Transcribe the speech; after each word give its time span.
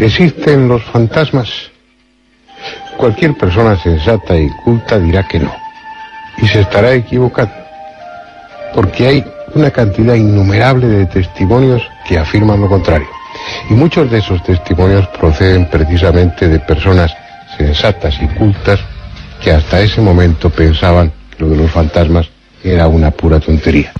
¿Existen 0.00 0.68
los 0.68 0.82
fantasmas? 0.84 1.48
Cualquier 2.96 3.34
persona 3.34 3.76
sensata 3.76 4.36
y 4.36 4.48
culta 4.64 4.98
dirá 4.98 5.26
que 5.26 5.40
no. 5.40 5.52
Y 6.40 6.46
se 6.46 6.60
estará 6.60 6.92
equivocando. 6.94 7.54
Porque 8.74 9.08
hay 9.08 9.24
una 9.54 9.72
cantidad 9.72 10.14
innumerable 10.14 10.86
de 10.86 11.06
testimonios 11.06 11.82
que 12.06 12.16
afirman 12.16 12.60
lo 12.60 12.68
contrario. 12.68 13.08
Y 13.70 13.74
muchos 13.74 14.08
de 14.10 14.18
esos 14.18 14.40
testimonios 14.44 15.06
proceden 15.08 15.68
precisamente 15.68 16.48
de 16.48 16.60
personas 16.60 17.12
sensatas 17.56 18.14
y 18.22 18.28
cultas 18.28 18.78
que 19.42 19.50
hasta 19.52 19.80
ese 19.80 20.00
momento 20.00 20.48
pensaban 20.48 21.12
que 21.36 21.42
lo 21.42 21.50
de 21.50 21.56
los 21.56 21.70
fantasmas 21.70 22.28
era 22.62 22.86
una 22.86 23.10
pura 23.10 23.40
tontería. 23.40 23.92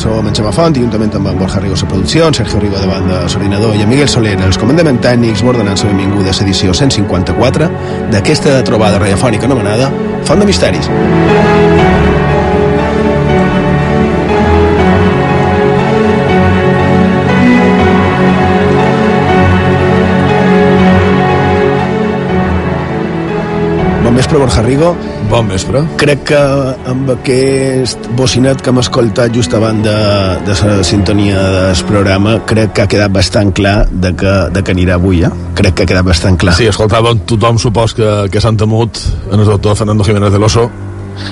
Som 0.00 0.24
en 0.26 0.32
Xema 0.32 0.48
Font 0.56 0.72
juntament 0.72 1.12
amb 1.18 1.28
en 1.28 1.36
Borja 1.36 1.60
Rigo 1.60 1.74
a 1.76 1.88
producció, 1.88 2.24
en 2.26 2.32
Sergio 2.32 2.56
Rigo 2.62 2.78
de 2.80 2.86
banda 2.88 3.18
l'ordinador 3.26 3.74
i 3.76 3.82
en 3.84 3.90
Miguel 3.90 4.08
Soler 4.08 4.32
els 4.40 4.56
comandaments 4.56 5.02
tècnics 5.04 5.42
m'ordenant 5.44 5.76
la 5.76 5.90
benvinguda 5.90 6.32
a 6.32 6.36
l'edició 6.38 6.72
154 6.72 7.68
d'aquesta 8.14 8.62
trobada 8.64 8.96
radiofònica 9.02 9.44
anomenada 9.44 9.90
Font 10.24 10.40
de 10.40 10.46
Misteris. 10.48 10.88
Bon 24.00 24.16
vespre, 24.16 24.38
Borja 24.38 24.62
Rigo. 24.64 24.96
Bon 25.30 25.46
vespre. 25.46 25.84
Crec 26.00 26.24
que 26.32 26.38
amb 26.90 27.12
aquest 27.14 28.08
bocinet 28.18 28.58
que 28.64 28.72
hem 28.72 28.80
escoltat 28.82 29.30
just 29.30 29.52
abans 29.54 29.84
de, 29.86 29.94
de 30.42 30.56
la 30.66 30.80
sintonia 30.82 31.38
del 31.54 31.84
programa, 31.86 32.32
crec 32.50 32.72
que 32.74 32.82
ha 32.82 32.90
quedat 32.90 33.14
bastant 33.14 33.52
clar 33.54 33.84
de 33.90 34.10
que, 34.18 34.32
de 34.50 34.62
que 34.66 34.74
anirà 34.74 34.96
avui, 34.98 35.22
eh? 35.22 35.30
Crec 35.54 35.76
que 35.78 35.86
ha 35.86 35.90
quedat 35.92 36.08
bastant 36.08 36.38
clar. 36.40 36.56
Sí, 36.58 36.66
escoltàvem 36.66 37.22
tothom, 37.30 37.60
supos 37.62 37.94
que, 37.94 38.08
que 38.32 38.42
s'han 38.42 38.58
temut 38.58 38.98
en 39.30 39.38
el 39.38 39.46
doctor 39.46 39.78
Fernando 39.78 40.06
Jiménez 40.08 40.34
de 40.34 40.42
l'Oso. 40.42 40.66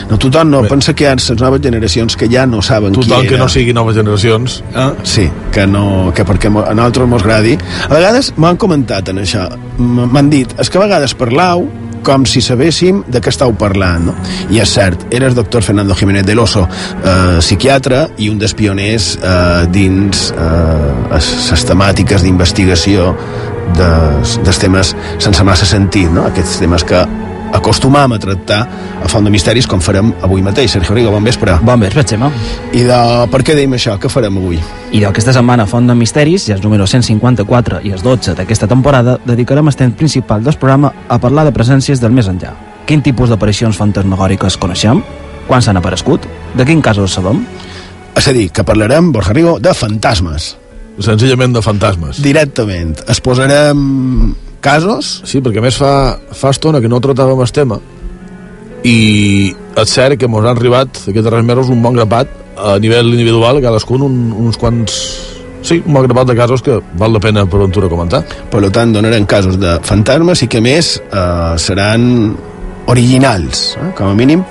No, 0.07 0.19
tothom 0.21 0.51
no, 0.53 0.63
Bé. 0.63 0.71
pensa 0.71 0.95
que 0.95 1.07
hi 1.07 1.09
ha 1.11 1.17
les 1.17 1.41
noves 1.41 1.63
generacions 1.65 2.15
que 2.21 2.29
ja 2.31 2.47
no 2.47 2.61
saben 2.63 2.93
Tothom 2.93 3.23
qui 3.23 3.33
que 3.33 3.35
era. 3.35 3.43
no 3.43 3.51
sigui 3.51 3.75
noves 3.75 3.97
generacions. 3.97 4.61
Ah, 4.77 4.93
sí, 5.03 5.27
que, 5.51 5.67
no, 5.67 6.13
que 6.15 6.27
perquè 6.29 6.53
a 6.53 6.71
nosaltres 6.71 7.11
mos 7.11 7.27
gradi. 7.27 7.59
A 7.89 7.93
vegades 7.97 8.31
m'han 8.37 8.61
comentat 8.61 9.11
en 9.11 9.25
això, 9.25 9.49
m'han 9.79 10.31
dit, 10.31 10.55
és 10.61 10.71
que 10.71 10.79
a 10.79 10.87
vegades 10.87 11.19
parlau 11.19 11.67
com 12.05 12.25
si 12.29 12.43
sabéssim 12.45 13.03
de 13.09 13.23
què 13.23 13.33
estàu 13.33 13.55
parlant, 13.59 14.09
no? 14.11 14.17
I 14.53 14.63
és 14.63 14.73
cert, 14.79 15.07
era 15.15 15.29
el 15.31 15.37
doctor 15.37 15.65
Fernando 15.67 15.97
Jiménez 15.99 16.27
de 16.27 16.37
l'Oso, 16.39 16.67
eh, 17.03 17.39
psiquiatre 17.41 18.05
i 18.19 18.31
un 18.33 18.39
dels 18.41 18.55
pioners 18.59 19.13
eh, 19.19 19.67
dins 19.75 20.29
eh, 20.33 20.91
les 21.13 21.65
temàtiques 21.69 22.25
d'investigació 22.25 23.13
dels, 23.77 24.39
dels 24.45 24.61
temes 24.63 24.95
sense 25.19 25.45
massa 25.45 25.69
sentit, 25.69 26.11
no? 26.13 26.27
Aquests 26.31 26.59
temes 26.63 26.85
que 26.89 27.05
acostumam 27.53 28.13
a 28.13 28.19
tractar 28.19 28.61
a 29.03 29.09
Font 29.09 29.25
de 29.25 29.31
Misteris 29.31 29.67
com 29.67 29.81
farem 29.81 30.13
avui 30.23 30.43
mateix. 30.43 30.73
Sergio 30.73 30.95
Rigo, 30.95 31.11
bon 31.11 31.25
vespre. 31.25 31.57
Bon 31.63 31.81
vespre, 31.81 32.05
Xema. 32.05 32.31
I 32.73 32.85
de 32.87 32.99
per 33.33 33.43
què 33.47 33.57
deim 33.57 33.77
això? 33.77 33.97
Què 34.01 34.11
farem 34.13 34.37
avui? 34.41 34.61
I 34.93 35.03
d'aquesta 35.05 35.35
setmana 35.37 35.67
Font 35.67 35.87
de 35.89 35.97
Misteris, 35.99 36.49
ja 36.49 36.57
és 36.57 36.65
número 36.65 36.87
154 36.87 37.83
i 37.85 37.93
els 37.95 38.05
12 38.05 38.35
d'aquesta 38.39 38.69
temporada, 38.71 39.19
dedicarem 39.25 39.69
el 39.69 39.77
temps 39.77 39.97
principal 39.97 40.45
del 40.45 40.59
programa 40.59 40.93
a 41.09 41.19
parlar 41.19 41.47
de 41.49 41.55
presències 41.57 42.01
del 42.01 42.13
més 42.13 42.29
enllà. 42.29 42.55
Quin 42.89 43.03
tipus 43.05 43.29
d'aparicions 43.29 43.77
fantasmagòriques 43.77 44.57
coneixem? 44.57 45.03
Quan 45.49 45.65
s'han 45.65 45.81
aparegut? 45.81 46.25
De 46.57 46.65
quin 46.69 46.81
casos 46.85 47.13
sabem? 47.17 47.45
És 48.17 48.27
a 48.29 48.33
dir, 48.33 48.49
que 48.51 48.65
parlarem, 48.65 49.13
Borja 49.13 49.33
Rigo, 49.37 49.59
de 49.61 49.75
fantasmes. 49.77 50.57
Senzillament 50.99 51.55
de 51.55 51.63
fantasmes. 51.63 52.19
Directament. 52.25 52.97
Es 53.07 53.21
posarem 53.23 54.35
casos 54.65 55.21
Sí, 55.29 55.43
perquè 55.45 55.63
a 55.63 55.65
més 55.65 55.79
fa, 55.79 56.19
fa 56.35 56.53
estona 56.55 56.83
que 56.83 56.91
no 56.91 57.01
tractàvem 57.05 57.41
el 57.45 57.55
tema 57.55 57.79
i 58.87 59.55
és 59.79 59.91
cert 59.91 60.19
que 60.19 60.29
ens 60.29 60.39
han 60.39 60.53
arribat 60.53 61.01
aquests 61.11 61.25
darrers 61.27 61.47
mesos 61.47 61.73
un 61.73 61.83
bon 61.83 61.97
grapat 61.97 62.31
a 62.59 62.77
nivell 62.83 63.13
individual, 63.15 63.61
cadascun 63.63 64.03
un, 64.03 64.21
uns 64.47 64.59
quants... 64.59 64.95
Sí, 65.63 65.81
un 65.83 65.95
bon 65.95 66.07
grapat 66.07 66.31
de 66.31 66.37
casos 66.39 66.63
que 66.63 66.79
val 66.99 67.13
la 67.13 67.21
pena 67.23 67.45
per 67.47 67.61
ventura 67.61 67.91
comentar. 67.91 68.23
per 68.51 68.63
tant 68.71 68.93
donarem 68.95 69.27
casos 69.27 69.59
de 69.59 69.79
fantasmes 69.83 70.43
i 70.43 70.49
que 70.49 70.59
a 70.59 70.65
més 70.65 70.97
eh, 70.99 71.55
seran 71.59 72.37
originals, 72.87 73.77
eh? 73.77 73.91
com 73.99 74.11
a 74.11 74.15
mínim 74.15 74.45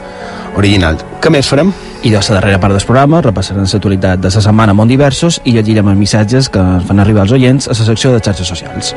originals. 0.57 1.05
Què 1.21 1.31
més 1.33 1.47
farem? 1.47 1.71
I 2.03 2.11
de 2.11 2.19
la 2.19 2.35
darrera 2.37 2.59
part 2.59 2.75
del 2.75 2.85
programa 2.85 3.21
repassarem 3.23 3.65
l'actualitat 3.65 4.21
de 4.21 4.29
la 4.29 4.43
setmana 4.43 4.75
Mont 4.77 4.91
Diversos 4.91 5.41
i 5.45 5.55
llegirem 5.55 5.87
els 5.87 5.97
missatges 6.03 6.51
que 6.53 6.67
fan 6.87 6.99
arribar 6.99 7.25
als 7.25 7.33
oients 7.39 7.67
a 7.67 7.75
la 7.75 7.89
secció 7.91 8.13
de 8.13 8.21
xarxes 8.21 8.47
socials. 8.47 8.93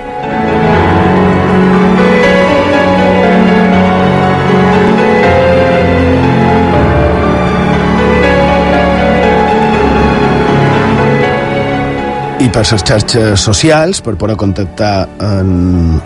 Per 12.51 12.65
les 12.67 12.85
xarxes 12.85 13.41
socials 13.41 14.03
per 14.05 14.17
poder 14.19 14.37
contactar 14.41 15.09
en, 15.23 16.01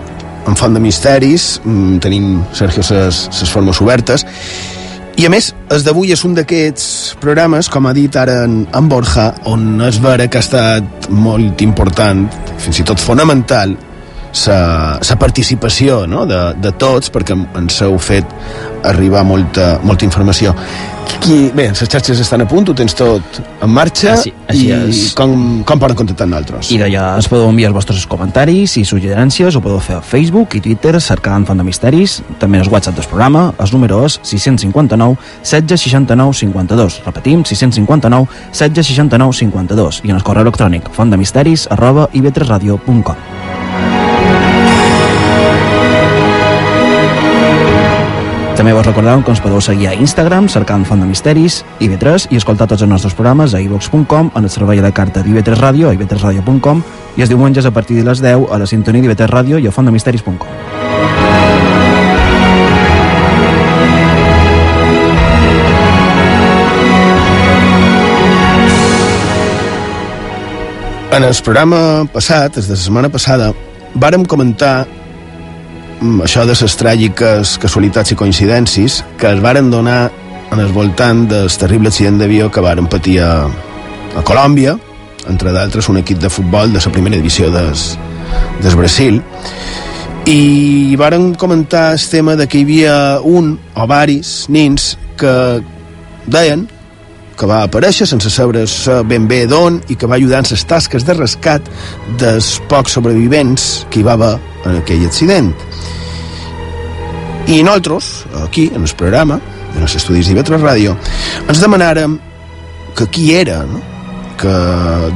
en 0.46 0.56
Font 0.60 0.74
de 0.76 0.82
Misteris 0.82 1.60
mm, 1.64 1.98
tenim, 2.04 2.38
Sergio, 2.52 2.84
ses 2.84 3.50
formes 3.52 3.80
obertes 3.84 4.26
i 5.14 5.28
a 5.28 5.30
més, 5.30 5.52
el 5.70 5.84
d'avui 5.86 6.10
és 6.10 6.24
un 6.26 6.32
d'aquests 6.34 6.86
programes, 7.22 7.68
com 7.70 7.86
ha 7.86 7.92
dit 7.94 8.16
ara 8.18 8.40
en, 8.48 8.64
en 8.66 8.88
Borja, 8.90 9.28
on 9.46 9.78
és 9.86 10.00
vera 10.02 10.26
que 10.26 10.40
ha 10.40 10.42
estat 10.42 11.06
molt 11.14 11.62
important, 11.62 12.24
fins 12.58 12.80
i 12.82 12.86
tot 12.88 12.98
fonamental, 12.98 13.76
sa 14.34 15.18
participació 15.20 16.00
no? 16.10 16.24
de, 16.26 16.40
de 16.58 16.72
tots, 16.74 17.12
perquè 17.14 17.36
ens 17.60 17.78
heu 17.86 17.94
fet 18.02 18.26
arribar 18.84 19.24
molta, 19.24 19.78
molta 19.82 20.04
informació. 20.04 20.54
Qui, 21.20 21.50
bé, 21.54 21.66
les 21.70 21.80
xarxes 21.88 22.18
estan 22.20 22.42
a 22.42 22.46
punt, 22.48 22.66
ho 22.68 22.74
tens 22.76 22.94
tot 22.96 23.38
en 23.62 23.70
marxa, 23.72 24.14
Així- 24.14 24.32
així 24.48 24.66
i 24.68 24.72
és. 24.72 25.00
com, 25.16 25.62
com 25.64 25.78
poden 25.80 25.96
contactar 25.96 26.26
nosaltres? 26.28 26.70
I 26.72 26.78
d'allà 26.80 27.04
es 27.20 27.28
podeu 27.28 27.48
enviar 27.48 27.68
els 27.70 27.76
vostres 27.76 28.06
comentaris 28.06 28.76
i 28.80 28.84
suggerències, 28.88 29.56
ho 29.56 29.60
podeu 29.64 29.80
fer 29.84 29.96
a 29.98 30.00
Facebook 30.02 30.56
i 30.56 30.60
Twitter 30.64 30.94
cercant 31.00 31.46
Font 31.46 31.60
de 31.60 31.64
Misteris, 31.64 32.22
també 32.40 32.58
el 32.60 32.68
WhatsApp 32.72 32.96
del 32.96 33.06
programa, 33.08 33.52
el 33.58 33.72
número 33.72 34.02
és 34.08 34.18
659 34.22 35.16
16 35.42 35.80
69 35.88 36.32
52. 36.40 37.00
Repetim, 37.06 37.44
659 37.44 38.26
16 38.52 38.86
69 38.94 39.32
52 39.44 40.00
i 40.04 40.10
en 40.10 40.16
el 40.16 40.22
correu 40.22 40.42
electrònic 40.48 40.88
fontdemisteris 40.92 41.68
arroba 41.70 42.08
ib3radio.com. 42.12 43.33
També 48.54 48.70
vos 48.72 48.86
recordeu 48.86 49.18
que 49.26 49.32
ens 49.34 49.40
podeu 49.42 49.58
seguir 49.60 49.88
a 49.90 49.94
Instagram, 49.98 50.46
cercant 50.48 50.84
Font 50.86 51.00
de 51.02 51.08
Misteris, 51.10 51.64
IB3, 51.82 52.28
i 52.30 52.38
escoltar 52.38 52.68
tots 52.70 52.84
els 52.86 52.90
nostres 52.90 53.16
programes 53.18 53.50
a 53.52 53.60
ivox.com, 53.60 54.30
en 54.30 54.46
el 54.46 54.50
servei 54.50 54.78
de 54.80 54.92
carta 54.94 55.24
d'IB3 55.26 55.58
Ràdio, 55.58 55.90
a 55.90 55.94
ib3radio.com, 55.98 56.84
i 57.18 57.26
els 57.26 57.32
diumenges 57.34 57.66
a 57.66 57.74
partir 57.74 57.98
de 57.98 58.06
les 58.06 58.22
10 58.22 58.46
a 58.54 58.62
la 58.62 58.70
sintonia 58.70 59.02
d'IB3 59.02 59.26
Ràdio 59.34 59.58
i 59.58 59.66
a 59.66 59.74
fontdemisteris.com. 59.74 60.46
En 71.14 71.22
el 71.22 71.34
programa 71.42 72.06
passat, 72.10 72.54
des 72.54 72.70
de 72.70 72.74
la 72.74 72.80
setmana 72.86 73.10
passada, 73.10 73.52
vàrem 73.94 74.24
comentar 74.26 74.86
això 76.24 76.44
de 76.46 76.54
les 76.60 76.76
tràgiques 76.80 77.56
casualitats 77.62 78.12
i 78.12 78.16
coincidències 78.18 79.02
que 79.20 79.30
es 79.30 79.40
varen 79.42 79.70
donar 79.70 80.10
en 80.52 80.60
el 80.60 80.72
voltant 80.72 81.24
del 81.30 81.50
terrible 81.58 81.88
accident 81.88 82.18
d'avió 82.20 82.50
que 82.50 82.62
varen 82.62 82.86
patir 82.90 83.18
a, 83.24 83.46
a 84.16 84.22
Colòmbia, 84.22 84.76
entre 85.30 85.52
d'altres 85.54 85.88
un 85.88 85.98
equip 86.02 86.20
de 86.20 86.30
futbol 86.30 86.72
de 86.72 86.82
la 86.84 86.92
primera 86.92 87.16
divisió 87.16 87.50
des, 87.50 87.94
des 88.62 88.76
Brasil, 88.76 89.22
i 90.26 90.96
varen 90.96 91.34
comentar 91.34 91.92
el 91.92 92.04
tema 92.10 92.36
de 92.36 92.46
que 92.48 92.60
hi 92.60 92.64
havia 92.64 92.96
un 93.20 93.58
o 93.74 93.86
varis 93.86 94.46
nins 94.48 94.94
que 95.20 95.34
deien 96.26 96.68
que 97.38 97.48
va 97.50 97.62
aparèixer 97.66 98.06
sense 98.08 98.30
saber 98.30 98.64
ben 99.08 99.28
bé 99.30 99.44
d'on 99.50 99.80
i 99.88 99.96
que 99.98 100.08
va 100.10 100.16
ajudar 100.16 100.42
en 100.44 100.50
les 100.50 100.64
tasques 100.70 101.06
de 101.06 101.16
rescat 101.18 101.70
dels 102.20 102.60
pocs 102.70 102.96
sobrevivents 102.98 103.86
que 103.90 104.00
hi 104.00 104.06
va 104.06 104.14
haver 104.18 104.34
en 104.64 104.78
aquell 104.80 105.06
accident. 105.06 105.52
I 107.46 107.62
nosaltres, 107.62 108.24
aquí, 108.44 108.70
en 108.74 108.86
el 108.86 108.94
programa, 108.96 109.40
en 109.74 109.82
els 109.82 109.96
estudis 109.98 110.30
d'Ivetra 110.30 110.56
Ràdio, 110.62 110.94
ens 111.48 111.60
demanàrem 111.60 112.16
que 112.96 113.06
qui 113.10 113.34
era, 113.36 113.64
no? 113.68 113.82
que 114.38 114.54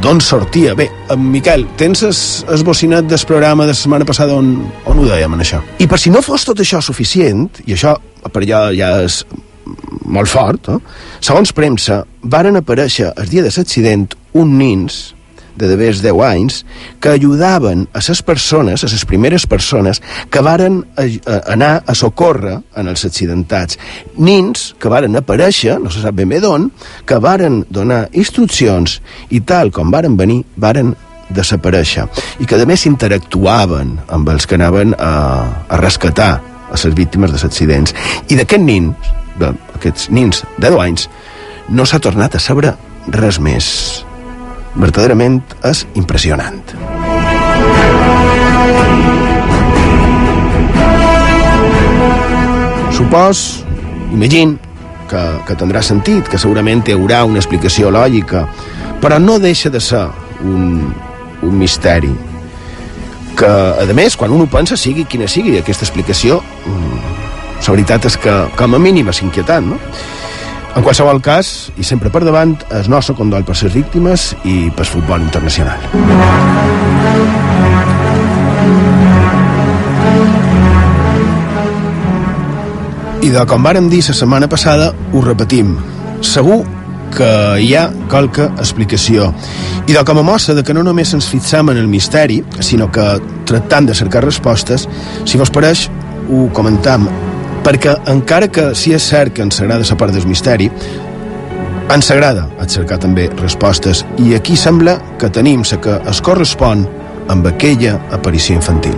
d'on 0.03 0.21
sortia. 0.23 0.75
Bé, 0.79 0.89
en 1.11 1.25
Miquel, 1.33 1.67
tens 1.81 2.05
es, 2.07 2.21
esbocinat 2.55 3.09
del 3.09 3.25
programa 3.27 3.67
de 3.67 3.75
la 3.75 3.79
setmana 3.81 4.07
passada 4.09 4.37
on, 4.37 4.55
on 4.87 5.01
ho 5.01 5.09
dèiem, 5.09 5.35
en 5.35 5.45
això? 5.45 5.63
I 5.83 5.89
per 5.91 5.99
si 6.01 6.13
no 6.15 6.23
fos 6.25 6.47
tot 6.49 6.61
això 6.63 6.83
suficient, 6.85 7.49
i 7.67 7.75
això 7.77 7.97
per 8.29 8.45
allà 8.45 8.69
ja 8.77 8.93
és 9.07 9.23
molt 10.05 10.31
fort, 10.31 10.73
eh? 10.73 10.79
segons 11.21 11.53
premsa, 11.57 12.03
varen 12.23 12.59
aparèixer 12.61 13.13
el 13.17 13.31
dia 13.31 13.45
de 13.45 13.53
l'accident 13.55 14.09
un 14.39 14.59
nins 14.59 14.99
de 15.59 15.67
devers 15.67 16.01
10 16.03 16.23
anys 16.23 16.61
que 17.03 17.11
ajudaven 17.11 17.89
a 17.93 18.01
les 18.01 18.23
persones, 18.23 18.85
a 18.85 18.89
les 18.89 19.05
primeres 19.05 19.47
persones 19.51 20.01
que 20.31 20.41
varen 20.45 20.85
a, 20.97 21.05
a 21.05 21.39
anar 21.53 21.73
a 21.85 21.97
socórrer 21.99 22.55
en 22.79 22.89
els 22.89 23.05
accidentats. 23.05 23.79
Nins 24.17 24.73
que 24.79 24.93
varen 24.93 25.19
aparèixer, 25.19 25.81
no 25.83 25.91
se 25.91 26.05
sap 26.05 26.15
ben 26.15 26.31
bé 26.31 26.41
d'on, 26.45 26.71
que 27.05 27.19
varen 27.19 27.65
donar 27.75 28.07
instruccions 28.13 29.01
i 29.35 29.43
tal 29.43 29.75
com 29.75 29.91
varen 29.91 30.17
venir, 30.17 30.45
varen 30.57 30.95
desaparèixer 31.29 32.07
i 32.41 32.47
que 32.49 32.57
a 32.57 32.69
més 32.69 32.87
interactuaven 32.89 33.99
amb 34.15 34.31
els 34.33 34.47
que 34.49 34.57
anaven 34.57 34.95
a, 34.97 35.13
a 35.69 35.81
rescatar 35.83 36.31
a 36.69 36.77
les 36.77 36.95
víctimes 36.95 37.33
dels 37.33 37.45
accidents. 37.45 37.95
I 38.29 38.39
d'aquests 38.39 38.65
nins, 38.65 39.13
d'aquests 39.41 40.11
nins 40.11 40.45
de 40.59 40.69
10 40.71 40.85
anys, 40.85 41.09
no 41.69 41.87
s'ha 41.87 42.01
tornat 42.03 42.35
a 42.35 42.43
saber 42.43 42.75
res 43.15 43.39
més 43.41 43.69
verdaderament 44.79 45.41
és 45.67 45.85
impressionant. 45.99 46.63
Supos, 52.95 53.65
imagine, 54.13 54.59
que, 55.09 55.21
que 55.47 55.57
tindrà 55.59 55.83
sentit, 55.83 56.29
que 56.29 56.41
segurament 56.41 56.83
hi 56.87 56.97
haurà 56.97 57.23
una 57.27 57.41
explicació 57.41 57.93
lògica, 57.95 58.45
però 59.03 59.21
no 59.23 59.39
deixa 59.43 59.71
de 59.71 59.81
ser 59.81 60.05
un, 60.43 60.89
un 61.43 61.55
misteri 61.59 62.11
que, 63.39 63.49
a 63.49 63.95
més, 63.95 64.17
quan 64.19 64.33
un 64.35 64.43
ho 64.43 64.49
pensa, 64.51 64.77
sigui 64.77 65.07
quina 65.07 65.29
sigui 65.31 65.55
aquesta 65.61 65.87
explicació, 65.87 66.41
mm, 66.67 66.88
la 67.67 67.75
veritat 67.75 68.07
és 68.09 68.17
que, 68.17 68.33
com 68.57 68.75
a 68.75 68.79
mínim, 68.81 69.09
és 69.11 69.23
inquietant, 69.23 69.75
no? 69.75 69.79
En 70.79 70.85
qualsevol 70.85 71.19
cas, 71.25 71.73
i 71.81 71.85
sempre 71.85 72.11
per 72.13 72.23
davant, 72.23 72.55
el 72.71 72.89
nostre 72.93 73.17
condol 73.19 73.43
per 73.45 73.57
les 73.59 73.75
víctimes 73.75 74.31
i 74.47 74.71
pel 74.77 74.87
futbol 74.87 75.25
internacional. 75.25 75.81
I 83.19 83.31
de 83.35 83.45
com 83.51 83.65
vàrem 83.67 83.89
dir 83.91 84.05
la 84.07 84.15
setmana 84.15 84.49
passada, 84.49 84.93
ho 85.13 85.23
repetim. 85.25 85.75
Segur 86.23 86.63
que 87.17 87.31
hi 87.59 87.73
ha 87.75 87.89
qualque 88.09 88.47
explicació. 88.61 89.33
I 89.89 89.97
de 89.97 90.05
com 90.07 90.21
a 90.21 90.23
mostra 90.23 90.55
de 90.55 90.63
que 90.63 90.77
no 90.77 90.85
només 90.87 91.11
ens 91.17 91.27
fixam 91.27 91.73
en 91.73 91.81
el 91.83 91.89
misteri, 91.91 92.39
sinó 92.61 92.87
que 92.93 93.17
tractant 93.51 93.89
de 93.89 93.97
cercar 93.99 94.23
respostes, 94.25 94.87
si 95.25 95.41
vos 95.41 95.51
pareix, 95.51 95.89
ho 96.29 96.47
comentam 96.55 97.09
perquè 97.69 97.93
encara 98.09 98.47
que 98.49 98.71
si 98.73 98.95
és 98.97 99.05
cert 99.05 99.35
que 99.37 99.45
ens 99.45 99.59
agrada 99.61 99.85
la 99.85 99.97
part 100.01 100.15
del 100.17 100.25
misteri, 100.25 100.71
ens 101.93 102.07
agrada 102.15 102.47
cercar 102.73 102.97
també 103.03 103.27
respostes 103.43 104.07
i 104.25 104.33
aquí 104.37 104.55
sembla 104.57 104.95
que 105.21 105.29
tenim 105.29 105.61
la 105.69 105.77
que 105.85 105.99
es 106.09 106.21
correspon 106.25 106.87
amb 107.29 107.47
aquella 107.51 107.99
aparició 108.11 108.57
infantil. 108.57 108.97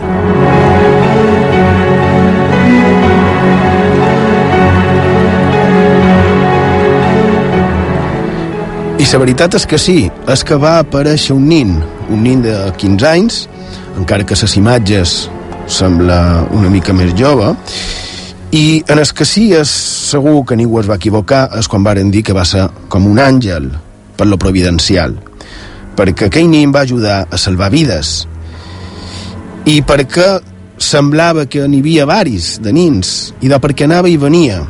I 9.01 9.09
la 9.11 9.19
veritat 9.25 9.57
és 9.59 9.67
que 9.67 9.81
sí, 9.83 10.05
és 10.31 10.47
que 10.47 10.61
va 10.63 10.77
aparèixer 10.85 11.35
un 11.35 11.49
nin, 11.51 11.75
un 12.07 12.23
nin 12.23 12.47
de 12.47 12.55
15 12.79 13.11
anys, 13.11 13.41
encara 13.99 14.23
que 14.23 14.39
les 14.39 14.57
imatges 14.63 15.17
sembla 15.67 16.47
una 16.55 16.71
mica 16.71 16.95
més 16.95 17.11
jove, 17.19 17.51
i 18.51 18.83
en 18.89 18.99
el 18.99 19.07
que 19.15 19.25
sí 19.25 19.51
és 19.55 19.71
segur 20.11 20.43
que 20.47 20.57
ningú 20.59 20.81
es 20.81 20.89
va 20.91 20.99
equivocar 20.99 21.45
és 21.59 21.69
quan 21.71 21.85
varen 21.87 22.11
dir 22.11 22.25
que 22.27 22.35
va 22.35 22.45
ser 22.45 22.67
com 22.91 23.07
un 23.07 23.21
àngel 23.23 23.69
per 24.19 24.27
lo 24.27 24.39
providencial. 24.43 25.15
Perquè 25.97 26.27
aquell 26.27 26.51
nin 26.51 26.73
va 26.75 26.83
ajudar 26.83 27.27
a 27.31 27.39
salvar 27.39 27.71
vides. 27.71 28.27
I 29.71 29.81
perquè 29.87 30.41
semblava 30.81 31.47
que 31.47 31.67
n'hi 31.69 31.83
havia 31.85 32.09
varis 32.09 32.57
de 32.65 32.73
nins 32.73 33.31
i 33.41 33.53
de 33.53 33.61
perquè 33.63 33.87
anava 33.87 34.11
i 34.11 34.19
venia. 34.19 34.65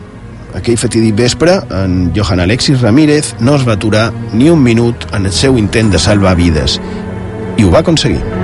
Aquell 0.58 0.76
fatídic 0.80 1.14
vespre 1.16 1.60
en 1.70 2.10
Johan 2.16 2.42
Alexis 2.42 2.82
Ramírez 2.82 3.36
no 3.40 3.54
es 3.56 3.66
va 3.66 3.78
aturar 3.78 4.10
ni 4.34 4.50
un 4.50 4.62
minut 4.62 5.06
en 5.14 5.30
el 5.30 5.32
seu 5.32 5.56
intent 5.56 5.94
de 5.94 6.02
salvar 6.02 6.36
vides. 6.36 6.80
I 7.56 7.64
ho 7.64 7.70
va 7.70 7.84
aconseguir 7.86 8.39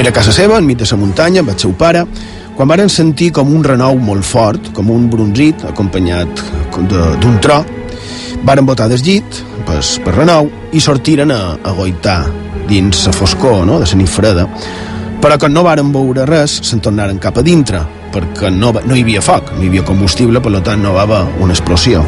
Era 0.00 0.14
casa 0.16 0.32
seva, 0.32 0.56
enmig 0.56 0.78
de 0.80 0.86
la 0.88 0.96
muntanya, 0.96 1.42
amb 1.42 1.50
el 1.52 1.58
seu 1.60 1.74
pare, 1.76 2.06
quan 2.56 2.70
varen 2.70 2.88
sentir 2.88 3.26
com 3.36 3.50
un 3.52 3.60
renou 3.60 3.98
molt 4.00 4.24
fort, 4.24 4.70
com 4.72 4.88
un 4.88 5.10
bronzit, 5.12 5.60
acompanyat 5.68 6.40
d'un 6.88 7.34
tro, 7.44 7.58
varen 8.48 8.64
botar 8.64 8.86
del 8.88 9.02
llit, 9.04 9.42
pues, 9.68 9.98
per 10.00 10.14
renou, 10.14 10.48
i 10.72 10.80
sortiren 10.80 11.28
a, 11.34 11.40
a 11.60 11.74
goitar 11.76 12.22
dins 12.70 13.02
la 13.04 13.12
foscor 13.12 13.66
no? 13.68 13.76
de 13.82 13.84
la 13.90 13.98
nit 14.00 14.08
freda, 14.08 14.46
però 15.20 15.36
quan 15.36 15.52
no 15.52 15.66
varen 15.66 15.90
veure 15.92 16.24
res, 16.24 16.54
se'n 16.64 16.80
tornaren 16.80 17.20
cap 17.20 17.36
a 17.36 17.44
dintre, 17.44 17.82
perquè 18.14 18.48
no, 18.54 18.72
no 18.72 18.96
hi 18.96 19.02
havia 19.04 19.20
foc, 19.20 19.52
no 19.52 19.66
hi 19.66 19.68
havia 19.68 19.84
combustible, 19.84 20.40
per 20.40 20.62
tant 20.64 20.80
no 20.80 20.94
va 20.96 21.04
haver 21.04 21.26
una 21.44 21.52
explosió. 21.52 22.00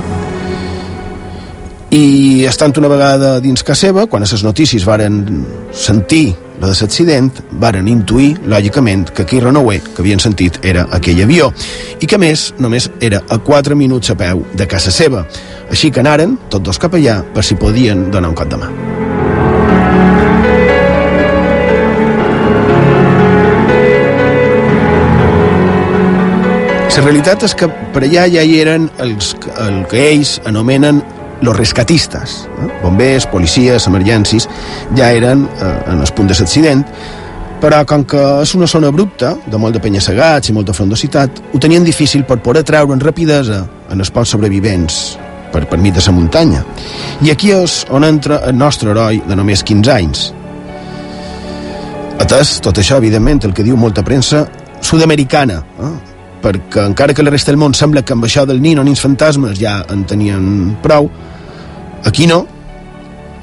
I 1.92 2.46
estant 2.48 2.72
una 2.80 2.88
vegada 2.88 3.34
dins 3.44 3.60
casa 3.60 3.90
seva, 3.90 4.06
quan 4.08 4.24
a 4.24 4.32
les 4.32 4.46
notícies 4.48 4.88
varen 4.88 5.44
sentir 5.76 6.30
la 6.62 6.68
de 6.70 6.76
l'accident, 6.78 7.30
varen 7.58 7.88
intuir, 7.90 8.36
lògicament, 8.46 9.08
que 9.10 9.24
aquell 9.26 9.42
renouer 9.48 9.80
que 9.82 9.98
havien 9.98 10.22
sentit 10.22 10.60
era 10.62 10.86
aquell 10.94 11.24
avió 11.24 11.50
i 11.98 12.06
que, 12.06 12.20
més, 12.22 12.52
només 12.62 12.86
era 13.00 13.18
a 13.28 13.40
4 13.42 13.74
minuts 13.74 14.14
a 14.14 14.16
peu 14.16 14.44
de 14.54 14.68
casa 14.70 14.94
seva. 14.94 15.26
Així 15.70 15.90
que 15.90 16.04
anaren, 16.04 16.38
tots 16.48 16.70
dos 16.70 16.78
cap 16.78 16.94
allà, 16.94 17.18
per 17.34 17.42
si 17.42 17.58
podien 17.58 18.10
donar 18.14 18.30
un 18.30 18.38
cop 18.38 18.52
de 18.52 18.62
mà. 18.62 18.70
La 27.02 27.08
realitat 27.08 27.42
és 27.42 27.52
que 27.58 27.66
per 27.90 28.04
allà 28.06 28.28
ja 28.30 28.44
hi 28.46 28.60
eren 28.62 28.84
els, 29.02 29.32
el 29.58 29.80
que 29.90 29.98
ells 30.12 30.36
anomenen 30.46 31.00
los 31.42 31.56
rescatistes, 31.56 32.48
eh? 32.48 32.68
bombers, 32.82 33.26
policies, 33.26 33.88
emergències, 33.90 34.48
ja 34.96 35.10
eren 35.12 35.44
eh, 35.44 35.72
en 35.92 36.00
el 36.00 36.14
punt 36.14 36.30
de 36.30 36.38
l'accident, 36.38 36.84
però 37.62 37.84
com 37.86 38.02
que 38.08 38.20
és 38.42 38.54
una 38.58 38.66
zona 38.66 38.88
abrupta, 38.90 39.36
de 39.46 39.58
molt 39.58 39.76
de 39.76 39.82
penya-segats 39.82 40.50
i 40.50 40.54
molta 40.56 40.74
frondositat, 40.74 41.42
ho 41.54 41.60
tenien 41.62 41.84
difícil 41.86 42.24
per 42.26 42.40
poder 42.42 42.64
treure 42.66 42.94
en 42.94 43.02
rapidesa 43.02 43.60
en 43.90 44.02
els 44.02 44.10
pocs 44.10 44.34
sobrevivents 44.34 45.02
per, 45.52 45.66
per 45.70 45.78
mig 45.78 45.94
de 45.94 46.02
la 46.02 46.14
muntanya. 46.16 46.64
I 47.22 47.30
aquí 47.30 47.52
és 47.54 47.82
on 47.90 48.06
entra 48.08 48.40
el 48.48 48.56
nostre 48.58 48.90
heroi 48.90 49.22
de 49.28 49.38
només 49.38 49.62
15 49.62 49.92
anys. 49.94 50.24
Atès, 52.22 52.56
tot 52.62 52.78
això, 52.78 52.98
evidentment, 52.98 53.44
el 53.46 53.54
que 53.54 53.66
diu 53.66 53.78
molta 53.78 54.02
premsa 54.06 54.46
sud-americana, 54.82 55.60
eh? 55.62 55.92
perquè 56.42 56.82
encara 56.88 57.14
que 57.14 57.22
la 57.22 57.30
resta 57.30 57.52
del 57.52 57.60
món 57.62 57.74
sembla 57.78 58.02
que 58.02 58.16
amb 58.16 58.26
això 58.26 58.42
del 58.48 58.60
nin 58.62 58.80
o 58.82 58.84
nins 58.86 59.00
fantasmes 59.00 59.58
ja 59.60 59.80
en 59.90 60.02
tenien 60.10 60.74
prou, 60.82 61.06
Aquí 62.04 62.26
no. 62.26 62.46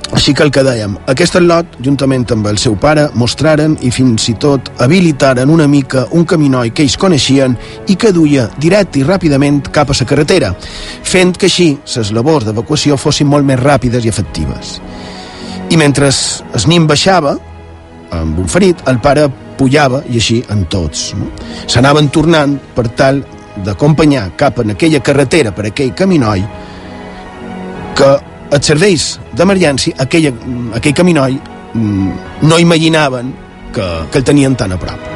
Així 0.10 0.34
que 0.34 0.42
el 0.42 0.50
que 0.50 0.64
dèiem, 0.66 0.96
aquest 1.12 1.36
lot, 1.44 1.76
juntament 1.86 2.24
amb 2.34 2.48
el 2.50 2.58
seu 2.58 2.74
pare, 2.82 3.06
mostraren 3.14 3.76
i 3.86 3.92
fins 3.94 4.26
i 4.32 4.34
tot 4.42 4.72
habilitaren 4.82 5.52
una 5.54 5.68
mica 5.70 6.08
un 6.18 6.26
caminoi 6.26 6.72
que 6.74 6.82
ells 6.82 6.98
coneixien 6.98 7.54
i 7.88 7.96
que 7.96 8.10
duia 8.12 8.48
directe 8.58 8.98
i 9.00 9.06
ràpidament 9.06 9.62
cap 9.70 9.92
a 9.94 9.98
la 10.00 10.08
carretera, 10.10 10.50
fent 11.04 11.36
que 11.38 11.46
així 11.46 11.76
les 11.96 12.10
labors 12.12 12.48
d'evacuació 12.48 12.98
fossin 12.98 13.30
molt 13.30 13.46
més 13.46 13.62
ràpides 13.62 14.06
i 14.06 14.10
efectives. 14.10 14.80
I 15.70 15.78
mentre 15.78 16.10
el 16.10 16.66
nin 16.72 16.88
baixava, 16.90 17.36
amb 18.10 18.40
un 18.42 18.50
ferit, 18.50 18.82
el 18.90 18.98
pare 19.00 19.28
pujava 19.60 20.02
i 20.10 20.18
així 20.18 20.40
en 20.50 20.66
tots. 20.72 21.12
No? 21.20 21.30
S'anaven 21.68 22.10
tornant 22.10 22.58
per 22.74 22.88
tal 22.98 23.22
d'acompanyar 23.66 24.32
cap 24.40 24.64
en 24.64 24.74
aquella 24.74 25.04
carretera 25.06 25.52
per 25.54 25.68
aquell 25.70 25.94
caminoi 25.94 26.42
que 28.00 28.10
els 28.52 28.66
serveis 28.66 29.12
d'emergència, 29.38 29.96
aquell, 30.02 30.32
aquell 30.78 30.98
caminoi, 30.98 31.38
mm, 31.74 32.12
no 32.50 32.60
imaginaven 32.60 33.34
que, 33.74 33.88
que 34.12 34.18
el 34.18 34.26
tenien 34.26 34.56
tan 34.56 34.74
a 34.74 34.80
prop. 34.82 35.08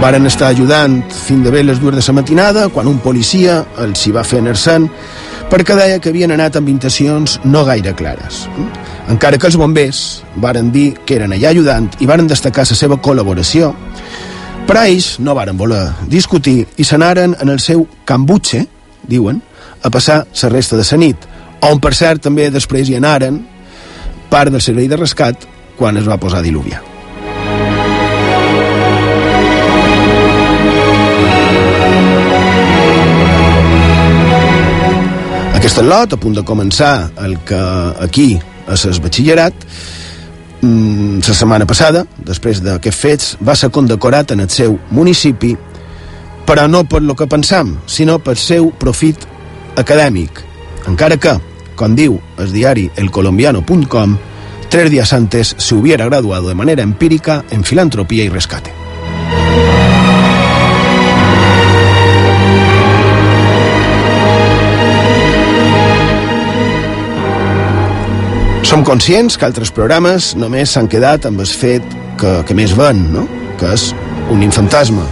Varen 0.00 0.24
estar 0.24 0.48
ajudant 0.48 1.02
fins 1.12 1.44
de 1.44 1.50
bé 1.52 1.60
les 1.62 1.80
dues 1.80 1.92
de 1.92 2.00
la 2.00 2.14
matinada 2.16 2.68
quan 2.72 2.88
un 2.88 3.02
policia 3.04 3.58
els 3.84 4.06
hi 4.06 4.12
va 4.16 4.24
fer 4.24 4.40
anar-se'n 4.40 4.86
perquè 5.50 5.74
deia 5.76 5.98
que 6.00 6.08
havien 6.08 6.30
anat 6.32 6.56
amb 6.56 6.70
intencions 6.72 7.36
no 7.44 7.66
gaire 7.66 7.92
clares. 7.98 8.46
Encara 9.12 9.36
que 9.36 9.50
els 9.50 9.58
bombers 9.60 10.22
varen 10.40 10.70
dir 10.72 10.94
que 11.04 11.18
eren 11.18 11.34
allà 11.34 11.50
ajudant 11.50 11.90
i 12.00 12.08
varen 12.08 12.30
destacar 12.30 12.64
la 12.64 12.78
seva 12.78 12.96
col·laboració, 12.96 13.74
però 14.70 14.84
ells 14.86 15.16
no 15.18 15.32
varen 15.34 15.56
voler 15.58 15.80
discutir 16.06 16.60
i 16.78 16.84
s'anaren 16.86 17.32
en 17.42 17.50
el 17.50 17.58
seu 17.58 17.80
cambutxe, 18.06 18.60
diuen, 19.02 19.40
a 19.82 19.90
passar 19.90 20.20
la 20.30 20.48
resta 20.52 20.76
de 20.78 20.84
la 20.86 20.98
nit, 21.02 21.24
on 21.66 21.80
per 21.82 21.90
cert 21.90 22.22
també 22.22 22.46
després 22.54 22.86
hi 22.86 22.94
anaren 22.94 23.40
part 24.30 24.52
del 24.54 24.62
servei 24.62 24.86
de 24.86 24.94
rescat 24.94 25.42
quan 25.74 25.96
es 25.98 26.06
va 26.06 26.20
posar 26.22 26.38
a 26.38 26.46
diluviar. 26.46 26.84
Aquest 35.58 35.82
lot, 35.82 36.14
a 36.14 36.16
punt 36.16 36.38
de 36.38 36.46
començar 36.46 37.10
el 37.18 37.40
que 37.42 37.58
aquí 38.06 38.38
a 38.70 38.78
ses 38.78 39.02
batxillerat, 39.02 39.66
Mm, 40.60 41.20
la 41.26 41.34
setmana 41.34 41.66
passada, 41.66 42.04
després 42.26 42.60
d'aquests 42.60 43.00
fets, 43.00 43.36
va 43.40 43.56
ser 43.56 43.70
condecorat 43.72 44.34
en 44.34 44.44
el 44.44 44.50
seu 44.52 44.76
municipi, 44.90 45.54
però 46.46 46.66
no 46.68 46.84
per 46.84 47.00
lo 47.02 47.16
que 47.16 47.28
pensam, 47.30 47.78
sinó 47.86 48.18
pel 48.18 48.36
seu 48.36 48.70
profit 48.78 49.24
acadèmic. 49.80 50.42
Encara 50.90 51.16
que, 51.16 51.36
com 51.76 51.94
diu 51.96 52.18
el 52.38 52.52
diari 52.52 52.90
elcolombiano.com, 52.96 54.18
tres 54.68 54.90
días 54.90 55.12
antes 55.12 55.54
se 55.56 55.74
hubiera 55.74 56.04
graduado 56.04 56.48
de 56.48 56.54
manera 56.54 56.82
empírica 56.82 57.44
en 57.50 57.64
filantropía 57.64 58.24
y 58.24 58.28
rescate. 58.28 58.79
Som 68.70 68.84
conscients 68.86 69.34
que 69.34 69.42
altres 69.42 69.72
programes 69.74 70.28
només 70.38 70.70
s'han 70.76 70.86
quedat 70.86 71.24
amb 71.26 71.40
el 71.42 71.48
fet 71.58 71.82
que, 72.20 72.28
que 72.46 72.54
més 72.54 72.70
ven, 72.78 73.00
no? 73.10 73.24
que 73.58 73.66
és 73.74 73.88
un 74.30 74.44
infantasma, 74.46 75.02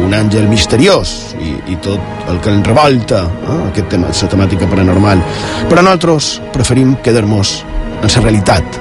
un 0.00 0.14
àngel 0.16 0.46
misteriós 0.48 1.12
i, 1.36 1.52
i 1.68 1.76
tot 1.84 2.00
el 2.32 2.40
que 2.40 2.54
en 2.56 2.64
revolta 2.64 3.18
eh? 3.28 3.58
aquest 3.66 3.92
tema, 3.92 4.08
la 4.08 4.30
temàtica 4.32 4.70
paranormal. 4.70 5.20
Però 5.68 5.84
nosaltres 5.84 6.30
preferim 6.56 6.96
quedar-nos 7.04 7.58
en 8.00 8.08
la 8.08 8.22
realitat, 8.24 8.80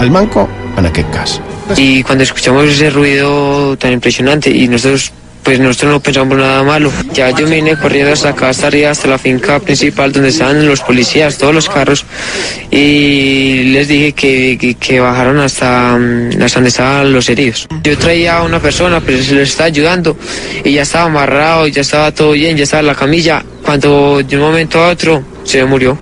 el 0.00 0.16
manco 0.16 0.48
en 0.80 0.88
aquest 0.88 1.12
cas. 1.12 1.36
Y 1.76 2.02
cuando 2.04 2.24
escuchamos 2.24 2.64
ese 2.64 2.88
ruido 2.88 3.76
tan 3.76 3.92
impresionante 3.92 4.48
y 4.48 4.66
nosotros 4.66 5.12
pues 5.42 5.58
nosotros 5.60 5.92
no 5.92 6.00
pensamos 6.00 6.38
nada 6.38 6.62
malo. 6.62 6.90
Ya 7.12 7.30
yo 7.30 7.46
me 7.46 7.56
vine 7.56 7.76
corriendo 7.76 8.12
hasta 8.12 8.30
acá, 8.30 8.48
hasta 8.50 8.68
arriba, 8.68 8.90
hasta 8.90 9.08
la 9.08 9.18
finca 9.18 9.58
principal 9.60 10.12
donde 10.12 10.28
estaban 10.28 10.66
los 10.66 10.80
policías, 10.80 11.38
todos 11.38 11.54
los 11.54 11.68
carros, 11.68 12.04
y 12.70 13.64
les 13.72 13.88
dije 13.88 14.12
que, 14.12 14.56
que, 14.60 14.74
que 14.74 15.00
bajaron 15.00 15.38
hasta, 15.40 15.96
mm, 15.98 16.42
hasta 16.42 16.56
donde 16.56 16.68
estaban 16.68 17.12
los 17.12 17.28
heridos. 17.28 17.66
Yo 17.82 17.98
traía 17.98 18.38
a 18.38 18.42
una 18.42 18.60
persona, 18.60 19.00
pero 19.00 19.22
se 19.22 19.34
les 19.34 19.50
estaba 19.50 19.66
ayudando, 19.66 20.16
y 20.64 20.72
ya 20.72 20.82
estaba 20.82 21.06
amarrado, 21.06 21.66
ya 21.66 21.82
estaba 21.82 22.12
todo 22.12 22.32
bien, 22.32 22.56
ya 22.56 22.64
estaba 22.64 22.80
en 22.80 22.86
la 22.86 22.94
camilla, 22.94 23.44
cuando 23.64 24.22
de 24.22 24.36
un 24.36 24.42
momento 24.42 24.82
a 24.82 24.90
otro 24.90 25.22
se 25.44 25.64
murió. 25.64 25.98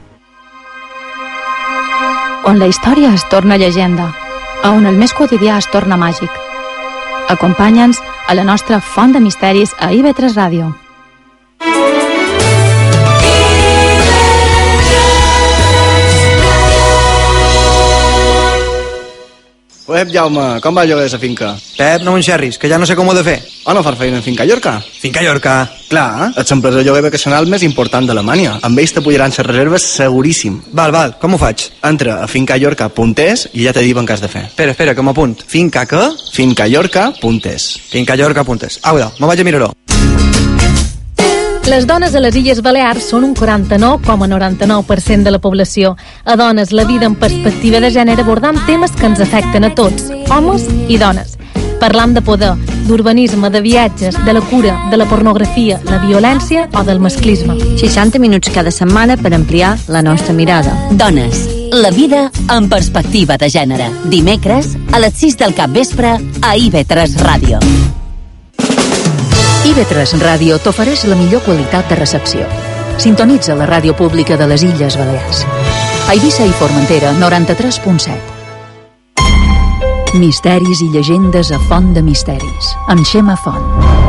on 2.45 2.59
la 2.59 2.67
història 2.67 3.15
es 3.15 3.29
torna 3.29 3.57
llegenda, 3.57 4.11
a 4.63 4.71
on 4.73 4.87
el 4.87 4.97
més 4.99 5.13
quotidià 5.15 5.59
es 5.61 5.69
torna 5.71 5.99
màgic. 6.01 6.50
Acompanya'ns 7.31 8.01
a 8.27 8.35
la 8.35 8.43
nostra 8.43 8.81
font 8.83 9.15
de 9.15 9.23
misteris 9.23 9.75
a 9.79 9.93
IB3 9.95 10.35
Ràdio. 10.35 10.80
Pep, 19.91 20.13
Jaume, 20.15 20.61
com 20.63 20.77
va 20.77 20.85
allò 20.87 20.97
de 21.01 21.09
la 21.11 21.19
finca? 21.19 21.49
Pep, 21.77 22.05
no 22.07 22.13
m'enxerris, 22.15 22.59
que 22.63 22.69
ja 22.71 22.79
no 22.79 22.87
sé 22.87 22.95
com 22.95 23.09
ho 23.09 23.13
he 23.13 23.19
de 23.19 23.25
fer. 23.27 23.41
O 23.67 23.75
no 23.75 23.83
far 23.83 23.97
feina 23.99 24.21
en 24.21 24.23
Finca 24.23 24.47
Llorca? 24.47 24.79
Finca 25.03 25.23
Llorca. 25.25 25.55
Clar, 25.91 26.31
ets 26.39 26.55
l'empresa 26.55 26.79
de 26.79 26.85
lloguer 26.87 27.03
vacacional 27.09 27.51
més 27.51 27.65
important 27.67 28.07
d'Alemanya. 28.07 28.61
Amb 28.63 28.79
ells 28.79 28.95
te 28.95 29.03
pujaran 29.03 29.35
les 29.35 29.47
reserves 29.47 29.89
seguríssim. 29.99 30.61
Val, 30.71 30.95
val, 30.95 31.17
com 31.19 31.35
ho 31.35 31.43
faig? 31.43 31.67
Entra 31.83 32.21
a 32.23 32.31
fincallorca.es 32.31 33.49
i 33.53 33.67
ja 33.67 33.75
te 33.75 33.85
diuen 33.85 34.07
què 34.07 34.15
has 34.15 34.23
de 34.23 34.31
fer. 34.31 34.47
Espera, 34.53 34.79
espera, 34.79 34.95
que 34.95 35.03
m'apunt. 35.03 35.37
Finca 35.47 35.85
que? 35.91 36.07
fincallorca.es 36.39 37.71
Finca 37.91 38.17
Llorca 38.17 38.47
apuntes. 38.47 38.79
Au, 38.85 38.97
me 38.97 39.27
vaig 39.27 39.43
a 39.43 39.51
mirar-ho. 39.51 39.75
Les 41.71 41.87
dones 41.87 42.17
a 42.17 42.21
les 42.21 42.35
Illes 42.35 42.59
Balears 42.67 43.05
són 43.13 43.23
un 43.23 43.35
49,99% 43.39 45.23
de 45.23 45.31
la 45.31 45.39
població. 45.39 45.93
A 46.25 46.35
dones, 46.35 46.73
la 46.75 46.83
vida 46.85 47.07
en 47.07 47.15
perspectiva 47.15 47.79
de 47.79 47.93
gènere 47.95 48.25
abordant 48.25 48.59
temes 48.67 48.91
que 48.99 49.07
ens 49.07 49.23
afecten 49.23 49.63
a 49.63 49.71
tots, 49.79 50.09
homes 50.35 50.65
i 50.91 50.99
dones. 50.99 51.37
Parlam 51.79 52.11
de 52.13 52.25
poder, 52.27 52.57
d'urbanisme, 52.89 53.53
de 53.55 53.61
viatges, 53.63 54.19
de 54.27 54.35
la 54.35 54.43
cura, 54.51 54.75
de 54.91 54.99
la 54.99 55.07
pornografia, 55.07 55.79
la 55.87 56.01
violència 56.03 56.67
o 56.75 56.83
del 56.83 56.99
masclisme. 56.99 57.55
60 57.79 58.19
minuts 58.19 58.51
cada 58.51 58.75
setmana 58.75 59.15
per 59.17 59.33
ampliar 59.39 59.77
la 59.87 60.03
nostra 60.03 60.35
mirada. 60.35 60.75
Dones, 60.91 61.47
la 61.71 61.95
vida 61.95 62.33
en 62.51 62.69
perspectiva 62.69 63.39
de 63.39 63.47
gènere. 63.49 63.87
Dimecres, 64.11 64.75
a 64.91 64.99
les 64.99 65.15
6 65.23 65.39
del 65.39 65.55
cap 65.55 65.71
vespre, 65.71 66.19
a 66.19 66.57
IB3 66.57 67.15
Ràdio. 67.23 67.63
IB3 69.61 70.17
Ràdio 70.25 70.57
t'ofereix 70.65 71.03
la 71.05 71.17
millor 71.21 71.43
qualitat 71.45 71.85
de 71.91 71.97
recepció. 71.99 72.47
Sintonitza 72.97 73.55
la 73.59 73.67
ràdio 73.69 73.93
pública 73.97 74.37
de 74.41 74.47
les 74.49 74.65
Illes 74.65 74.97
Balears. 74.97 75.45
Eivissa 76.15 76.45
i 76.49 76.53
Formentera, 76.57 77.13
93.7. 77.21 78.17
Misteris 80.17 80.81
i 80.81 80.89
llegendes 80.97 81.53
a 81.53 81.59
Font 81.69 81.93
de 81.95 82.03
Misteris, 82.03 82.73
amb 82.89 83.05
Xema 83.05 83.37
Font. 83.37 84.00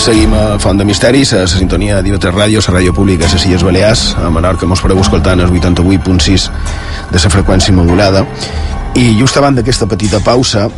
Seguim 0.00 0.32
a 0.32 0.58
Font 0.58 0.78
de 0.80 0.84
Misteris, 0.88 1.34
a 1.36 1.42
la 1.42 1.48
sintonia 1.50 1.98
d'IV3 2.00 2.32
Ràdio, 2.32 2.60
la 2.64 2.72
ràdio 2.78 2.94
pública 2.96 3.26
a 3.26 3.28
les 3.34 3.42
Illes 3.44 3.60
Balears, 3.60 4.04
a 4.16 4.30
Menorca 4.32 4.64
mos 4.64 4.80
fareu 4.80 4.96
escoltant 5.02 5.42
el 5.44 5.50
88.6 5.52 6.46
de 7.10 7.20
la 7.20 7.32
freqüència 7.34 7.74
modulada. 7.76 8.22
I 8.96 9.12
just 9.18 9.36
abans 9.36 9.60
d'aquesta 9.60 9.84
petita 9.90 10.22
pausa 10.24 10.70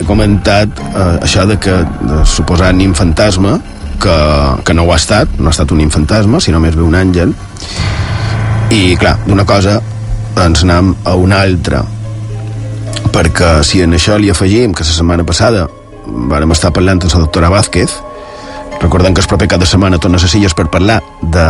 he 0.00 0.08
comentat 0.08 0.80
eh, 0.86 1.26
això 1.28 1.44
de 1.44 1.58
que 1.60 1.76
de 1.84 2.22
suposar 2.24 2.72
nin 2.72 2.96
fantasma 2.96 3.58
que, 4.00 4.16
que 4.64 4.72
no 4.72 4.88
ho 4.88 4.96
ha 4.96 4.96
estat, 4.96 5.36
no 5.36 5.52
ha 5.52 5.52
estat 5.52 5.76
un 5.76 5.84
infantasma, 5.84 6.40
sinó 6.40 6.56
més 6.56 6.72
bé 6.72 6.88
un 6.88 6.96
àngel. 6.96 7.36
I, 8.72 8.96
clar, 8.96 9.18
d'una 9.28 9.44
cosa 9.44 9.82
ens 10.40 10.64
anem 10.64 10.94
a 11.04 11.18
una 11.20 11.44
altra, 11.44 11.84
perquè 13.12 13.58
si 13.60 13.84
en 13.84 14.00
això 14.00 14.16
li 14.16 14.32
afegim 14.32 14.72
que 14.72 14.88
la 14.88 15.00
setmana 15.04 15.28
passada 15.28 15.68
vàrem 16.06 16.52
estar 16.54 16.72
parlant 16.72 17.02
amb 17.02 17.12
la 17.12 17.24
doctora 17.26 17.52
Vázquez, 17.52 18.00
recordem 18.86 19.14
que 19.14 19.20
el 19.20 19.26
proper 19.26 19.48
cap 19.50 19.60
de 19.60 19.66
setmana 19.66 19.98
torna 19.98 20.18
a 20.18 20.22
les 20.22 20.54
per 20.54 20.68
parlar 20.70 21.02
de 21.22 21.46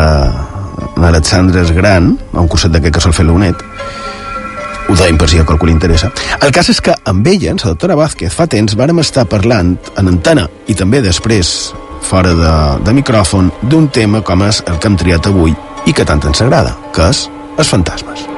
l'Alexandre 0.97 1.65
Gran, 1.73 2.17
a 2.33 2.41
un 2.41 2.49
curset 2.49 2.73
d'aquest 2.73 2.95
que 2.95 3.01
sol 3.05 3.13
fer 3.13 3.27
l'UNED, 3.27 3.63
ho 4.89 4.95
deim 4.95 5.19
per 5.19 5.29
si 5.29 5.39
a 5.39 5.45
qualcú 5.45 5.67
li 5.67 5.75
interessa. 5.75 6.11
El 6.41 6.53
cas 6.55 6.71
és 6.71 6.81
que 6.81 6.95
amb 7.05 7.27
ella, 7.27 7.53
la 7.53 7.73
doctora 7.75 7.97
Vázquez, 7.99 8.33
fa 8.33 8.47
temps 8.47 8.77
vàrem 8.79 9.03
estar 9.03 9.27
parlant 9.27 9.75
en 9.97 10.09
antena 10.09 10.47
i 10.67 10.75
també 10.75 11.03
després 11.03 11.75
fora 12.07 12.33
de, 12.39 12.55
de 12.87 12.95
micròfon 12.95 13.51
d'un 13.63 13.89
tema 13.89 14.23
com 14.23 14.47
és 14.47 14.63
el 14.67 14.79
que 14.79 14.89
hem 14.89 14.97
triat 14.97 15.27
avui 15.27 15.53
i 15.87 15.93
que 15.93 16.07
tant 16.07 16.23
ens 16.25 16.43
agrada, 16.43 16.77
que 16.95 17.11
és 17.11 17.27
els 17.59 17.69
fantasmes. 17.69 18.36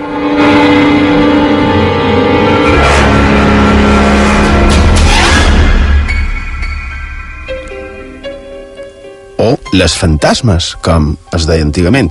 Les 9.72 9.94
fantasmes, 9.98 10.72
com 10.84 11.12
es 11.36 11.46
deia 11.48 11.64
antigament. 11.66 12.10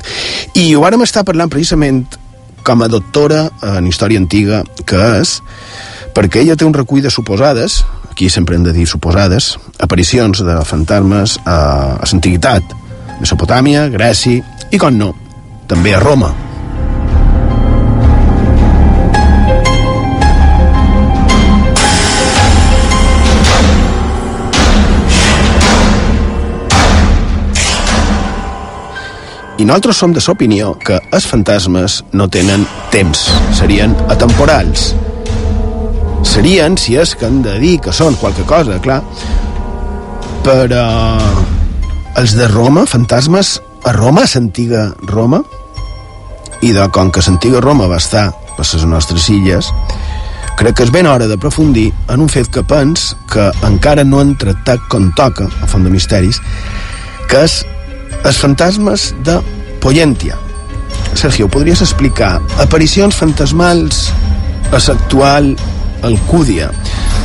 I 0.58 0.70
ho 0.76 0.84
vàrem 0.84 1.04
estar 1.06 1.26
parlant 1.28 1.52
precisament 1.52 2.06
com 2.68 2.84
a 2.84 2.90
doctora 2.92 3.48
en 3.64 3.88
història 3.88 4.20
antiga 4.20 4.64
que 4.86 5.04
és 5.22 5.38
perquè 6.18 6.42
ella 6.42 6.58
té 6.58 6.66
un 6.66 6.76
recull 6.76 7.04
de 7.06 7.14
suposades, 7.14 7.84
aquí 8.12 8.30
sempre 8.34 8.58
hem 8.58 8.66
de 8.66 8.74
dir 8.74 8.88
suposades, 8.90 9.56
aparicions 9.80 10.42
de 10.44 10.58
fantasmes 10.66 11.38
a, 11.46 11.60
a 12.02 12.10
l'antiguitat, 12.10 12.76
Mesopotàmia, 13.22 13.88
Grècia 13.94 14.42
i, 14.72 14.82
com 14.82 14.98
no, 14.98 15.14
també 15.70 15.96
a 15.96 16.04
Roma. 16.04 16.47
I 29.58 29.66
nosaltres 29.66 29.98
som 29.98 30.12
de 30.14 30.22
l'opinió 30.22 30.76
que 30.78 31.00
els 31.12 31.26
fantasmes 31.26 32.04
no 32.14 32.28
tenen 32.30 32.66
temps, 32.94 33.24
serien 33.58 33.96
atemporals. 34.14 34.92
Serien, 36.22 36.76
si 36.78 36.94
és 36.94 37.16
que 37.18 37.26
han 37.26 37.40
de 37.42 37.56
dir 37.58 37.80
que 37.82 37.94
són 37.94 38.20
qualque 38.22 38.46
cosa, 38.46 38.78
clar, 38.84 39.00
però 40.46 40.84
els 42.22 42.36
de 42.38 42.48
Roma, 42.52 42.86
fantasmes, 42.86 43.56
a 43.84 43.94
Roma, 43.98 44.28
l'antiga 44.30 44.92
Roma, 45.10 45.42
i 46.62 46.70
de 46.74 46.86
com 46.94 47.10
que 47.10 47.24
l'antiga 47.26 47.62
Roma 47.62 47.88
va 47.90 47.98
estar 47.98 48.28
per 48.58 48.66
les 48.66 48.86
nostres 48.86 49.26
illes, 49.34 49.72
crec 50.58 50.78
que 50.78 50.86
és 50.86 50.94
ben 50.94 51.10
hora 51.10 51.26
d'aprofundir 51.26 51.88
en 52.14 52.22
un 52.22 52.30
fet 52.30 52.50
que 52.54 52.62
pens 52.62 53.16
que 53.34 53.50
encara 53.66 54.06
no 54.06 54.22
han 54.22 54.36
tractat 54.38 54.86
com 54.94 55.10
toca, 55.18 55.50
a 55.50 55.70
Font 55.70 55.86
de 55.86 55.94
Misteris, 55.94 56.42
que 57.30 57.42
és 57.46 57.64
els 58.26 58.38
fantasmes 58.42 59.12
de 59.26 59.40
Poyentia. 59.84 60.38
Sergio, 61.18 61.48
podries 61.50 61.82
explicar 61.82 62.38
aparicions 62.62 63.16
fantasmals 63.18 64.08
a 64.72 64.80
l'actual 64.80 65.54
Alcúdia? 66.06 66.70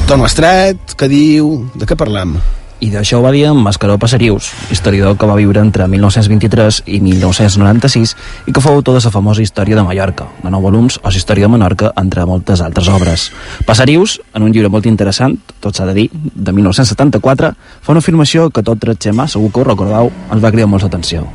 Ton 0.09 0.25
Estret, 0.27 0.97
què 0.99 1.09
diu? 1.13 1.55
De 1.77 1.89
què 1.89 1.99
parlem? 1.99 2.37
I 2.83 2.89
d'això 2.91 3.21
ho 3.21 3.23
va 3.23 3.31
dir 3.31 3.45
en 3.47 3.61
Mascaró 3.63 3.95
Passerius, 4.03 4.49
historiador 4.75 5.15
que 5.15 5.27
va 5.31 5.37
viure 5.39 5.61
entre 5.63 5.85
1923 5.87 6.81
i 6.91 6.99
1996 7.05 8.15
i 8.51 8.55
que 8.55 8.63
fou 8.65 8.81
de 8.83 8.95
la 8.97 9.13
famosa 9.15 9.45
història 9.45 9.77
de 9.79 9.85
Mallorca, 9.87 10.27
de 10.43 10.51
nou 10.51 10.65
volums 10.65 10.99
o 10.99 11.13
història 11.15 11.47
de 11.47 11.53
Menorca, 11.53 11.93
entre 11.97 12.27
moltes 12.27 12.61
altres 12.61 12.89
obres. 12.89 13.29
Passerius, 13.69 14.19
en 14.35 14.43
un 14.43 14.51
llibre 14.51 14.69
molt 14.69 14.91
interessant, 14.91 15.39
tot 15.61 15.79
s'ha 15.79 15.87
de 15.87 15.95
dir, 15.95 16.09
de 16.11 16.51
1974, 16.51 17.55
fa 17.55 17.95
una 17.95 18.03
afirmació 18.03 18.51
que 18.51 18.67
tot 18.67 18.83
tret 18.83 18.99
xema, 18.99 19.29
segur 19.29 19.53
que 19.53 19.63
ho 19.63 19.71
recordeu, 19.71 20.11
ens 20.33 20.43
va 20.43 20.51
cridar 20.51 20.67
molta 20.67 20.91
atenció. 20.91 21.29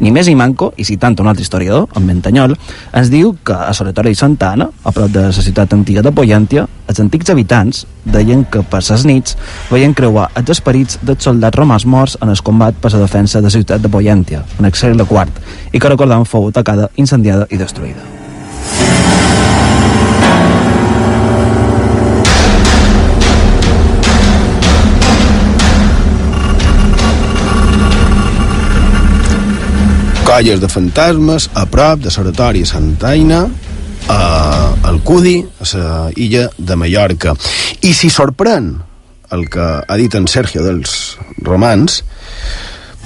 Ni 0.00 0.12
més 0.14 0.28
ni 0.30 0.36
manco, 0.38 0.70
i 0.78 0.84
citant 0.86 1.16
un 1.18 1.26
altre 1.30 1.42
historiador, 1.42 1.88
en 1.98 2.04
Mentanyol, 2.06 2.54
ens 2.94 3.10
diu 3.10 3.32
que 3.44 3.56
a 3.56 3.72
Solitòria 3.74 4.14
i 4.14 4.18
Santa 4.18 4.52
Anna, 4.54 4.68
a 4.84 4.92
prop 4.94 5.10
de 5.10 5.24
la 5.26 5.32
ciutat 5.34 5.74
antiga 5.74 6.04
de 6.06 6.12
Poyantia, 6.14 6.66
els 6.88 7.00
antics 7.02 7.32
habitants 7.34 7.82
deien 8.04 8.44
que 8.46 8.62
per 8.62 8.80
ses 8.86 9.04
nits 9.08 9.34
veien 9.72 9.96
creuar 9.98 10.28
els 10.38 10.54
esperits 10.54 11.00
dels 11.02 11.26
soldats 11.26 11.58
romans 11.58 11.86
morts 11.86 12.16
en 12.22 12.30
el 12.30 12.40
combat 12.46 12.78
per 12.78 12.92
la 12.94 13.02
defensa 13.02 13.42
de 13.42 13.50
la 13.50 13.56
ciutat 13.56 13.82
de 13.82 13.90
Poyantia, 13.90 14.44
en 14.60 14.70
el 14.70 14.78
segle 14.78 15.08
IV, 15.08 15.42
i 15.72 15.82
que 15.82 15.90
recordam 15.90 16.24
fou 16.24 16.48
atacada, 16.52 16.92
incendiada 16.96 17.50
i 17.50 17.58
destruïda. 17.58 18.97
Colles 30.28 30.60
de 30.60 30.68
fantasmes 30.68 31.46
a 31.56 31.62
prop 31.72 32.02
de 32.04 32.10
l'oratori 32.12 32.66
Santa 32.68 33.14
Aina 33.14 33.46
a 34.12 34.74
Alcudi, 34.90 35.38
a 35.40 35.68
la 35.78 36.10
illa 36.20 36.50
de 36.58 36.76
Mallorca. 36.76 37.32
I 37.80 37.94
si 37.96 38.10
sorprèn 38.12 38.74
el 39.32 39.46
que 39.48 39.64
ha 39.80 39.96
dit 39.96 40.12
en 40.20 40.28
Sergio 40.28 40.60
dels 40.66 41.16
romans, 41.40 42.02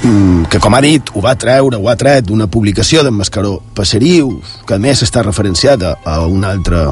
mm, 0.03 0.51
que 0.51 0.59
com 0.59 0.75
ha 0.75 0.83
dit 0.83 1.15
ho 1.15 1.23
va 1.23 1.37
treure, 1.39 1.79
ho 1.79 1.89
ha 1.89 1.95
tret 1.97 2.27
d'una 2.27 2.51
publicació 2.51 3.05
d'en 3.07 3.15
Mascaró 3.15 3.61
Passeriu, 3.73 4.41
que 4.67 4.75
a 4.75 4.83
més 4.83 5.07
està 5.07 5.23
referenciada 5.23 5.99
a 6.05 6.27
un 6.27 6.43
altre 6.43 6.89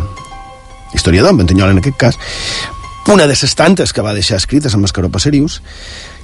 historiador, 0.94 1.32
en 1.32 1.42
Ventanyol 1.42 1.74
en 1.74 1.82
aquest 1.82 1.96
cas, 1.96 2.18
una 3.10 3.26
de 3.26 3.34
les 3.34 3.54
tantes 3.56 3.92
que 3.92 4.02
va 4.02 4.14
deixar 4.14 4.36
escrites 4.38 4.74
en 4.74 4.80
Mascaró 4.80 5.10
Passerius, 5.10 5.60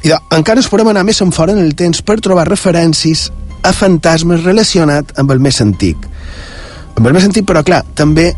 i 0.04 0.12
de, 0.12 0.18
encara 0.36 0.60
ens 0.62 0.70
podem 0.70 0.90
anar 0.92 1.04
més 1.06 1.20
en 1.24 1.32
fora 1.34 1.54
en 1.56 1.62
el 1.62 1.74
temps 1.78 2.02
per 2.06 2.18
trobar 2.22 2.46
referències 2.48 3.28
a 3.66 3.72
fantasmes 3.74 4.44
relacionat 4.44 5.16
amb 5.20 5.32
el 5.34 5.40
més 5.42 5.60
antic. 5.64 6.08
Amb 6.96 7.06
el 7.06 7.16
més 7.16 7.26
antic, 7.26 7.46
però 7.48 7.64
clar, 7.66 7.82
també 7.98 8.30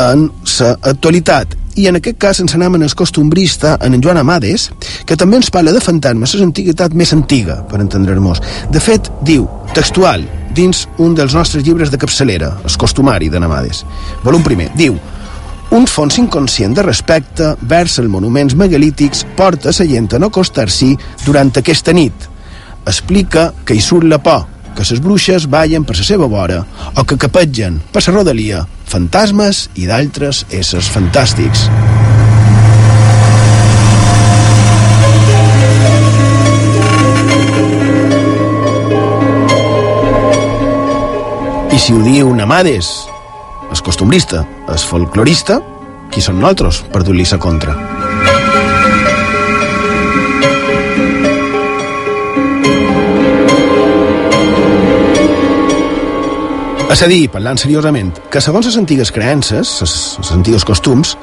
en 0.00 0.28
l'actualitat. 0.60 1.56
I 1.78 1.86
en 1.86 2.00
aquest 2.00 2.18
cas 2.20 2.40
ens 2.42 2.54
anem 2.56 2.76
en 2.76 2.84
el 2.86 2.94
costumbrista, 2.98 3.76
en 3.80 4.00
Joan 4.02 4.18
Amades, 4.20 4.68
que 5.06 5.16
també 5.16 5.38
ens 5.38 5.52
parla 5.54 5.72
de 5.72 5.82
fantasmes, 5.82 6.34
és 6.34 6.42
l'antiguitat 6.42 6.96
més 6.98 7.12
antiga, 7.14 7.60
per 7.70 7.80
entendre-nos. 7.80 8.42
De 8.72 8.82
fet, 8.82 9.12
diu, 9.26 9.46
textual, 9.76 10.24
dins 10.56 10.86
un 10.98 11.14
dels 11.14 11.36
nostres 11.36 11.64
llibres 11.64 11.92
de 11.92 12.00
capçalera, 12.00 12.56
el 12.64 12.76
costumari 12.76 13.30
de 13.30 13.38
Amades. 13.38 13.84
Volum 14.24 14.42
primer, 14.42 14.70
diu, 14.76 14.98
un 15.70 15.86
fons 15.86 16.16
inconscient 16.18 16.74
de 16.74 16.82
respecte 16.82 17.52
vers 17.70 17.98
els 18.02 18.10
monuments 18.10 18.56
megalítics 18.58 19.22
porta 19.38 19.70
la 19.70 19.86
gent 19.86 20.08
a 20.14 20.18
no 20.18 20.30
acostar-s'hi 20.30 20.96
durant 21.24 21.52
aquesta 21.56 21.94
nit. 21.94 22.26
Explica 22.90 23.52
que 23.64 23.76
hi 23.76 23.82
surt 23.84 24.08
la 24.10 24.18
por, 24.18 24.46
que 24.74 24.86
les 24.88 25.02
bruixes 25.02 25.46
ballen 25.46 25.84
per 25.86 25.96
la 25.98 26.06
seva 26.06 26.26
vora 26.26 26.64
o 26.96 27.04
que 27.04 27.18
capetgen 27.18 27.78
per 27.92 28.02
la 28.06 28.14
rodalia 28.16 28.64
fantasmes 28.90 29.68
i 29.78 29.86
d'altres 29.86 30.44
éssers 30.50 30.90
fantàstics. 30.90 31.68
I 41.70 41.78
si 41.78 41.94
ho 41.94 42.02
diu 42.02 42.34
Namades, 42.34 43.09
el 43.70 43.82
costumbrista, 43.82 44.44
el 44.68 44.78
folclorista, 44.78 45.60
qui 46.10 46.22
són 46.22 46.40
nosaltres 46.42 46.82
per 46.90 47.04
dur-li 47.06 47.24
sa 47.24 47.38
contra? 47.38 47.76
És 56.90 57.04
a 57.06 57.08
dir, 57.08 57.30
parlant 57.32 57.56
seriosament, 57.56 58.10
que 58.28 58.42
segons 58.44 58.66
les 58.66 58.76
antigues 58.76 59.08
creences, 59.14 59.70
els 59.80 60.32
antigues 60.34 60.66
costums, 60.68 61.14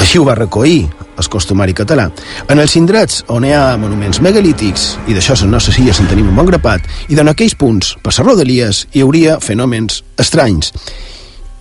així 0.00 0.18
ho 0.18 0.24
va 0.26 0.34
recollir 0.34 0.88
el 1.20 1.28
costumari 1.30 1.76
català. 1.76 2.08
En 2.50 2.58
els 2.58 2.74
indrets 2.80 3.20
on 3.30 3.44
hi 3.46 3.52
ha 3.54 3.76
monuments 3.78 4.18
megalítics, 4.24 4.96
i 5.06 5.14
d'això 5.14 5.36
les 5.36 5.44
nostres 5.52 5.78
illes 5.78 6.00
en 6.02 6.08
tenim 6.10 6.32
un 6.32 6.40
bon 6.40 6.48
grapat, 6.48 6.88
i 7.12 7.14
d'en 7.14 7.30
aquells 7.30 7.54
punts, 7.54 7.92
per 8.02 8.10
les 8.10 8.24
rodalies, 8.24 8.86
hi 8.96 9.04
hauria 9.04 9.38
fenòmens 9.44 10.02
estranys. 10.18 10.72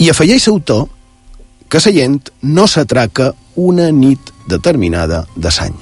I 0.02 0.08
afegeix 0.10 0.48
l'autor 0.50 0.88
que 1.70 1.80
la 1.86 1.92
gent 1.94 2.32
no 2.42 2.64
s'atraca 2.66 3.28
una 3.56 3.92
nit 3.94 4.32
determinada 4.50 5.28
de 5.36 5.50
l'any. 5.58 5.80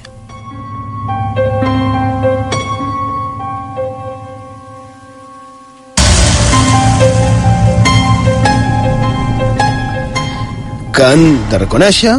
que 11.00 11.06
han 11.08 11.22
de 11.48 11.58
reconèixer 11.62 12.14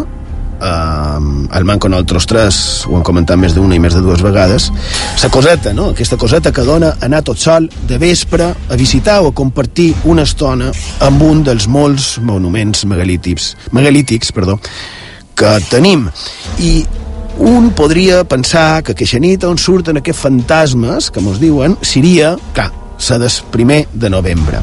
el 1.55 1.65
manco 1.65 1.89
nosaltres 1.89 2.27
tres 2.31 2.59
ho 2.87 2.97
hem 2.97 3.05
comentat 3.07 3.39
més 3.41 3.55
d'una 3.57 3.77
i 3.77 3.83
més 3.83 3.95
de 3.97 4.03
dues 4.05 4.23
vegades 4.23 4.71
la 5.23 5.31
coseta, 5.33 5.73
no? 5.77 5.91
aquesta 5.95 6.19
coseta 6.21 6.53
que 6.53 6.65
dona 6.67 6.95
anar 7.05 7.23
tot 7.27 7.41
sol 7.41 7.69
de 7.89 7.99
vespre 7.99 8.47
a 8.51 8.79
visitar 8.79 9.21
o 9.25 9.31
a 9.31 9.35
compartir 9.37 9.91
una 10.05 10.25
estona 10.29 10.71
amb 11.07 11.23
un 11.27 11.45
dels 11.47 11.67
molts 11.69 12.17
monuments 12.23 12.85
megalítics, 12.87 13.55
megalítics 13.73 14.33
perdó, 14.33 14.59
que 15.35 15.53
tenim 15.71 16.09
i 16.63 16.81
un 17.41 17.71
podria 17.77 18.23
pensar 18.29 18.83
que 18.85 18.93
aquesta 18.93 19.21
nit 19.23 19.47
on 19.49 19.59
surten 19.59 20.01
aquests 20.01 20.27
fantasmes 20.27 21.11
que 21.11 21.23
mos 21.25 21.41
diuen 21.41 21.79
seria, 21.83 22.35
clar, 22.55 22.71
la 23.01 23.19
del 23.19 23.39
primer 23.51 23.87
de 23.93 24.11
novembre 24.13 24.61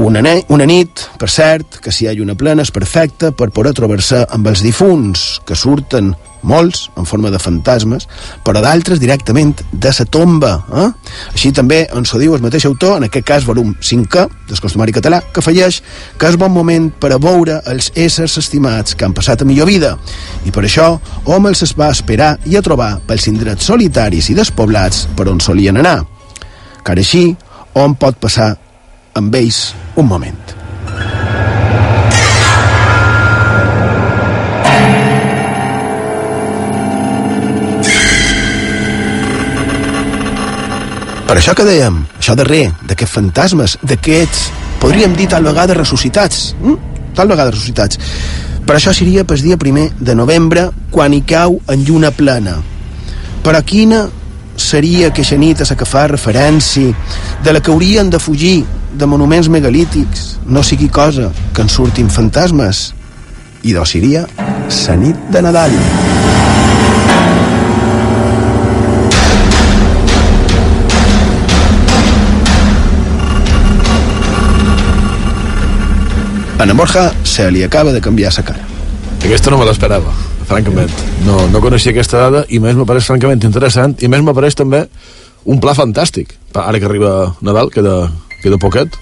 Una, 0.00 0.22
ne 0.24 0.46
una 0.48 0.64
nit, 0.64 1.02
per 1.20 1.28
cert, 1.28 1.76
que 1.84 1.92
si 1.92 2.06
hi 2.06 2.08
ha 2.08 2.12
una 2.24 2.32
plena 2.32 2.64
és 2.64 2.70
perfecta 2.72 3.34
per 3.36 3.50
poder 3.52 3.74
trobar-se 3.76 4.22
amb 4.32 4.46
els 4.48 4.62
difunts, 4.64 5.24
que 5.44 5.52
surten 5.52 6.14
molts 6.40 6.86
en 6.96 7.04
forma 7.04 7.28
de 7.28 7.36
fantasmes, 7.36 8.06
però 8.40 8.62
d'altres 8.64 8.96
directament 9.02 9.60
de 9.72 9.92
sa 9.92 10.06
tomba. 10.08 10.54
Eh? 10.72 10.86
Així 11.34 11.50
també 11.52 11.82
ens 11.84 12.14
ho 12.14 12.20
diu 12.22 12.32
el 12.32 12.40
mateix 12.40 12.64
autor, 12.70 12.96
en 12.96 13.10
aquest 13.10 13.26
cas 13.28 13.44
volum 13.44 13.74
5 13.76 14.24
del 14.48 14.62
costumari 14.64 14.96
català, 14.96 15.20
que 15.20 15.44
afegeix 15.44 15.82
que 16.16 16.32
és 16.32 16.40
bon 16.40 16.54
moment 16.54 16.88
per 16.96 17.12
a 17.12 17.20
veure 17.20 17.58
els 17.68 17.90
éssers 17.92 18.38
estimats 18.40 18.96
que 18.96 19.04
han 19.04 19.12
passat 19.12 19.44
a 19.44 19.50
millor 19.50 19.68
vida. 19.68 19.92
I 20.48 20.54
per 20.54 20.64
això, 20.64 20.94
hom 21.28 21.52
els 21.52 21.60
es 21.68 21.76
va 21.76 21.90
esperar 21.92 22.38
i 22.48 22.56
a 22.56 22.64
trobar 22.64 22.94
pels 23.04 23.28
indrets 23.28 23.68
solitaris 23.68 24.32
i 24.32 24.40
despoblats 24.40 25.04
per 25.12 25.28
on 25.28 25.44
solien 25.44 25.76
anar. 25.84 25.98
Car 26.80 26.96
així, 26.96 27.26
hom 27.76 28.00
pot 28.00 28.16
passar 28.16 28.54
amb 29.14 29.34
ells 29.34 29.70
un 29.96 30.06
moment. 30.06 30.56
Per 41.30 41.36
això 41.38 41.52
que 41.54 41.62
dèiem, 41.62 42.00
això 42.18 42.34
darrer, 42.34 42.72
d'aquests 42.90 43.14
fantasmes, 43.14 43.76
d'aquests, 43.86 44.48
podríem 44.82 45.12
dir 45.14 45.28
tal 45.30 45.44
vegada 45.46 45.76
ressuscitats, 45.78 46.56
hm? 46.58 46.74
tal 47.14 47.30
vegada 47.30 47.52
ressuscitats. 47.52 48.00
Per 48.66 48.74
això 48.74 48.90
seria 48.90 49.22
pel 49.22 49.44
dia 49.44 49.58
primer 49.58 49.92
de 49.98 50.16
novembre, 50.18 50.66
quan 50.90 51.14
hi 51.14 51.22
cau 51.22 51.60
en 51.70 51.84
lluna 51.86 52.10
plena. 52.10 52.56
Però 53.46 53.62
quina 53.62 54.08
seria 54.58 55.12
aquesta 55.12 55.38
nit 55.38 55.62
a 55.62 55.68
la 55.70 55.78
que 55.78 55.86
fa 55.86 56.08
referència, 56.10 56.90
de 57.44 57.54
la 57.54 57.62
que 57.62 57.70
haurien 57.70 58.10
de 58.10 58.18
fugir 58.18 58.64
de 58.92 59.06
monuments 59.06 59.48
megalítics, 59.48 60.38
no 60.46 60.62
sigui 60.62 60.88
cosa 60.88 61.30
que 61.54 61.62
en 61.62 61.68
surtin 61.68 62.10
fantasmes. 62.10 62.90
I 63.62 63.74
doncs 63.76 63.92
seria 63.96 64.24
la 64.30 64.96
nit 64.96 65.16
de 65.30 65.42
Nadal. 65.42 65.74
A 76.60 76.64
en 76.64 76.76
Borja 76.76 77.10
se 77.24 77.50
li 77.50 77.62
acaba 77.64 77.92
de 77.92 78.00
canviar 78.00 78.32
la 78.36 78.42
cara. 78.44 78.60
Aquesta 79.24 79.50
no 79.50 79.56
me 79.56 79.64
l'esperava, 79.64 80.12
francament. 80.48 80.90
No, 81.24 81.46
no 81.48 81.60
coneixia 81.60 81.94
aquesta 81.94 82.18
dada 82.20 82.42
i 82.48 82.60
més 82.60 82.76
m'apareix 82.76 83.06
francament 83.08 83.40
interessant 83.48 83.94
i 84.04 84.08
més 84.12 84.20
m'apareix 84.20 84.58
també 84.60 84.82
un 85.44 85.60
pla 85.60 85.72
fantàstic. 85.72 86.34
Ara 86.52 86.80
que 86.80 86.84
arriba 86.84 87.34
Nadal, 87.40 87.72
queda, 87.72 88.10
queda 88.42 88.58
poquet, 88.60 88.98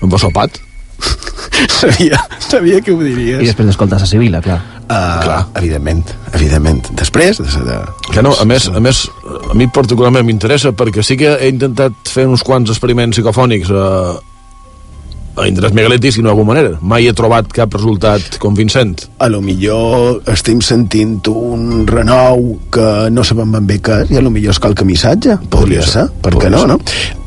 amb 0.00 0.18
sopat. 0.20 0.60
sabia, 1.80 2.20
sabia 2.38 2.80
que 2.80 2.92
ho 2.92 3.00
diries. 3.00 3.40
I 3.40 3.48
després 3.48 3.70
d'escoltar 3.70 4.00
la 4.00 4.08
Sibila, 4.08 4.40
clar. 4.44 4.58
Uh, 4.90 5.20
clar. 5.22 5.40
Evidentment, 5.60 6.02
evidentment. 6.34 6.82
Després 6.98 7.38
de... 7.40 7.50
de... 7.66 7.78
Que 8.10 8.24
no, 8.26 8.34
a 8.34 8.46
més, 8.48 8.66
a 8.68 8.82
més, 8.82 9.04
a 9.50 9.54
mi 9.56 9.68
particularment 9.70 10.26
m'interessa 10.26 10.74
perquè 10.76 11.04
sí 11.06 11.16
que 11.20 11.36
he 11.38 11.52
intentat 11.52 12.10
fer 12.10 12.26
uns 12.28 12.42
quants 12.46 12.72
experiments 12.74 13.16
psicofònics 13.16 13.70
a, 13.70 13.86
a 15.36 15.46
indrets 15.48 15.74
megalítics 15.76 16.18
i 16.18 16.24
no 16.24 16.30
d'alguna 16.30 16.50
manera. 16.52 16.72
Mai 16.82 17.06
he 17.08 17.14
trobat 17.16 17.50
cap 17.54 17.74
resultat 17.76 18.38
convincent. 18.42 19.06
A 19.22 19.28
lo 19.32 19.40
millor 19.44 20.20
estem 20.30 20.60
sentint 20.64 21.18
un 21.30 21.86
renou 21.88 22.58
que 22.72 22.88
no 23.14 23.24
sabem 23.26 23.52
ben 23.56 23.68
bé 23.68 23.78
què 23.84 24.02
és 24.04 24.14
i 24.14 24.20
a 24.20 24.24
lo 24.24 24.32
millor 24.34 24.56
és 24.56 24.60
qualque 24.62 24.86
missatge. 24.86 25.38
Podria, 25.52 25.84
ser, 25.86 26.06
per 26.22 26.34
què 26.36 26.50
no, 26.52 26.64
no? 26.70 26.78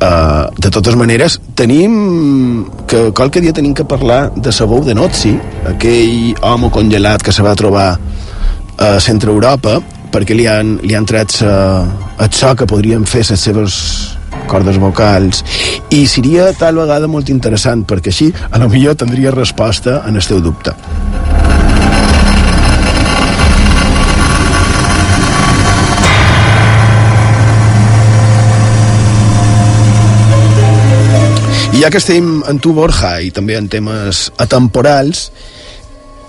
Uh, 0.04 0.50
de 0.60 0.72
totes 0.74 0.98
maneres, 1.00 1.40
tenim 1.56 2.66
que 2.90 3.10
qualque 3.16 3.42
dia 3.44 3.56
tenim 3.56 3.74
que 3.78 3.88
parlar 3.88 4.28
de 4.36 4.52
Sabou 4.52 4.84
de 4.84 4.96
Nozzi, 4.98 5.34
aquell 5.70 6.34
home 6.44 6.72
congelat 6.74 7.24
que 7.24 7.34
se 7.36 7.46
va 7.46 7.56
trobar 7.56 7.94
a 8.78 8.96
Centre 9.00 9.32
Europa 9.32 9.80
perquè 10.14 10.36
li 10.38 10.46
han, 10.50 10.78
li 10.86 10.94
han 10.94 11.08
tret 11.10 11.34
sa, 11.40 11.54
el 12.22 12.34
so 12.36 12.52
que 12.58 12.68
podrien 12.70 13.06
fer 13.10 13.24
les 13.30 13.42
seves 13.42 13.78
cordes 14.50 14.80
vocals 14.82 15.44
i 15.94 16.06
seria 16.08 16.52
tal 16.58 16.82
vegada 16.82 17.10
molt 17.12 17.30
interessant 17.34 17.86
perquè 17.88 18.14
així 18.14 18.32
a 18.52 18.62
lo 18.62 18.70
millor 18.70 18.98
tindria 19.00 19.34
resposta 19.36 20.02
en 20.08 20.20
el 20.20 20.26
teu 20.28 20.42
dubte 20.44 20.76
I 31.74 31.82
ja 31.82 31.90
que 31.90 31.98
estem 31.98 32.44
en 32.46 32.60
tu, 32.62 32.70
Borja, 32.78 33.16
i 33.26 33.32
també 33.34 33.56
en 33.58 33.66
temes 33.66 34.28
atemporals, 34.38 35.24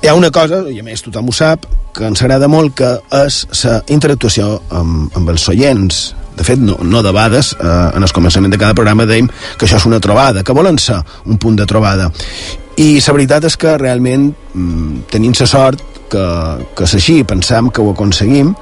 hi 0.00 0.08
ha 0.08 0.14
una 0.16 0.30
cosa, 0.32 0.62
i 0.72 0.80
a 0.80 0.84
més 0.86 1.04
tothom 1.04 1.28
ho 1.28 1.34
sap, 1.36 1.66
que 1.94 2.08
ens 2.08 2.22
agrada 2.24 2.48
molt, 2.48 2.72
que 2.80 2.88
és 3.20 3.42
la 3.60 3.78
interactuació 3.92 4.56
amb, 4.72 5.12
amb 5.16 5.30
els 5.34 5.44
oients. 5.52 6.00
De 6.34 6.44
fet, 6.46 6.58
no, 6.58 6.76
no 6.82 7.02
de 7.02 7.12
vegades, 7.14 7.52
eh, 7.54 7.74
en 7.94 8.02
el 8.02 8.14
començament 8.14 8.52
de 8.52 8.58
cada 8.58 8.74
programa 8.74 9.06
dèiem 9.06 9.28
que 9.58 9.68
això 9.68 9.78
és 9.78 9.86
una 9.86 10.00
trobada, 10.02 10.42
que 10.42 10.56
volen 10.56 10.78
ser 10.82 10.98
un 11.26 11.38
punt 11.38 11.56
de 11.60 11.66
trobada. 11.70 12.10
I 12.76 12.98
la 12.98 13.14
veritat 13.14 13.46
és 13.46 13.56
que 13.56 13.76
realment 13.78 14.32
mm, 14.32 15.04
tenim 15.12 15.36
la 15.38 15.46
sort 15.46 15.82
que, 16.10 16.24
que 16.74 16.88
és 16.88 16.96
així, 16.98 17.20
pensam 17.22 17.70
que 17.70 17.82
ho 17.82 17.92
aconseguim, 17.92 18.54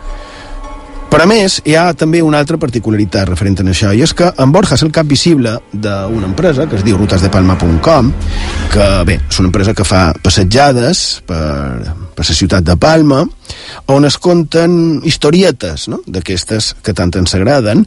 però 1.12 1.26
a 1.26 1.28
més, 1.28 1.58
hi 1.68 1.74
ha 1.76 1.90
també 1.92 2.22
una 2.24 2.38
altra 2.40 2.56
particularitat 2.56 3.28
referent 3.28 3.58
a 3.60 3.66
això, 3.68 3.90
i 3.92 4.00
és 4.00 4.14
que 4.16 4.30
en 4.32 4.52
Borja 4.54 4.78
és 4.78 4.84
el 4.86 4.92
cap 4.96 5.04
visible 5.04 5.50
d'una 5.72 6.30
empresa 6.30 6.64
que 6.70 6.78
es 6.78 6.84
diu 6.86 6.96
rutesdepalma.com, 6.96 8.08
que 8.72 8.86
bé, 9.04 9.18
és 9.28 9.40
una 9.42 9.50
empresa 9.50 9.74
que 9.76 9.84
fa 9.84 10.06
passejades 10.24 11.20
per, 11.28 11.42
per 12.16 12.24
la 12.24 12.38
ciutat 12.38 12.64
de 12.64 12.78
Palma, 12.80 13.20
on 13.92 14.08
es 14.08 14.16
conten 14.16 15.02
historietes, 15.04 15.84
no?, 15.92 16.00
d'aquestes 16.08 16.72
que 16.80 16.96
tant 16.96 17.12
ens 17.20 17.36
agraden, 17.36 17.84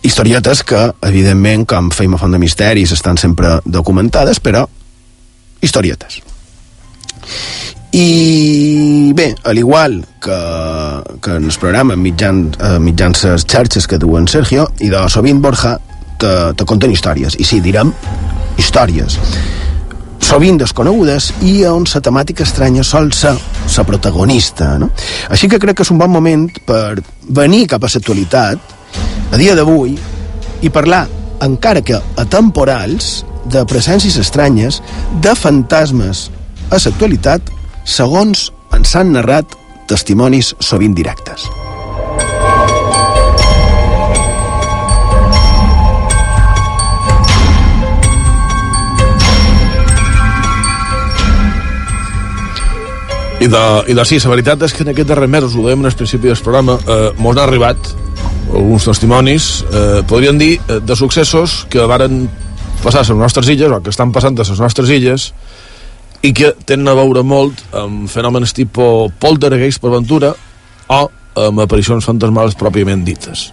historietes 0.00 0.64
que, 0.64 0.86
evidentment, 1.12 1.68
com 1.68 1.92
a 1.92 2.22
Font 2.24 2.32
de 2.32 2.40
Misteris, 2.40 2.96
estan 2.96 3.20
sempre 3.20 3.58
documentades, 3.68 4.40
però 4.40 4.64
historietes. 5.60 6.22
I 7.94 9.12
bé, 9.14 9.36
al 9.44 9.58
igual 9.58 10.04
que, 10.20 10.36
que 11.22 11.36
en 11.36 11.44
el 11.44 11.58
programa 11.60 11.94
mitjan, 11.94 12.48
eh, 12.58 12.78
mitjans 12.82 13.22
les 13.28 13.44
xarxes 13.46 13.86
que 13.86 14.00
duen 14.02 14.26
Sergio, 14.26 14.66
i 14.82 14.90
de 14.90 15.04
sovint 15.08 15.38
Borja 15.42 15.76
te, 16.18 16.32
te 16.58 16.66
conten 16.66 16.90
històries. 16.90 17.38
I 17.38 17.46
sí, 17.46 17.60
direm 17.62 17.94
històries 18.58 19.20
sovint 20.24 20.56
desconegudes 20.58 21.28
i 21.44 21.58
on 21.68 21.84
la 21.86 22.00
temàtica 22.02 22.42
estranya 22.42 22.82
sol 22.82 23.12
ser 23.12 23.34
la 23.76 23.84
protagonista. 23.86 24.72
No? 24.80 24.88
Així 25.30 25.46
que 25.52 25.60
crec 25.62 25.76
que 25.78 25.86
és 25.86 25.92
un 25.92 26.00
bon 26.00 26.10
moment 26.10 26.48
per 26.66 26.96
venir 27.28 27.66
cap 27.70 27.84
a 27.84 27.90
l'actualitat, 27.92 28.74
a 29.30 29.38
dia 29.38 29.54
d'avui, 29.54 29.94
i 30.64 30.70
parlar, 30.72 31.04
encara 31.44 31.84
que 31.84 32.00
atemporals, 32.18 33.24
de 33.44 33.62
presències 33.68 34.16
estranyes, 34.16 34.80
de 35.20 35.34
fantasmes 35.36 36.30
a 36.72 36.80
l'actualitat, 36.80 37.52
segons 37.84 38.48
ens 38.74 38.96
han 38.96 39.12
narrat 39.12 39.54
testimonis 39.88 40.54
sovint 40.64 40.96
directes. 40.96 41.44
I 53.44 53.48
de, 53.50 53.60
i 53.92 53.94
de 53.96 54.04
sí, 54.08 54.16
la 54.24 54.30
veritat 54.32 54.62
és 54.64 54.72
que 54.72 54.86
en 54.86 54.94
aquest 54.94 55.10
darrer 55.10 55.28
mes, 55.28 55.44
us 55.44 55.52
ho 55.58 55.66
dèiem 55.66 55.82
en 55.84 55.92
principi 55.92 56.30
del 56.30 56.40
programa, 56.40 56.78
eh, 56.80 57.10
mos 57.20 57.36
han 57.36 57.42
arribat 57.42 57.90
alguns 58.54 58.86
testimonis, 58.88 59.48
eh, 59.68 60.00
podríem 60.08 60.38
dir, 60.40 60.54
eh, 60.64 60.78
de 60.80 60.96
successos 60.96 61.66
que 61.68 61.84
varen 61.84 62.22
passar 62.82 63.02
a 63.02 63.08
les 63.10 63.18
nostres 63.20 63.50
illes, 63.52 63.68
o 63.68 63.82
que 63.82 63.92
estan 63.92 64.12
passant 64.12 64.38
a 64.38 64.46
les 64.48 64.60
nostres 64.60 64.88
illes, 64.88 65.34
i 66.24 66.32
que 66.32 66.54
tenen 66.64 66.88
a 66.88 66.96
veure 66.96 67.22
molt 67.26 67.60
amb 67.76 68.08
fenòmens 68.08 68.54
tipus 68.56 69.12
poltergeist 69.20 69.82
per 69.82 69.90
aventura 69.90 70.32
o 70.94 71.02
amb 71.44 71.60
aparicions 71.64 72.06
fantasmals 72.06 72.56
pròpiament 72.56 73.04
dites. 73.04 73.50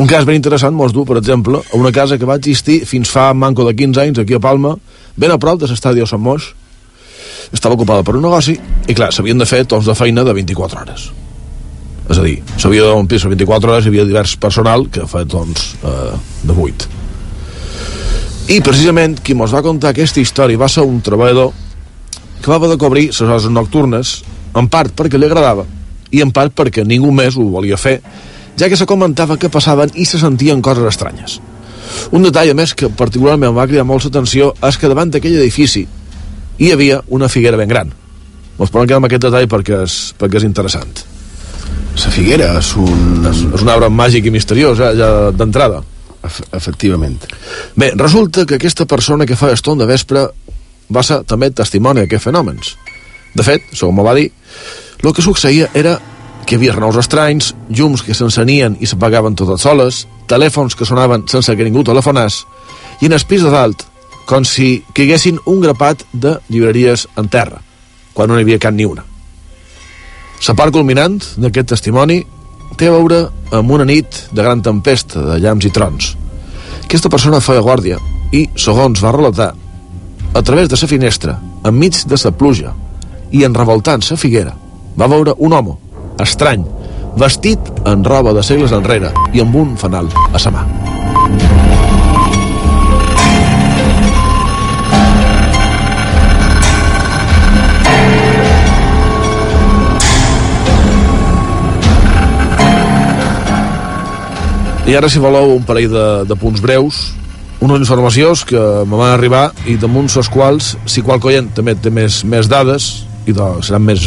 Un 0.00 0.08
cas 0.08 0.24
ben 0.24 0.38
interessant 0.38 0.74
mos 0.74 0.94
du, 0.96 1.04
per 1.04 1.18
exemple, 1.20 1.60
a 1.60 1.76
una 1.76 1.92
casa 1.92 2.16
que 2.18 2.28
va 2.28 2.38
existir 2.40 2.80
fins 2.88 3.10
fa 3.12 3.30
manco 3.36 3.66
de 3.66 3.74
15 3.76 4.00
anys 4.00 4.22
aquí 4.22 4.34
a 4.34 4.40
Palma, 4.40 4.72
ben 5.16 5.34
a 5.34 5.38
prop 5.38 5.60
de 5.60 5.68
l'estadi 5.68 6.06
Sant 6.06 6.22
Moix, 6.22 6.46
estava 7.52 7.76
ocupada 7.76 8.06
per 8.06 8.16
un 8.16 8.24
negoci 8.24 8.56
i 8.88 8.94
clar, 8.94 9.10
s'havien 9.12 9.38
de 9.38 9.46
fer 9.46 9.66
torns 9.68 9.90
de 9.90 9.94
feina 9.98 10.24
de 10.24 10.32
24 10.32 10.80
hores. 10.80 11.10
És 12.10 12.18
a 12.18 12.24
dir, 12.24 12.38
s'havia 12.56 12.94
pis 13.10 13.26
24 13.28 13.70
hores 13.70 13.84
hi 13.84 13.92
havia 13.92 14.06
divers 14.08 14.38
personal 14.40 14.88
que 14.90 15.04
fa 15.10 15.26
torns 15.28 15.74
eh, 15.84 16.16
de 16.46 16.56
8 16.56 16.96
i 18.50 18.58
precisament 18.66 19.20
qui 19.22 19.36
mos 19.38 19.52
va 19.54 19.62
contar 19.62 19.92
aquesta 19.92 20.18
història 20.18 20.58
va 20.58 20.66
ser 20.66 20.82
un 20.82 20.98
treballador 21.06 21.52
que 22.40 22.50
va 22.50 22.56
haver 22.56 22.72
de 22.72 22.80
cobrir 22.80 23.06
les 23.10 23.20
hores 23.20 23.48
nocturnes 23.52 24.20
en 24.56 24.68
part 24.72 24.96
perquè 24.96 25.20
li 25.20 25.28
agradava 25.28 25.66
i 26.10 26.24
en 26.24 26.32
part 26.34 26.54
perquè 26.56 26.84
ningú 26.86 27.12
més 27.14 27.36
ho 27.36 27.46
volia 27.52 27.78
fer 27.78 28.00
ja 28.58 28.68
que 28.68 28.76
se 28.76 28.88
comentava 28.88 29.38
que 29.38 29.52
passaven 29.52 29.94
i 29.94 30.04
se 30.08 30.18
sentien 30.18 30.62
coses 30.62 30.88
estranyes 30.90 31.40
Un 32.14 32.24
detall, 32.26 32.50
a 32.52 32.56
més, 32.56 32.74
que 32.74 32.90
particularment 32.90 33.54
va 33.56 33.66
cridar 33.68 33.86
molt 33.86 34.06
l'atenció 34.06 34.52
és 34.66 34.78
que 34.78 34.90
davant 34.90 35.12
d'aquell 35.12 35.38
edifici 35.40 35.86
hi 36.60 36.72
havia 36.74 37.00
una 37.08 37.28
figuera 37.32 37.58
ben 37.60 37.70
gran. 37.70 37.92
Ens 38.60 38.72
podem 38.72 38.88
quedar 38.88 39.00
amb 39.00 39.08
aquest 39.08 39.24
detall 39.24 39.48
perquè 39.50 39.80
és, 39.86 39.96
perquè 40.20 40.40
és 40.40 40.46
interessant. 40.48 40.92
La 42.00 42.12
figuera 42.12 42.50
és 42.58 42.74
un... 42.80 43.24
És, 43.30 43.40
és 43.48 43.64
un 43.64 43.72
arbre 43.72 43.88
màgic 43.92 44.28
i 44.28 44.34
misteriós, 44.34 44.80
eh, 44.80 44.92
ja 44.98 45.10
d'entrada. 45.36 45.82
Ef 46.26 46.42
efectivament. 46.52 47.16
Bé, 47.80 47.94
resulta 47.96 48.44
que 48.44 48.58
aquesta 48.60 48.84
persona 48.84 49.26
que 49.26 49.38
fa 49.40 49.54
estona 49.54 49.86
de 49.86 49.92
vespre 49.94 50.26
va 50.92 51.02
ser 51.06 51.22
també 51.28 51.50
testimoni 51.50 52.02
d'aquests 52.02 52.28
fenòmens. 52.28 52.74
De 53.34 53.46
fet, 53.46 53.66
segons 53.72 53.96
me 53.96 54.06
va 54.06 54.14
dir, 54.18 54.30
el 55.02 55.14
que 55.14 55.24
succeïa 55.24 55.70
era 55.74 55.98
que 56.46 56.56
hi 56.56 56.58
havia 56.58 56.74
renaus 56.74 56.98
estranys, 56.98 57.52
llums 57.68 58.02
que 58.02 58.14
s'encenien 58.16 58.76
i 58.80 58.88
s'apagaven 58.90 59.36
totes 59.38 59.62
soles, 59.62 60.04
telèfons 60.26 60.74
que 60.74 60.88
sonaven 60.88 61.28
sense 61.30 61.54
que 61.56 61.66
ningú 61.66 61.84
telefonàs, 61.86 62.42
i 63.00 63.06
en 63.06 63.14
el 63.14 63.24
pis 63.28 63.44
de 63.46 63.52
dalt, 63.54 63.84
com 64.26 64.44
si 64.44 64.80
caiguessin 64.94 65.40
un 65.46 65.62
grapat 65.62 66.02
de 66.12 66.36
llibreries 66.48 67.06
en 67.18 67.30
terra, 67.30 67.62
quan 68.14 68.28
no 68.28 68.36
n'hi 68.36 68.46
havia 68.46 68.60
cap 68.62 68.74
ni 68.74 68.86
una. 68.86 69.06
La 70.40 70.54
part 70.58 70.72
culminant 70.74 71.18
d'aquest 71.38 71.68
testimoni 71.74 72.22
té 72.80 72.88
a 72.88 72.94
veure 72.94 73.26
amb 73.54 73.70
una 73.70 73.84
nit 73.84 74.22
de 74.32 74.42
gran 74.42 74.62
tempesta, 74.62 75.22
de 75.22 75.38
llamps 75.42 75.66
i 75.68 75.72
trons. 75.74 76.14
Aquesta 76.84 77.10
persona 77.12 77.42
feia 77.44 77.62
guàrdia 77.62 77.98
i, 78.34 78.46
segons 78.58 79.02
va 79.04 79.12
relatar, 79.14 79.52
a 80.34 80.42
través 80.42 80.68
de 80.68 80.76
la 80.80 80.88
finestra, 80.88 81.38
enmig 81.64 82.04
de 82.06 82.16
la 82.24 82.30
pluja 82.30 82.72
i 83.32 83.44
en 83.44 83.54
revoltant 83.54 84.02
la 84.10 84.16
figuera, 84.16 84.54
va 84.98 85.08
veure 85.10 85.34
un 85.38 85.52
home, 85.52 85.76
estrany, 86.18 86.64
vestit 87.16 87.58
en 87.86 88.04
roba 88.04 88.32
de 88.32 88.42
segles 88.42 88.72
enrere 88.72 89.12
i 89.34 89.42
amb 89.42 89.54
un 89.56 89.76
fanal 89.76 90.10
a 90.32 90.38
sa 90.38 90.50
mà. 90.54 90.66
I 104.90 104.96
ara, 104.98 105.06
si 105.06 105.20
voleu, 105.22 105.52
un 105.54 105.62
parell 105.62 105.90
de, 105.92 106.06
de 106.26 106.34
punts 106.34 106.58
breus, 106.58 107.12
unes 107.60 107.82
informacions 107.82 108.44
que 108.48 108.60
me 108.88 108.96
van 108.96 109.12
arribar 109.12 109.50
i 109.68 109.76
damunt 109.80 110.08
les 110.16 110.28
quals, 110.32 110.74
si 110.88 111.04
qual 111.04 111.20
coient 111.20 111.50
també 111.56 111.76
té 111.76 111.92
més, 111.92 112.22
més 112.24 112.48
dades, 112.48 112.90
i 113.28 113.34
doncs 113.36 113.68
seran 113.68 113.84
més, 113.84 114.04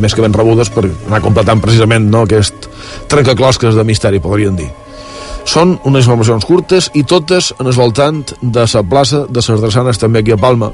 més 0.00 0.14
que 0.14 0.24
ben 0.24 0.32
rebudes 0.34 0.70
per 0.72 0.86
anar 0.88 1.20
completant 1.24 1.60
precisament 1.62 2.08
no, 2.10 2.24
aquest 2.24 2.68
trencaclosques 3.12 3.76
de 3.76 3.84
misteri, 3.84 4.22
podríem 4.24 4.56
dir. 4.56 4.70
Són 5.44 5.76
unes 5.84 6.06
informacions 6.06 6.46
curtes 6.48 6.88
i 6.96 7.04
totes 7.04 7.52
en 7.60 7.68
el 7.68 7.76
voltant 7.76 8.22
de 8.40 8.64
la 8.64 8.84
plaça 8.88 9.26
de 9.28 9.44
les 9.44 9.60
Drassanes, 9.60 10.00
també 10.00 10.24
aquí 10.24 10.32
a 10.32 10.40
Palma, 10.40 10.72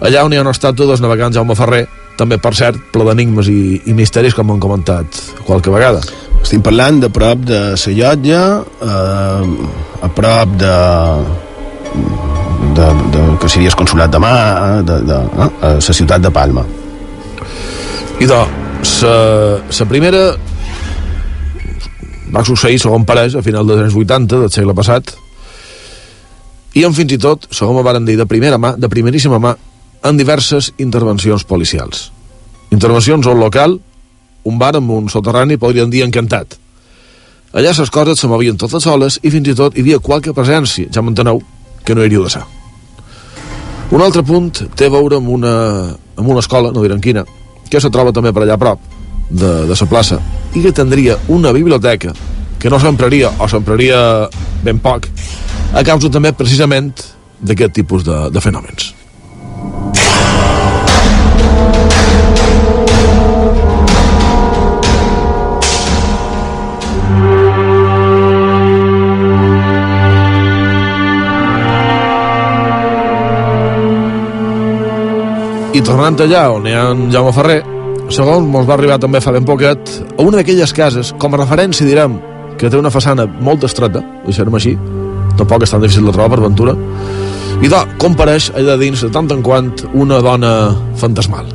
allà 0.00 0.22
on 0.22 0.32
hi 0.32 0.38
ha 0.38 0.46
una 0.46 0.54
estàtua 0.54 0.92
dels 0.92 1.02
navegants 1.02 1.34
Jaume 1.34 1.58
Ferrer, 1.58 1.86
també, 2.18 2.38
per 2.38 2.54
cert, 2.54 2.78
ple 2.94 3.08
d'enigmes 3.08 3.48
i, 3.50 3.80
i 3.88 3.96
misteris, 3.98 4.36
com 4.36 4.52
han 4.52 4.62
comentat 4.62 5.18
qualque 5.48 5.72
vegada. 5.74 6.04
Estem 6.52 6.60
parlant 6.60 6.98
de 7.00 7.08
prop 7.08 7.46
de 7.48 7.58
la 7.72 7.92
llotja, 7.96 8.40
eh, 8.84 10.04
a 10.04 10.08
prop 10.12 10.50
de, 10.60 10.72
de, 12.76 12.88
de 13.14 13.22
que 13.40 13.48
seria 13.48 13.70
el 13.70 13.76
consulat 13.80 14.10
de 14.12 14.18
mà, 14.20 14.32
de, 14.84 14.98
de, 15.08 15.16
eh, 15.16 15.46
a 15.64 15.70
la 15.78 15.94
ciutat 15.96 16.20
de 16.20 16.28
Palma. 16.28 16.66
I 18.20 18.28
de, 18.28 18.40
la 19.00 19.86
primera 19.88 20.20
va 22.36 22.42
succeir, 22.44 22.76
segon 22.84 23.06
pareix, 23.08 23.32
a 23.32 23.40
final 23.40 23.64
dels 23.72 23.86
anys 23.86 23.96
80 23.96 24.42
del 24.42 24.52
segle 24.52 24.74
passat, 24.76 25.14
i 26.76 26.84
en 26.84 26.92
fins 26.92 27.14
i 27.16 27.18
tot, 27.22 27.48
segon 27.48 27.78
me 27.78 27.86
varen 27.86 28.04
dir, 28.04 28.18
de 28.20 28.26
primera 28.28 28.58
mà, 28.60 28.74
de 28.76 28.92
primeríssima 28.92 29.40
mà, 29.40 29.54
en 30.04 30.20
diverses 30.20 30.74
intervencions 30.76 31.48
policials. 31.48 32.10
Intervencions 32.76 33.24
un 33.32 33.40
local, 33.40 33.78
un 34.44 34.58
bar 34.58 34.74
amb 34.76 34.90
un 34.90 35.08
soterrani, 35.12 35.58
podríem 35.58 35.90
dir 35.90 36.04
encantat. 36.06 36.58
Allà 37.52 37.74
les 37.76 37.90
coses 37.92 38.18
se 38.18 38.28
movien 38.28 38.56
totes 38.56 38.82
soles 38.82 39.18
i 39.22 39.30
fins 39.30 39.48
i 39.48 39.54
tot 39.54 39.76
hi 39.76 39.84
havia 39.84 40.00
qualque 40.00 40.32
presència, 40.32 40.88
ja 40.92 41.02
m'enteneu, 41.02 41.42
que 41.84 41.94
no 41.94 42.02
hauria 42.02 42.24
de 42.24 42.30
ser. 42.32 42.42
Un 43.92 44.00
altre 44.00 44.22
punt 44.24 44.50
té 44.74 44.88
a 44.88 44.94
veure 44.94 45.18
amb 45.20 45.28
una, 45.28 45.54
amb 46.16 46.28
una 46.28 46.40
escola, 46.40 46.72
no 46.72 46.82
direm 46.82 47.00
quina, 47.00 47.26
que 47.68 47.80
se 47.80 47.90
troba 47.92 48.12
també 48.12 48.32
per 48.32 48.44
allà 48.44 48.56
a 48.56 48.60
prop 48.60 48.80
de, 49.30 49.50
de 49.68 49.76
la 49.76 49.88
plaça 49.88 50.20
i 50.54 50.62
que 50.62 50.72
tindria 50.76 51.18
una 51.28 51.52
biblioteca 51.52 52.12
que 52.60 52.70
no 52.70 52.80
s'empraria 52.80 53.32
o 53.40 53.48
s'empraria 53.48 54.28
ben 54.64 54.78
poc 54.78 55.08
a 55.72 55.82
causa 55.84 56.10
també 56.12 56.32
precisament 56.36 56.92
d'aquest 57.40 57.72
tipus 57.80 58.04
de, 58.04 58.18
de 58.30 58.40
fenòmens. 58.40 58.92
I 75.72 75.80
tornant 75.80 76.18
allà 76.20 76.42
on 76.52 76.66
hi 76.68 76.74
ha 76.76 76.82
en 76.92 77.06
Jaume 77.12 77.30
Ferrer, 77.32 77.62
segons 78.12 78.44
mos 78.44 78.66
va 78.68 78.74
arribar 78.74 78.98
també 79.00 79.22
fa 79.24 79.32
ben 79.32 79.46
poquet, 79.48 79.92
a 80.18 80.20
una 80.20 80.42
d'aquelles 80.42 80.74
cases, 80.76 81.14
com 81.16 81.32
a 81.32 81.40
referència 81.40 81.86
direm, 81.88 82.18
que 82.60 82.68
té 82.68 82.76
una 82.76 82.92
façana 82.92 83.24
molt 83.24 83.64
estreta, 83.64 84.02
deixarem 84.26 84.58
així, 84.58 84.74
tampoc 85.38 85.64
és 85.64 85.72
tan 85.72 85.80
difícil 85.80 86.04
de 86.04 86.12
trobar 86.12 86.34
per 86.34 86.42
ventura, 86.44 86.76
i 87.64 87.72
de, 87.72 87.80
compareix 88.04 88.50
allà 88.52 88.76
dins 88.76 89.00
de 89.00 89.08
tant 89.16 89.32
en 89.32 89.40
quant 89.46 89.72
una 89.94 90.20
dona 90.20 90.52
fantasmal. 91.00 91.48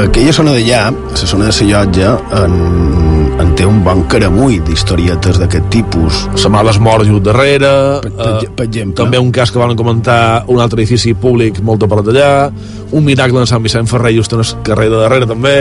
Aquella 0.00 0.32
zona 0.32 0.56
d'allà, 0.56 0.86
la 0.88 1.30
zona 1.34 1.50
de 1.50 1.56
la 1.60 1.68
llotja, 1.74 2.16
en, 2.40 3.09
en 3.40 3.54
té 3.56 3.66
un 3.66 3.80
bon 3.84 4.02
caramull 4.10 4.58
d'historietes 4.66 5.40
d'aquest 5.40 5.70
tipus. 5.72 6.24
La 6.42 6.52
mà 6.52 6.64
dels 6.66 6.80
morts 6.82 7.08
just 7.08 7.24
darrere, 7.26 7.72
per, 8.04 8.12
per, 8.18 8.28
eh, 8.44 8.50
per 8.56 8.66
exemple. 8.68 8.98
també 9.02 9.18
un 9.18 9.32
cas 9.32 9.50
que 9.50 9.58
van 9.58 9.76
comentar 9.76 10.44
un 10.48 10.60
altre 10.60 10.80
edifici 10.80 11.14
públic 11.14 11.60
molt 11.64 11.82
a 11.82 11.88
prop 11.88 12.04
d'allà, 12.06 12.50
un 12.92 13.04
miracle 13.04 13.40
en 13.40 13.48
Sant 13.48 13.62
Vicent 13.62 13.88
Ferrer 13.88 14.14
just 14.16 14.32
en 14.32 14.44
el 14.44 14.54
carrer 14.66 14.90
de 14.90 15.02
darrere 15.04 15.26
també, 15.26 15.56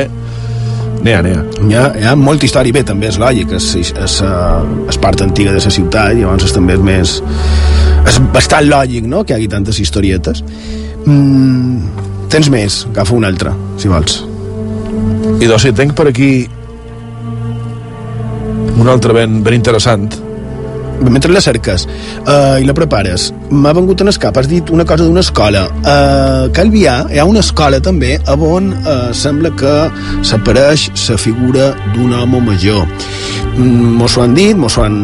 N'hi 0.99 1.13
ha, 1.15 1.21
n'hi 1.23 1.31
ha. 1.31 1.43
Hi 1.63 1.75
ha, 1.79 1.83
hi 1.95 2.07
ha 2.09 2.15
molta 2.19 2.43
història, 2.43 2.75
bé, 2.75 2.81
també 2.83 3.07
és 3.07 3.17
lògic, 3.21 3.53
és, 3.55 3.67
és, 3.79 3.93
és, 4.03 4.15
és 4.91 4.97
part 4.99 5.21
antiga 5.23 5.53
de 5.55 5.61
la 5.63 5.71
ciutat, 5.71 6.11
i 6.11 6.25
llavors 6.25 6.51
també 6.51 6.75
és 6.75 6.83
més... 6.83 7.13
És 8.09 8.19
bastant 8.33 8.67
lògic, 8.67 9.07
no?, 9.07 9.23
que 9.23 9.31
hi 9.31 9.37
hagi 9.37 9.47
tantes 9.53 9.79
historietes. 9.79 10.43
Mm, 11.05 11.79
tens 12.33 12.51
més, 12.51 12.81
agafa 12.91 13.15
una 13.15 13.31
altra, 13.31 13.55
si 13.79 13.91
vols. 13.91 14.19
I 15.39 15.47
doncs 15.47 15.69
sí, 15.69 15.71
tenc 15.77 15.95
per 15.95 16.09
aquí 16.11 16.31
un 18.79 18.87
altre 18.87 19.13
ben, 19.13 19.43
ben 19.43 19.53
interessant. 19.53 20.09
Mentre 20.99 21.31
la 21.31 21.39
cerques 21.39 21.85
uh, 21.87 22.59
i 22.59 22.65
la 22.67 22.73
prepares, 22.75 23.29
m'ha 23.51 23.71
vengut 23.75 24.01
en 24.03 24.11
escap, 24.11 24.35
has 24.35 24.49
dit 24.51 24.71
una 24.75 24.83
cosa 24.87 25.05
d'una 25.07 25.23
escola. 25.23 25.65
Uh, 25.79 25.87
a 25.87 26.49
Calvià 26.55 26.95
hi 27.07 27.21
ha 27.21 27.27
una 27.27 27.43
escola 27.43 27.79
també 27.83 28.17
on 28.27 28.73
uh, 28.73 29.13
sembla 29.15 29.53
que 29.59 29.75
s'apareix 30.27 30.89
la 31.07 31.17
figura 31.17 31.69
d'un 31.95 32.15
home 32.17 32.41
major. 32.49 32.83
Mm, 33.55 33.95
mos 33.99 34.17
ho 34.17 34.25
han 34.25 34.35
dit, 34.35 34.57
mos 34.59 34.75
ho 34.77 34.83
han 34.83 34.99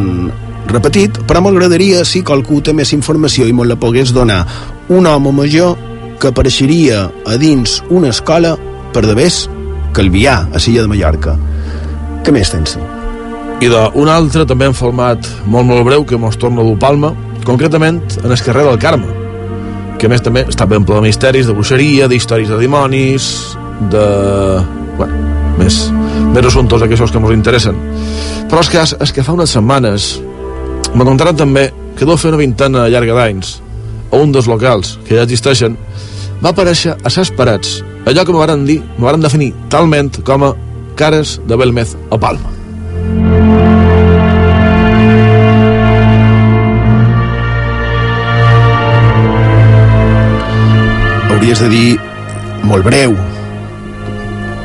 repetit, 0.67 1.21
però 1.27 1.43
m'agradaria 1.45 2.03
si 2.03 2.23
qualcú 2.27 2.59
té 2.59 2.75
més 2.75 2.91
informació 2.95 3.47
i 3.47 3.55
me 3.55 3.67
la 3.67 3.79
pogués 3.79 4.11
donar. 4.11 4.43
Un 4.91 5.07
home 5.07 5.31
major 5.31 5.79
que 6.19 6.31
apareixeria 6.31 7.05
a 7.25 7.39
dins 7.39 7.79
una 7.89 8.11
escola 8.11 8.55
per 8.91 9.05
de 9.07 9.15
vés 9.15 9.45
Calvià, 9.95 10.41
a 10.51 10.59
Silla 10.59 10.83
de 10.83 10.91
Mallorca. 10.91 11.39
Què 12.25 12.35
més 12.35 12.51
tens? 12.51 12.75
I 13.63 13.69
d'un 13.71 14.09
altre 14.11 14.43
també 14.47 14.67
en 14.67 14.75
format 14.75 15.27
molt 15.47 15.67
molt 15.69 15.85
breu 15.87 16.03
que 16.07 16.19
mos 16.19 16.35
torna 16.37 16.61
a 16.61 16.67
dur 16.67 16.75
Palma, 16.79 17.13
concretament 17.45 18.01
en 18.23 18.31
el 18.31 18.41
carrer 18.43 18.65
del 18.67 18.79
Carme, 18.79 19.07
que 19.99 20.09
a 20.09 20.11
més 20.11 20.23
també 20.25 20.43
està 20.49 20.67
ben 20.67 20.83
ple 20.85 20.97
de 20.97 21.05
misteris, 21.07 21.47
de 21.47 21.55
bruixeria, 21.55 22.09
d'històries 22.11 22.51
de 22.51 22.59
dimonis, 22.59 23.29
de... 23.91 24.05
bueno, 24.97 25.21
més, 25.59 25.79
més 26.33 26.49
assumptes 26.51 26.83
aquests 26.83 27.11
que 27.11 27.21
ens 27.21 27.35
interessen. 27.35 27.79
Però 28.49 28.61
el 28.61 28.71
cas 28.71 28.95
és 29.01 29.13
que 29.15 29.23
fa 29.23 29.35
unes 29.35 29.55
setmanes 29.55 30.15
me 30.95 31.07
contaran 31.07 31.37
també 31.39 31.69
que 31.95 32.07
deu 32.07 32.19
fer 32.19 32.33
una 32.33 32.41
vintena 32.43 32.89
llarga 32.91 33.15
d'anys 33.17 33.55
a 34.11 34.19
un 34.21 34.35
dels 34.35 34.47
locals 34.51 34.97
que 35.07 35.17
ja 35.17 35.25
existeixen 35.25 35.77
va 36.43 36.51
aparèixer 36.51 36.95
a 36.95 37.11
ses 37.11 37.31
parets 37.35 37.79
allò 38.05 38.23
que 38.25 38.35
me 38.35 38.43
varen 38.43 38.67
dir, 38.67 38.81
me 38.97 39.07
varen 39.07 39.23
definir 39.23 39.53
talment 39.71 40.13
com 40.27 40.45
a 40.45 40.53
cares 40.95 41.39
de 41.47 41.57
Belmez 41.59 41.97
a 42.11 42.19
Palma. 42.19 42.54
Hauries 51.45 51.59
de 51.61 51.67
dir 51.69 51.89
molt 52.65 52.81
breu 52.87 53.11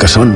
que 0.01 0.09
són 0.09 0.31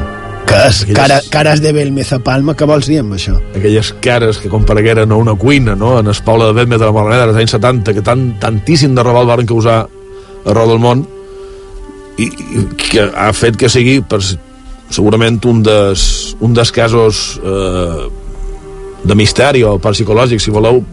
Que 0.44 0.58
és 0.66 0.82
Aquelles- 0.82 0.98
cara, 0.98 1.16
cares 1.32 1.62
de 1.62 1.72
Belmez 1.72 2.12
a 2.12 2.18
Palma, 2.18 2.52
què 2.52 2.66
vols 2.68 2.84
dir 2.86 2.98
amb 3.00 3.14
això? 3.14 3.40
aquelles 3.56 3.94
cares 4.02 4.36
que 4.36 4.50
comparegueren 4.50 5.10
a 5.10 5.16
una 5.16 5.34
cuina, 5.34 5.74
no?, 5.74 5.98
en 5.98 6.06
el 6.06 6.14
poble 6.22 6.44
de 6.44 6.52
Belme 6.52 6.76
de 6.76 6.84
la 6.84 6.92
Moreneda 6.92 7.24
dels 7.28 7.38
anys 7.38 7.50
70, 7.52 7.94
que 7.94 8.02
tant, 8.02 8.38
tantíssim 8.38 8.94
de 8.94 9.02
revolt 9.02 9.26
varen 9.26 9.46
causar 9.46 9.88
arreu 10.44 10.68
del 10.68 10.78
món, 10.78 11.06
i, 12.18 12.24
i 12.24 12.66
que 12.76 13.08
ha 13.16 13.32
fet 13.32 13.56
que 13.56 13.70
sigui 13.70 14.02
per, 14.02 14.20
segurament 14.90 15.40
un 15.46 15.62
dels, 15.62 16.36
un 16.40 16.52
dels 16.52 16.70
casos 16.70 17.40
eh, 17.42 18.10
de 19.02 19.14
misteri 19.14 19.64
o 19.64 19.78
parapsicològic, 19.78 20.44
si 20.44 20.50
voleu, 20.52 20.84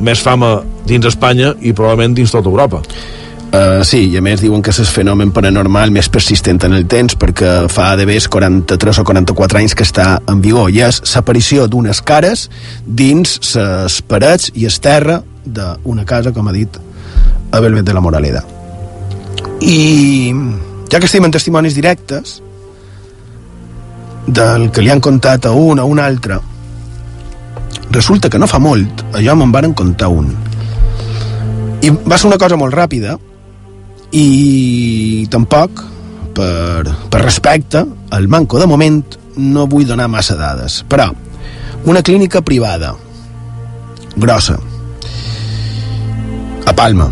més 0.00 0.20
fama 0.20 0.58
dins 0.84 1.06
Espanya 1.06 1.54
i 1.62 1.72
probablement 1.72 2.12
dins 2.12 2.30
tota 2.30 2.50
Europa. 2.52 2.82
Uh, 3.48 3.80
sí, 3.80 4.02
i 4.12 4.16
a 4.18 4.20
més 4.20 4.42
diuen 4.44 4.60
que 4.60 4.68
és 4.74 4.78
el 4.82 4.88
fenomen 4.92 5.30
paranormal 5.32 5.88
més 5.88 6.10
persistent 6.12 6.58
en 6.66 6.74
el 6.76 6.82
temps 6.84 7.14
perquè 7.16 7.52
fa 7.72 7.94
de 7.96 8.04
més 8.04 8.26
43 8.28 8.98
o 9.00 9.04
44 9.08 9.60
anys 9.62 9.74
que 9.74 9.86
està 9.88 10.18
en 10.28 10.42
vigor. 10.44 10.68
I 10.68 10.82
és 10.84 10.98
l'aparició 11.14 11.64
d'unes 11.64 12.02
cares 12.04 12.50
dins 12.84 13.38
les 13.54 13.96
parets 14.04 14.50
i 14.52 14.66
el 14.68 14.76
terra 14.84 15.22
d'una 15.46 16.04
casa, 16.04 16.32
com 16.36 16.48
ha 16.48 16.52
dit 16.52 16.76
a 16.76 17.60
Belvet 17.64 17.86
de 17.88 17.94
la 17.96 18.02
Moraleda. 18.04 18.42
I 19.64 20.34
ja 20.92 21.00
que 21.00 21.08
estem 21.08 21.24
en 21.24 21.32
testimonis 21.32 21.76
directes 21.78 22.42
del 24.26 24.66
que 24.76 24.84
li 24.84 24.92
han 24.92 25.00
contat 25.00 25.48
a 25.48 25.54
un 25.56 25.80
o 25.80 25.86
un 25.88 26.02
altre 26.04 26.36
resulta 27.90 28.28
que 28.28 28.38
no 28.38 28.46
fa 28.46 28.60
molt 28.60 29.06
allò 29.16 29.38
me'n 29.40 29.56
varen 29.56 29.72
contar 29.72 30.12
un. 30.12 30.28
I 31.80 31.94
va 32.04 32.18
ser 32.18 32.28
una 32.28 32.36
cosa 32.36 32.60
molt 32.60 32.76
ràpida 32.76 33.16
i 34.12 35.26
tampoc 35.30 35.82
per, 36.34 36.88
per 37.10 37.20
respecte 37.20 37.84
al 38.08 38.28
manco 38.28 38.58
de 38.58 38.66
moment 38.66 39.02
no 39.36 39.66
vull 39.66 39.86
donar 39.86 40.08
massa 40.08 40.36
dades. 40.38 40.82
Però 40.88 41.08
una 41.84 42.02
clínica 42.02 42.42
privada 42.42 42.94
grossa 44.16 44.58
a 46.64 46.74
Palma 46.74 47.08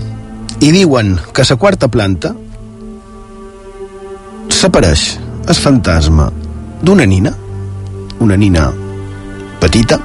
i 0.60 0.72
diuen 0.72 1.16
que 1.32 1.42
a 1.42 1.48
la 1.50 1.56
quarta 1.60 1.88
planta 1.88 2.34
s'apareix 4.48 5.08
el 5.46 5.54
fantasma 5.54 6.30
d'una 6.82 7.04
nina 7.04 7.34
una 8.18 8.36
nina 8.36 8.70
petita 9.60 9.98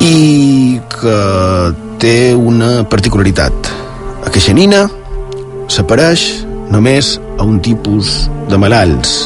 i 0.00 0.80
que 0.90 1.18
té 1.98 2.34
una 2.34 2.84
particularitat. 2.88 3.70
Aquesta 4.26 4.52
nina 4.52 4.84
s'apareix 5.68 6.44
només 6.72 7.16
a 7.38 7.46
un 7.46 7.60
tipus 7.64 8.28
de 8.50 8.60
malalts. 8.60 9.16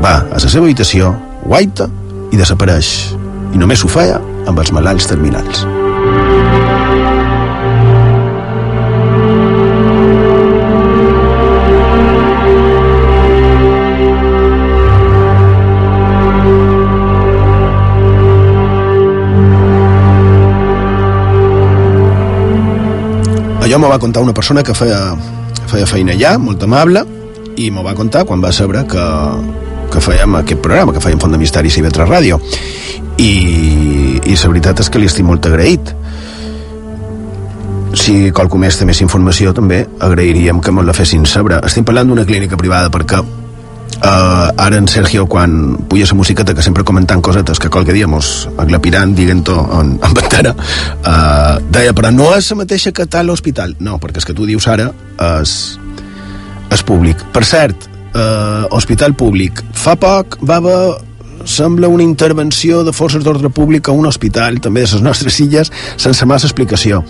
Va 0.00 0.20
a 0.28 0.38
la 0.38 0.46
seva 0.46 0.66
habitació 0.66 1.14
guaita 1.44 1.88
i 2.30 2.40
desapareix. 2.40 2.94
I 3.54 3.60
només 3.60 3.84
ho 3.84 3.90
feia 3.90 4.20
amb 4.46 4.58
els 4.62 4.72
malalts 4.72 5.10
terminals 5.10 5.66
allò 23.70 23.78
m'ho 23.78 23.88
va 23.88 24.00
contar 24.02 24.20
una 24.20 24.32
persona 24.34 24.64
que 24.66 24.74
feia, 24.74 25.14
feia 25.70 25.86
feina 25.86 26.10
allà, 26.16 26.32
molt 26.42 26.62
amable, 26.66 27.04
i 27.54 27.68
m'ho 27.70 27.84
va 27.86 27.92
contar 27.94 28.24
quan 28.26 28.42
va 28.42 28.50
saber 28.50 28.82
que, 28.90 29.04
que 29.92 30.02
fèiem 30.02 30.40
aquest 30.40 30.58
programa, 30.64 30.90
que 30.90 31.02
fèiem 31.04 31.20
Font 31.22 31.30
de 31.30 31.38
Misteris 31.38 31.76
i 31.78 31.84
Vetre 31.84 32.08
Ràdio. 32.08 32.40
I, 33.22 33.30
I 34.26 34.34
la 34.34 34.50
veritat 34.50 34.82
és 34.82 34.90
que 34.90 34.98
li 34.98 35.06
estic 35.06 35.22
molt 35.28 35.46
agraït. 35.46 35.92
Si 37.94 38.32
qualcú 38.34 38.58
més 38.58 38.74
té 38.80 38.88
més 38.88 39.04
informació, 39.06 39.54
també 39.54 39.84
agrairíem 40.02 40.58
que 40.58 40.74
me 40.74 40.82
la 40.82 40.96
fessin 40.96 41.22
saber. 41.22 41.60
Estem 41.62 41.86
parlant 41.86 42.10
d'una 42.10 42.26
clínica 42.26 42.58
privada 42.58 42.90
perquè 42.90 43.22
Uh, 44.00 44.48
ara 44.56 44.78
en 44.80 44.88
Sergio 44.88 45.26
quan 45.28 45.76
puja 45.88 46.06
la 46.08 46.16
musiqueta 46.16 46.54
que 46.56 46.62
sempre 46.64 46.84
comentant 46.88 47.20
cosetes 47.20 47.58
que 47.60 47.68
qualque 47.68 47.92
dia 47.92 48.06
mos 48.08 48.48
aglapiran 48.56 49.12
diguent-ho 49.14 49.58
en, 49.76 49.90
en 50.00 50.14
pantera 50.16 50.54
uh, 50.56 51.60
deia 51.68 51.92
però 51.92 52.08
no 52.14 52.30
és 52.32 52.48
la 52.48 52.62
mateixa 52.62 52.94
que 52.96 53.04
tal 53.04 53.28
l'hospital 53.28 53.76
no, 53.84 53.98
perquè 54.00 54.22
és 54.22 54.28
que 54.30 54.36
tu 54.36 54.48
dius 54.48 54.70
ara 54.72 54.88
és, 55.42 55.52
és 56.72 56.86
públic 56.88 57.26
per 57.34 57.44
cert, 57.44 57.90
uh, 58.14 58.64
hospital 58.72 59.12
públic 59.20 59.60
fa 59.76 59.98
poc 60.00 60.40
va 60.48 60.62
haver 60.62 60.80
sembla 61.44 61.88
una 61.88 62.02
intervenció 62.02 62.82
de 62.84 62.92
forces 62.92 63.24
d'ordre 63.24 63.50
públic 63.50 63.88
a 63.88 63.92
un 63.92 64.06
hospital, 64.06 64.60
també 64.60 64.84
de 64.84 64.92
les 64.92 65.02
nostres 65.04 65.38
illes, 65.40 65.72
sense 65.96 66.26
massa 66.26 66.48
explicació. 66.48 67.00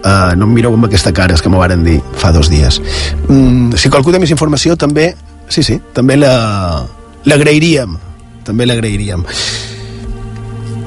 Uh, 0.00 0.32
no 0.36 0.48
em 0.48 0.54
mireu 0.56 0.74
amb 0.74 0.88
aquesta 0.88 1.12
cara, 1.12 1.36
és 1.36 1.42
que 1.44 1.52
m'ho 1.52 1.60
varen 1.60 1.84
dir 1.84 2.00
fa 2.20 2.32
dos 2.32 2.48
dies. 2.52 2.80
Mm, 3.28 3.76
si 3.76 3.92
qualcú 3.92 4.12
té 4.12 4.20
més 4.22 4.32
informació, 4.32 4.76
també, 4.80 5.12
sí, 5.48 5.62
sí, 5.62 5.80
també 5.92 6.16
la- 6.16 6.86
l'agrairíem. 7.24 7.96
També 8.44 8.66
l'agrairíem. 8.66 9.24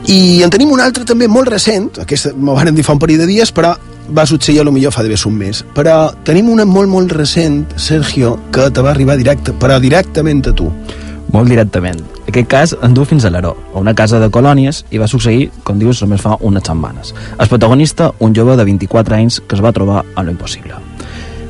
I 0.07 0.41
en 0.43 0.49
tenim 0.53 0.69
un 0.71 0.79
altre 0.79 1.03
també 1.03 1.27
molt 1.27 1.49
recent, 1.51 1.89
aquesta 1.99 2.31
m'ho 2.35 2.53
varen 2.55 2.75
dir 2.75 2.83
fa 2.87 2.93
un 2.95 2.99
parell 3.01 3.19
de 3.19 3.25
dies, 3.27 3.51
però 3.53 3.73
va 4.15 4.23
succeir 4.25 4.61
a 4.61 4.63
lo 4.63 4.71
millor 4.71 4.93
fa 4.95 5.03
d'haver 5.03 5.17
un 5.27 5.35
mes. 5.35 5.65
Però 5.75 6.13
tenim 6.23 6.47
una 6.49 6.63
molt, 6.65 6.87
molt 6.87 7.11
recent, 7.11 7.65
Sergio, 7.75 8.37
que 8.51 8.69
te 8.71 8.81
va 8.81 8.91
arribar 8.91 9.17
directe, 9.17 9.51
però 9.51 9.79
directament 9.83 10.45
a 10.47 10.53
tu. 10.55 10.71
Molt 11.33 11.49
directament. 11.49 11.99
Aquest 12.27 12.47
cas 12.47 12.75
en 12.81 12.93
du 12.93 13.03
fins 13.03 13.25
a 13.25 13.29
l'Aró, 13.29 13.57
a 13.73 13.79
una 13.79 13.93
casa 13.93 14.19
de 14.19 14.29
colònies, 14.31 14.85
i 14.91 14.97
va 14.97 15.07
succeir, 15.11 15.49
com 15.63 15.77
dius, 15.79 15.99
només 16.01 16.21
fa 16.23 16.37
unes 16.39 16.63
setmanes. 16.63 17.13
El 17.37 17.47
protagonista, 17.51 18.13
un 18.19 18.33
jove 18.35 18.55
de 18.55 18.63
24 18.63 19.15
anys 19.15 19.41
que 19.41 19.55
es 19.55 19.63
va 19.63 19.73
trobar 19.73 20.05
a 20.15 20.23
lo 20.23 20.31
impossible. 20.31 20.75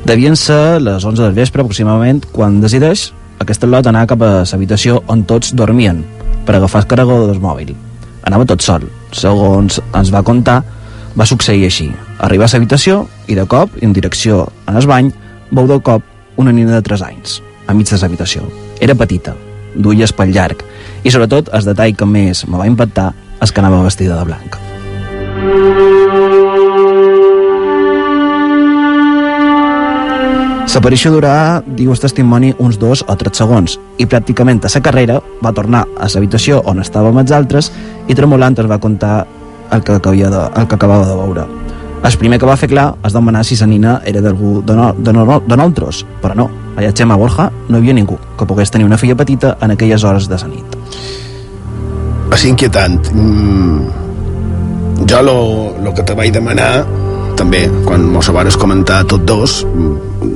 Devien 0.06 0.36
ser 0.36 0.80
les 0.80 1.04
11 1.04 1.22
del 1.22 1.34
vespre 1.36 1.62
aproximadament 1.62 2.22
quan 2.32 2.60
decideix 2.62 3.10
aquest 3.42 3.64
lot 3.64 3.86
anar 3.86 4.06
cap 4.10 4.22
a 4.22 4.30
l'habitació 4.42 5.02
on 5.06 5.24
tots 5.28 5.54
dormien 5.54 6.02
per 6.46 6.56
agafar 6.56 6.82
el 6.82 6.88
carregador 6.90 7.28
del 7.30 7.42
mòbil. 7.42 7.74
Anava 8.24 8.46
tot 8.48 8.62
sol. 8.64 8.86
Segons 9.12 9.80
ens 9.96 10.12
va 10.14 10.24
contar, 10.24 10.62
va 11.18 11.26
succeir 11.26 11.66
així. 11.68 11.90
Arribar 12.18 12.48
a 12.48 12.54
l'habitació 12.54 13.06
i 13.26 13.36
de 13.38 13.44
cop, 13.46 13.76
en 13.82 13.92
direcció 13.92 14.46
en 14.66 14.76
el 14.76 14.86
bany, 14.86 15.12
veu 15.50 15.68
de 15.68 15.80
cop 15.80 16.02
una 16.36 16.52
nina 16.52 16.76
de 16.76 16.82
3 16.82 17.04
anys, 17.10 17.40
a 17.66 17.74
mig 17.74 17.90
de 17.90 18.00
l'habitació. 18.00 18.48
Era 18.80 18.94
petita, 18.94 19.34
duia 19.74 20.06
espatll 20.08 20.34
llarg, 20.34 20.64
i 21.04 21.10
sobretot 21.10 21.50
el 21.52 21.66
detall 21.68 21.96
que 21.96 22.06
més 22.06 22.46
me 22.46 22.58
va 22.60 22.70
impactar 22.70 23.12
és 23.42 23.52
que 23.52 23.60
anava 23.62 23.84
vestida 23.86 24.18
de 24.18 24.28
blanc. 24.28 26.07
L'aparició 30.68 31.10
durà, 31.10 31.62
diu 31.64 31.90
el 31.90 31.98
testimoni, 31.98 32.52
uns 32.62 32.76
dos 32.78 33.00
o 33.08 33.14
tres 33.18 33.40
segons 33.40 33.78
i 33.98 34.06
pràcticament 34.06 34.60
a 34.62 34.70
la 34.70 34.80
carrera 34.84 35.16
va 35.42 35.52
tornar 35.56 35.80
a 35.96 36.06
l'habitació 36.12 36.60
on 36.70 36.78
estàvem 36.82 37.18
els 37.18 37.32
altres 37.32 37.70
i 38.06 38.14
tremolant 38.14 38.54
ens 38.54 38.68
va 38.70 38.78
contar 38.78 39.26
el 39.72 39.82
que, 39.82 39.96
havia 39.96 40.28
de, 40.30 40.42
el 40.60 40.68
que 40.68 40.76
acabava 40.76 41.08
de 41.08 41.16
veure. 41.16 41.46
El 42.04 42.16
primer 42.20 42.38
que 42.38 42.46
va 42.46 42.56
fer 42.56 42.68
clar 42.70 42.92
és 43.02 43.12
demanar 43.16 43.42
si 43.44 43.56
la 43.58 43.66
nina 43.66 43.94
era 44.06 44.20
d'algú 44.22 44.62
de, 44.62 44.76
no, 44.76 44.92
de, 44.92 45.12
no, 45.12 45.40
de 45.40 45.56
nosaltres, 45.56 46.04
però 46.22 46.36
no, 46.38 46.48
allà 46.76 46.92
a 46.92 46.94
Xema 46.94 47.16
Borja 47.18 47.48
no 47.68 47.78
hi 47.78 47.80
havia 47.80 47.96
ningú 47.96 48.18
que 48.38 48.46
pogués 48.46 48.70
tenir 48.70 48.86
una 48.86 48.98
filla 48.98 49.16
petita 49.16 49.56
en 49.60 49.72
aquelles 49.74 50.04
hores 50.04 50.28
de 50.28 50.38
la 50.38 50.50
nit. 50.52 50.76
És 52.36 52.44
inquietant. 52.44 53.00
Mm, 53.14 53.88
jo 55.10 55.22
lo, 55.24 55.38
lo 55.82 55.94
que 55.94 56.04
te 56.04 56.14
vaig 56.14 56.30
demanar 56.32 56.84
també, 57.40 57.64
quan 57.86 58.04
mos 58.12 58.28
ho 58.28 58.36
vares 58.36 58.56
comentar 58.60 59.02
tot 59.10 59.24
dos, 59.26 59.64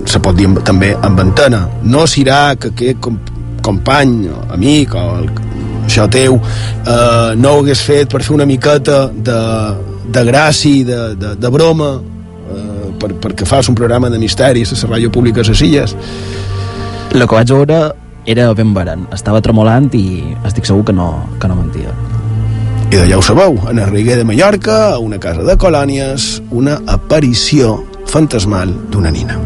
se 0.07 0.21
pot 0.23 0.37
dir 0.37 0.47
amb- 0.49 0.63
també 0.65 0.93
amb 1.03 1.21
antena. 1.21 1.67
No 1.83 2.07
serà 2.07 2.57
que 2.59 2.69
aquest 2.73 3.01
com, 3.01 3.19
company, 3.63 4.29
o 4.29 4.43
amic, 4.55 4.95
o 4.95 5.05
el, 5.21 5.29
això 5.87 6.09
teu, 6.11 6.39
eh, 6.39 7.35
no 7.37 7.57
ho 7.57 7.63
hagués 7.63 7.81
fet 7.83 8.11
per 8.13 8.23
fer 8.23 8.35
una 8.35 8.47
miqueta 8.47 9.07
de, 9.09 9.41
de 10.13 10.25
gràcia, 10.29 10.85
de, 10.85 11.01
de, 11.17 11.35
de 11.37 11.49
broma, 11.51 11.95
eh, 12.51 12.93
per, 12.99 13.13
perquè 13.23 13.47
fas 13.47 13.69
un 13.69 13.75
programa 13.79 14.11
de 14.11 14.19
misteris 14.23 14.73
a 14.73 14.79
la 14.87 14.97
ràdio 14.97 15.11
pública 15.11 15.43
a 15.43 15.49
les 15.49 15.63
illes. 15.63 15.97
El 17.13 17.27
que 17.27 17.35
vaig 17.35 17.51
veure 17.53 17.83
era 18.25 18.53
ben 18.55 18.73
barant, 18.75 19.09
estava 19.13 19.41
tremolant 19.43 19.91
i 19.99 20.23
estic 20.47 20.65
segur 20.69 20.85
que 20.87 20.95
no, 20.97 21.11
que 21.41 21.49
no 21.51 21.59
mentia. 21.59 21.91
I 22.93 22.99
d'allà 22.99 23.17
ho 23.19 23.23
sabeu, 23.25 23.57
en 23.71 23.79
el 23.81 23.89
Riguer 23.91 24.19
de 24.19 24.25
Mallorca, 24.25 24.93
a 24.95 24.99
una 25.01 25.19
casa 25.19 25.43
de 25.43 25.57
colònies, 25.57 26.43
una 26.51 26.79
aparició 26.87 27.79
fantasmal 28.13 28.69
d'una 28.93 29.11
nina. 29.11 29.39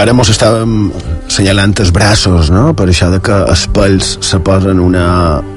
Ara 0.00 0.14
mos 0.16 0.30
estàvem 0.32 0.88
senyalant 1.28 1.74
els 1.82 1.90
braços, 1.92 2.48
no? 2.48 2.70
Per 2.72 2.86
això 2.88 3.10
de 3.12 3.20
que 3.20 3.36
els 3.52 3.66
pèls 3.76 4.14
se 4.24 4.40
posen 4.40 4.80
una, 4.80 5.04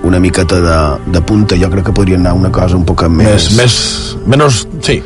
una 0.03 0.19
miqueta 0.19 0.59
de, 0.59 0.80
de 1.15 1.21
punta. 1.24 1.55
Jo 1.55 1.71
crec 1.71 1.88
que 1.88 1.95
podria 1.95 2.19
anar 2.19 2.36
una 2.36 2.51
cosa 2.51 2.76
un 2.76 2.84
poc 2.84 3.07
més... 3.07 3.47
Més, 3.55 3.55
més, 3.55 3.78
menys, 4.28 4.65
sí, 4.84 4.99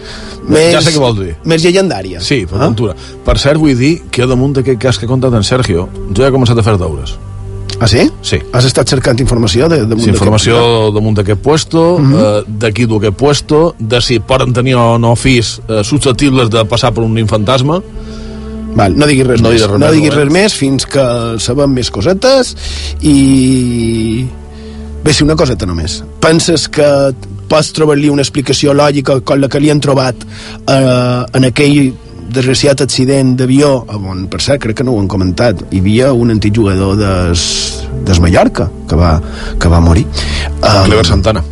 Més- 0.48 0.74
ja 0.74 0.82
sé 0.82 0.92
què 0.96 1.00
vols 1.00 1.20
dir. 1.20 1.36
Més 1.44 1.64
llegendària. 1.64 2.22
Sí, 2.22 2.46
per 2.46 2.58
aventura. 2.62 2.96
Per 3.26 3.38
cert, 3.38 3.58
vull 3.60 3.76
dir 3.78 4.04
que 4.10 4.26
damunt 4.26 4.54
d'aquest 4.56 4.80
cas 4.80 4.98
que 4.98 5.06
ha 5.06 5.10
contat 5.10 5.34
en 5.34 5.44
Sergio, 5.44 5.90
jo 6.14 6.22
ja 6.24 6.28
he 6.30 6.32
començat 6.32 6.58
a 6.58 6.64
fer 6.64 6.78
deures. 6.78 7.18
Ah, 7.80 7.88
sí? 7.88 8.10
Sí. 8.24 8.40
Has 8.54 8.66
estat 8.66 8.88
cercant 8.90 9.20
informació 9.20 9.68
de, 9.70 9.86
de 9.86 10.00
Sí, 10.02 10.10
informació 10.10 10.90
damunt 10.96 11.18
d'aquest 11.20 11.42
puesto, 11.42 12.00
Mhm. 12.00 12.14
eh, 12.16 12.44
d'aquí 12.48 12.88
d'aquest 12.88 13.14
puesto, 13.16 13.76
de 13.78 14.02
si 14.02 14.20
poden 14.20 14.52
tenir 14.54 14.74
o 14.76 14.98
no 14.98 15.16
fills 15.16 15.62
eh, 15.68 15.84
susceptibles 15.84 16.50
de 16.50 16.64
passar 16.66 16.92
per 16.94 17.04
un 17.04 17.18
infantasma. 17.20 17.82
Val, 18.74 18.96
no 18.98 19.06
diguis 19.06 19.28
res 19.28 19.42
No 19.42 19.50
més. 19.50 19.62
res 19.62 19.80
no 19.80 19.92
diguis 19.92 20.10
no, 20.14 20.22
eh? 20.22 20.24
res 20.24 20.34
més 20.34 20.54
fins 20.54 20.86
que 20.86 21.36
sabem 21.40 21.70
més 21.74 21.90
cosetes 21.92 22.56
i... 23.02 24.26
Bé, 25.04 25.14
sí, 25.14 25.24
una 25.24 25.36
coseta 25.36 25.66
només. 25.66 26.04
Penses 26.20 26.68
que 26.70 27.14
pots 27.50 27.72
trobar-li 27.76 28.12
una 28.14 28.26
explicació 28.26 28.76
lògica 28.78 29.20
com 29.22 29.42
la 29.42 29.50
que 29.52 29.62
li 29.64 29.72
han 29.74 29.82
trobat 29.84 30.24
eh, 30.24 31.24
en 31.40 31.50
aquell 31.50 31.94
desgraciat 32.28 32.84
accident 32.84 33.36
d'avió 33.40 33.72
on, 33.96 34.26
per 34.32 34.42
cert, 34.44 34.62
crec 34.66 34.82
que 34.82 34.86
no 34.88 34.96
ho 34.96 35.02
han 35.02 35.08
comentat 35.12 35.64
hi 35.72 35.80
havia 35.80 36.12
un 36.14 36.36
antic 36.36 36.56
jugador 36.56 36.98
des, 37.00 37.44
des 38.08 38.20
Mallorca 38.24 38.70
que 38.90 39.00
va, 39.00 39.18
que 39.60 39.72
va 39.72 39.84
morir 39.84 40.06
Clever 40.60 41.06
Santana. 41.06 41.44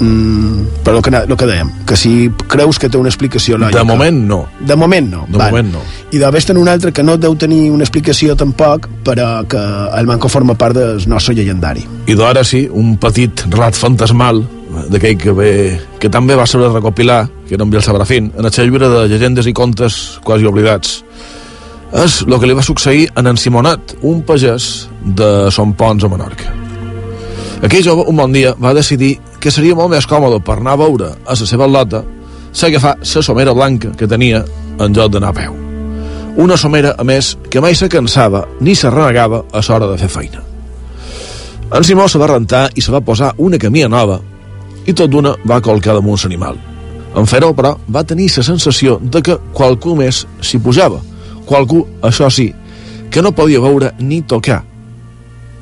Mm, 0.00 0.80
però 0.82 0.96
el 0.96 1.02
que, 1.04 1.10
el 1.12 1.36
que 1.36 1.46
dèiem, 1.46 1.70
que 1.84 1.96
si 1.96 2.12
creus 2.48 2.78
que 2.80 2.88
té 2.88 2.96
una 2.96 3.10
explicació 3.12 3.58
lògica... 3.60 3.82
De 3.82 3.84
moment, 3.84 4.20
no. 4.30 4.38
De 4.64 4.76
moment 4.76 5.10
no. 5.12 5.26
De 5.28 5.36
val. 5.36 5.50
moment 5.52 5.74
no. 5.74 5.82
I 6.10 6.22
de 6.22 6.30
vés 6.32 6.48
tenir 6.48 6.62
un 6.62 6.70
altre 6.72 6.94
que 6.96 7.04
no 7.04 7.18
deu 7.20 7.36
tenir 7.36 7.66
una 7.70 7.84
explicació 7.84 8.32
tampoc, 8.32 8.88
però 9.04 9.28
que 9.44 9.60
el 9.60 10.08
manco 10.08 10.32
forma 10.32 10.56
part 10.56 10.78
del 10.78 11.04
nostre 11.08 11.36
llegendari. 11.36 11.84
I 12.08 12.16
d'ara 12.16 12.44
sí, 12.48 12.64
un 12.72 12.96
petit 13.02 13.44
relat 13.50 13.76
fantasmal 13.76 14.40
d'aquell 14.90 15.18
que, 15.18 15.32
ve, 15.34 15.52
que 16.00 16.10
també 16.12 16.36
va 16.38 16.46
saber 16.46 16.70
recopilar, 16.70 17.24
que 17.48 17.56
era 17.56 17.66
en 17.66 17.70
Biel 17.70 17.82
Sabrafín, 17.82 18.30
en 18.36 18.50
seu 18.52 18.66
llibre 18.66 18.88
de 18.88 19.06
llegendes 19.10 19.46
i 19.46 19.54
contes 19.56 20.20
quasi 20.24 20.46
oblidats. 20.46 21.00
És 21.90 22.20
el 22.22 22.36
que 22.38 22.46
li 22.46 22.54
va 22.54 22.62
succeir 22.62 23.08
en 23.18 23.26
en 23.26 23.36
Simonet, 23.36 23.96
un 24.06 24.22
pagès 24.22 24.88
de 25.02 25.50
Son 25.50 25.74
Pons 25.74 26.04
a 26.04 26.08
Menorca. 26.08 26.54
Aquell 27.66 27.84
jove, 27.84 28.06
un 28.08 28.16
bon 28.16 28.32
dia, 28.32 28.54
va 28.56 28.72
decidir 28.72 29.18
que 29.40 29.50
seria 29.50 29.74
molt 29.76 29.90
més 29.92 30.06
còmode 30.08 30.38
per 30.44 30.60
anar 30.60 30.78
a 30.78 30.80
veure 30.84 31.10
a 31.26 31.34
la 31.34 31.48
seva 31.48 31.66
lota 31.66 32.04
s'agafar 32.52 32.96
la 33.00 33.22
somera 33.22 33.52
blanca 33.52 33.90
que 33.96 34.08
tenia 34.08 34.44
en 34.78 34.94
lloc 34.94 35.12
d'anar 35.12 35.34
a 35.34 35.36
peu. 35.36 35.56
Una 36.36 36.56
somera, 36.56 36.94
a 36.96 37.04
més, 37.04 37.36
que 37.50 37.60
mai 37.60 37.74
se 37.74 37.88
cansava 37.88 38.46
ni 38.60 38.74
se 38.74 38.90
renegava 38.90 39.44
a 39.52 39.60
l'hora 39.66 39.90
de 39.90 39.98
fer 39.98 40.08
feina. 40.08 40.42
En 41.70 41.84
Simó 41.84 42.08
se 42.08 42.18
va 42.18 42.26
rentar 42.26 42.70
i 42.74 42.82
se 42.82 42.92
va 42.92 43.00
posar 43.00 43.34
una 43.38 43.58
camia 43.58 43.88
nova 43.88 44.20
i 44.90 44.96
tot 44.96 45.10
d'una 45.10 45.36
va 45.46 45.60
colcar 45.62 45.94
damunt 45.94 46.18
l'animal. 46.24 46.58
En 47.18 47.26
fer-ho, 47.26 47.52
però, 47.54 47.74
va 47.90 48.04
tenir 48.06 48.28
la 48.36 48.44
sensació 48.46 48.98
de 49.02 49.22
que 49.22 49.36
qualcú 49.54 49.96
més 49.98 50.24
s'hi 50.40 50.60
pujava. 50.62 51.00
Qualcú, 51.46 51.84
això 52.06 52.30
sí, 52.30 52.50
que 53.10 53.22
no 53.22 53.34
podia 53.34 53.60
veure 53.60 53.92
ni 53.98 54.22
tocar. 54.22 54.62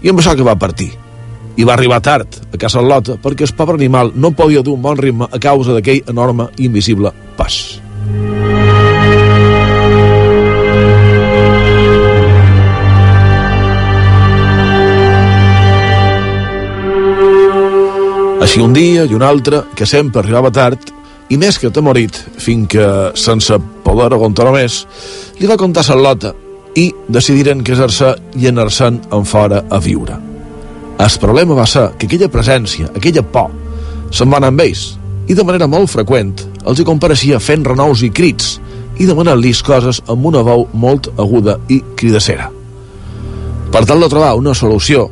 I 0.03 0.12
amb 0.12 0.20
això 0.20 0.37
que 0.37 0.47
va 0.47 0.59
partir. 0.59 0.91
I 1.59 1.64
va 1.66 1.74
arribar 1.74 1.99
tard 2.05 2.37
a 2.55 2.61
casa 2.61 2.85
Lota 2.85 3.16
perquè 3.18 3.49
el 3.49 3.57
pobre 3.59 3.74
animal 3.81 4.12
no 4.14 4.31
podia 4.31 4.62
dur 4.62 4.76
un 4.76 4.85
bon 4.85 4.97
ritme 4.97 5.26
a 5.26 5.41
causa 5.43 5.74
d'aquell 5.74 6.05
enorme 6.07 6.53
i 6.57 6.68
invisible 6.68 7.12
pas. 7.37 7.81
Així 18.39 18.61
un 18.62 18.72
dia 18.72 19.03
i 19.03 19.14
un 19.16 19.22
altre, 19.26 19.64
que 19.74 19.86
sempre 19.86 20.22
arribava 20.22 20.53
tard, 20.55 20.93
i 21.28 21.36
més 21.36 21.59
que 21.59 21.72
atemorit, 21.72 22.14
fins 22.39 22.68
que, 22.70 22.84
sense 23.18 23.57
poder 23.82 24.12
aguantar 24.14 24.47
més, 24.55 24.84
li 25.41 25.51
va 25.51 25.59
contar 25.59 25.82
Lota 25.97 26.32
i 26.78 26.93
decidiren 27.09 27.64
casar-se 27.66 28.14
i 28.39 28.47
anar-se'n 28.47 29.01
en 29.11 29.24
fora 29.24 29.64
a 29.68 29.80
viure. 29.82 30.16
El 30.99 31.18
problema 31.20 31.55
va 31.55 31.66
ser 31.66 31.91
que 31.99 32.07
aquella 32.07 32.30
presència, 32.30 32.93
aquella 32.95 33.22
por, 33.22 33.51
se'n 34.11 34.30
va 34.30 34.39
anar 34.39 34.53
amb 34.55 34.62
ells, 34.62 34.86
i 35.26 35.34
de 35.34 35.45
manera 35.45 35.66
molt 35.66 35.91
freqüent 35.91 36.32
els 36.64 36.78
hi 36.78 36.86
compareixia 36.86 37.43
fent 37.43 37.66
renous 37.66 38.03
i 38.07 38.11
crits 38.14 38.61
i 38.99 39.07
demanant-los 39.07 39.62
coses 39.66 40.01
amb 40.07 40.30
una 40.30 40.43
veu 40.47 40.68
molt 40.72 41.11
aguda 41.18 41.59
i 41.68 41.82
cridacera. 41.97 42.49
Per 43.68 43.84
tal 43.84 44.01
de 44.01 44.09
trobar 44.09 44.36
una 44.39 44.55
solució, 44.55 45.09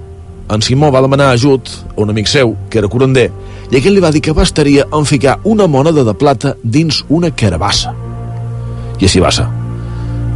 en 0.49 0.62
Simó 0.62 0.90
va 0.94 1.03
demanar 1.03 1.32
ajut 1.32 1.68
a 1.97 2.01
un 2.03 2.11
amic 2.11 2.28
seu, 2.30 2.55
que 2.70 2.78
era 2.78 2.88
curander, 2.88 3.30
i 3.70 3.78
aquell 3.78 3.97
li 3.97 4.03
va 4.03 4.12
dir 4.14 4.22
que 4.22 4.34
bastaria 4.36 4.86
en 4.94 5.07
ficar 5.07 5.38
una 5.44 5.66
moneda 5.66 6.05
de 6.07 6.14
plata 6.14 6.55
dins 6.62 7.03
una 7.09 7.32
carabassa. 7.34 7.94
I 9.01 9.09
així 9.09 9.20
va 9.20 9.32
ser. 9.34 9.47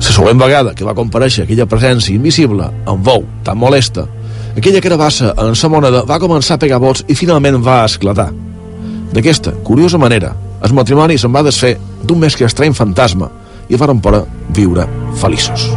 La 0.01 0.15
següent 0.17 0.41
vegada 0.41 0.75
que 0.75 0.85
va 0.85 0.97
compareixer 0.97 1.45
aquella 1.45 1.69
presència 1.71 2.17
invisible, 2.17 2.67
amb 2.89 3.07
veu 3.07 3.27
tan 3.45 3.59
molesta, 3.61 4.07
aquella 4.57 4.83
carabassa 4.83 5.35
en 5.39 5.55
sa 5.55 5.71
moneda 5.71 6.03
va 6.09 6.19
començar 6.19 6.57
a 6.57 6.63
pegar 6.63 6.81
vots 6.83 7.05
i 7.07 7.15
finalment 7.15 7.61
va 7.63 7.85
esclatar. 7.85 8.31
D'aquesta 9.15 9.53
curiosa 9.67 9.99
manera, 9.99 10.35
el 10.63 10.75
matrimoni 10.77 11.19
se'n 11.19 11.35
va 11.35 11.45
desfer 11.47 11.77
d'un 12.03 12.19
més 12.19 12.37
que 12.37 12.49
estrany 12.49 12.75
fantasma 12.75 13.31
i 13.69 13.79
varen 13.79 14.03
poder 14.03 14.25
viure 14.57 14.89
feliços. 15.21 15.71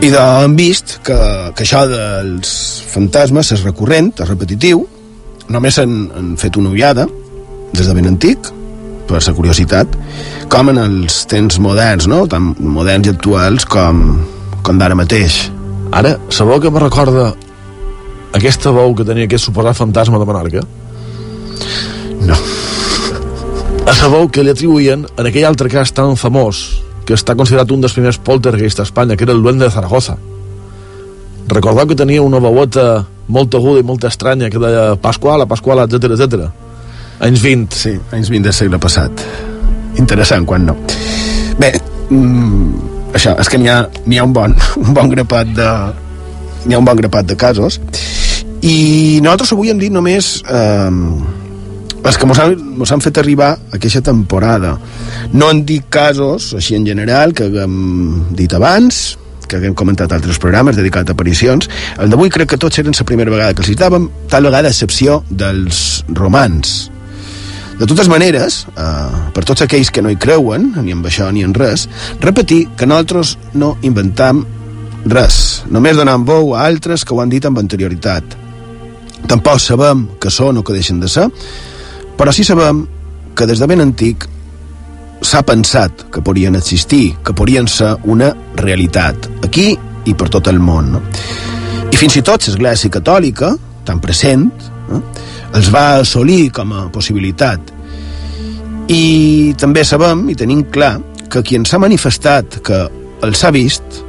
I 0.00 0.08
de, 0.08 0.16
hem 0.16 0.54
vist 0.56 0.94
que, 1.04 1.16
que 1.52 1.64
això 1.66 1.82
dels 1.84 2.50
fantasmes 2.88 3.50
és 3.52 3.60
recurrent, 3.66 4.06
és 4.16 4.30
repetitiu, 4.30 4.86
només 5.52 5.76
han, 5.82 5.92
han 6.16 6.30
fet 6.40 6.56
una 6.56 6.72
ullada 6.72 7.04
des 7.74 7.84
de 7.84 7.96
ben 7.98 8.08
antic, 8.08 8.48
per 9.10 9.20
la 9.20 9.34
curiositat, 9.36 9.98
com 10.48 10.72
en 10.72 10.80
els 10.80 11.20
temps 11.28 11.60
moderns, 11.60 12.08
no? 12.08 12.22
tan 12.32 12.54
moderns 12.56 13.10
i 13.10 13.12
actuals 13.12 13.68
com, 13.68 14.22
com 14.64 14.80
d'ara 14.80 14.96
mateix. 14.96 15.42
Ara, 15.92 16.16
sabeu 16.32 16.64
que 16.64 16.72
me 16.72 16.80
recorda 16.80 17.34
aquesta 18.40 18.72
veu 18.72 18.96
que 18.96 19.04
tenia 19.04 19.28
aquest 19.28 19.50
suposat 19.50 19.76
fantasma 19.76 20.22
de 20.22 20.32
Menorca? 20.32 20.64
No. 22.24 22.40
A 23.84 24.00
la 24.00 24.14
veu 24.16 24.30
que 24.32 24.48
li 24.48 24.56
atribuïen 24.56 25.04
en 25.10 25.28
aquell 25.28 25.50
altre 25.50 25.68
cas 25.68 25.92
tan 25.92 26.16
famós 26.16 26.70
que 27.10 27.18
està 27.18 27.34
considerat 27.34 27.72
un 27.74 27.82
dels 27.82 27.94
primers 27.96 28.20
poltergeist 28.22 28.78
a 28.78 28.84
Espanya, 28.86 29.16
que 29.18 29.26
era 29.26 29.34
el 29.34 29.42
Duende 29.42 29.66
de 29.66 29.74
Zaragoza. 29.74 30.14
Recordeu 31.50 31.88
que 31.90 31.96
tenia 31.98 32.22
una 32.22 32.38
veueta 32.38 33.02
molt 33.34 33.56
aguda 33.58 33.82
i 33.82 33.86
molt 33.86 34.06
estranya 34.06 34.50
que 34.50 34.60
deia 34.62 34.94
Pasquala, 35.02 35.48
Pasquala, 35.50 35.88
etc 35.88 36.14
etc. 36.14 36.44
Anys 37.26 37.42
20. 37.42 37.74
Sí, 37.74 37.96
anys 38.14 38.30
20 38.30 38.46
del 38.46 38.54
segle 38.54 38.78
passat. 38.78 39.24
Interessant, 39.98 40.46
quan 40.46 40.68
no. 40.70 40.76
Bé, 41.58 41.72
mm, 42.14 43.10
això, 43.18 43.34
és 43.42 43.50
que 43.50 43.58
n'hi 43.58 43.72
ha, 43.72 43.80
ha 43.90 44.28
un, 44.28 44.36
bon, 44.36 44.54
un 44.84 44.94
bon 44.94 45.10
grapat 45.10 45.50
de 45.58 45.68
n'hi 46.66 46.76
ha 46.76 46.78
un 46.78 46.86
bon 46.86 46.98
grapat 47.02 47.26
de 47.26 47.34
casos 47.40 47.80
i 48.60 49.18
nosaltres 49.24 49.54
avui 49.56 49.72
hem 49.72 49.80
dit 49.80 49.90
només 49.90 50.34
eh, 50.44 50.90
els 52.04 52.16
que 52.16 52.26
mos 52.26 52.40
han, 52.40 53.02
fet 53.04 53.18
arribar 53.20 53.50
aquesta 53.76 54.02
temporada. 54.02 54.76
No 55.32 55.50
han 55.50 55.64
dit 55.68 55.88
casos 55.92 56.54
així 56.56 56.76
en 56.78 56.86
general 56.86 57.34
que 57.36 57.50
haguem 57.50 57.74
dit 58.36 58.52
abans 58.56 59.18
que 59.50 59.58
haguem 59.58 59.74
comentat 59.74 60.12
altres 60.14 60.38
programes 60.38 60.78
dedicats 60.78 61.10
a 61.10 61.16
aparicions. 61.16 61.66
El 61.98 62.12
d'avui 62.12 62.30
crec 62.30 62.52
que 62.52 62.60
tots 62.60 62.78
eren 62.78 62.94
la 62.94 63.06
primera 63.06 63.32
vegada 63.34 63.54
que 63.54 63.64
els 63.64 63.72
citàvem 63.72 64.06
tal 64.30 64.46
vegada 64.46 64.70
a 64.70 64.74
excepció 64.74 65.24
dels 65.28 66.04
romans. 66.14 66.90
De 67.80 67.88
totes 67.88 68.10
maneres, 68.12 68.66
eh, 68.76 69.30
per 69.34 69.42
tots 69.48 69.64
aquells 69.64 69.90
que 69.90 70.02
no 70.02 70.10
hi 70.12 70.16
creuen, 70.20 70.74
ni 70.84 70.92
en 70.92 71.02
això 71.02 71.30
ni 71.32 71.42
en 71.42 71.54
res, 71.54 71.88
repetir 72.20 72.68
que 72.76 72.86
nosaltres 72.86 73.38
no 73.54 73.78
inventam 73.82 74.44
res, 75.06 75.64
només 75.70 75.96
donam 75.96 76.26
veu 76.28 76.54
a 76.54 76.66
altres 76.66 77.04
que 77.04 77.14
ho 77.14 77.20
han 77.22 77.32
dit 77.32 77.44
amb 77.44 77.58
anterioritat. 77.58 78.36
Tampoc 79.26 79.58
sabem 79.60 80.06
que 80.20 80.30
són 80.30 80.58
o 80.58 80.62
que 80.62 80.76
deixen 80.76 81.00
de 81.00 81.08
ser, 81.08 81.26
però 82.20 82.34
sí 82.36 82.44
sabem 82.44 82.82
que 83.32 83.46
des 83.48 83.62
de 83.62 83.64
ben 83.64 83.80
antic 83.80 84.26
s'ha 85.24 85.40
pensat 85.40 86.02
que 86.12 86.20
podrien 86.20 86.56
existir, 86.58 87.14
que 87.24 87.32
podrien 87.32 87.64
ser 87.64 87.94
una 88.04 88.28
realitat, 88.60 89.28
aquí 89.40 89.70
i 90.04 90.12
per 90.12 90.26
tot 90.28 90.50
el 90.52 90.58
món. 90.60 90.90
No? 90.92 91.00
I 91.88 91.96
fins 91.96 92.18
i 92.20 92.22
tot 92.24 92.44
l'Església 92.44 92.92
Catòlica, 92.92 93.54
tan 93.88 94.02
present, 94.04 94.50
no? 94.90 95.00
els 95.56 95.70
va 95.72 96.02
assolir 96.02 96.50
com 96.52 96.74
a 96.76 96.82
possibilitat. 96.92 97.72
I 98.92 99.54
també 99.56 99.86
sabem 99.88 100.26
i 100.28 100.36
tenim 100.36 100.66
clar 100.68 100.98
que 101.32 101.40
qui 101.40 101.56
ens 101.56 101.72
ha 101.72 101.80
manifestat 101.80 102.58
que 102.66 102.82
els 103.24 103.44
ha 103.46 103.52
vist 103.56 104.02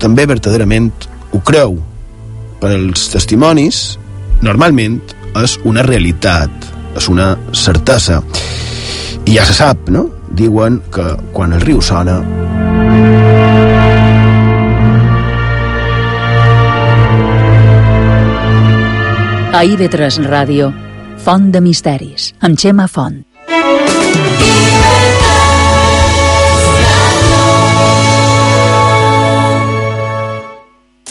també 0.00 0.24
verdaderament 0.24 0.88
ho 1.36 1.42
creu. 1.44 1.76
Per 2.64 2.72
als 2.72 3.10
testimonis, 3.12 3.82
normalment 4.40 5.02
és 5.36 5.58
una 5.68 5.84
realitat, 5.84 6.72
és 6.96 7.08
una 7.12 7.34
certesa. 7.52 8.22
I 9.26 9.36
ja 9.36 9.44
se 9.46 9.56
sap, 9.56 9.88
no? 9.92 10.06
Diuen 10.36 10.80
que 10.92 11.06
quan 11.32 11.56
el 11.56 11.64
riu 11.64 11.82
sona... 11.82 12.20
A 19.56 19.62
IB3 19.64 20.20
Ràdio, 20.28 20.68
Font 21.24 21.48
de 21.48 21.62
Misteris, 21.64 22.34
amb 22.44 22.60
Xema 22.60 22.84
Font. 22.92 23.22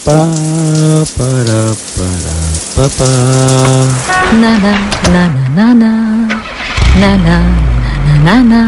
Pa, 0.06 0.20
para, 1.18 1.62
para, 1.98 2.45
pa, 2.76 2.86
pa. 2.98 3.08
Na 4.42 4.52
na 4.60 4.74
na 5.08 5.24
na 5.56 5.68
na 5.80 5.92
na 7.00 7.12
na 7.16 7.16
na 7.24 7.38
na 8.26 8.28
na 8.28 8.36
na 8.52 8.64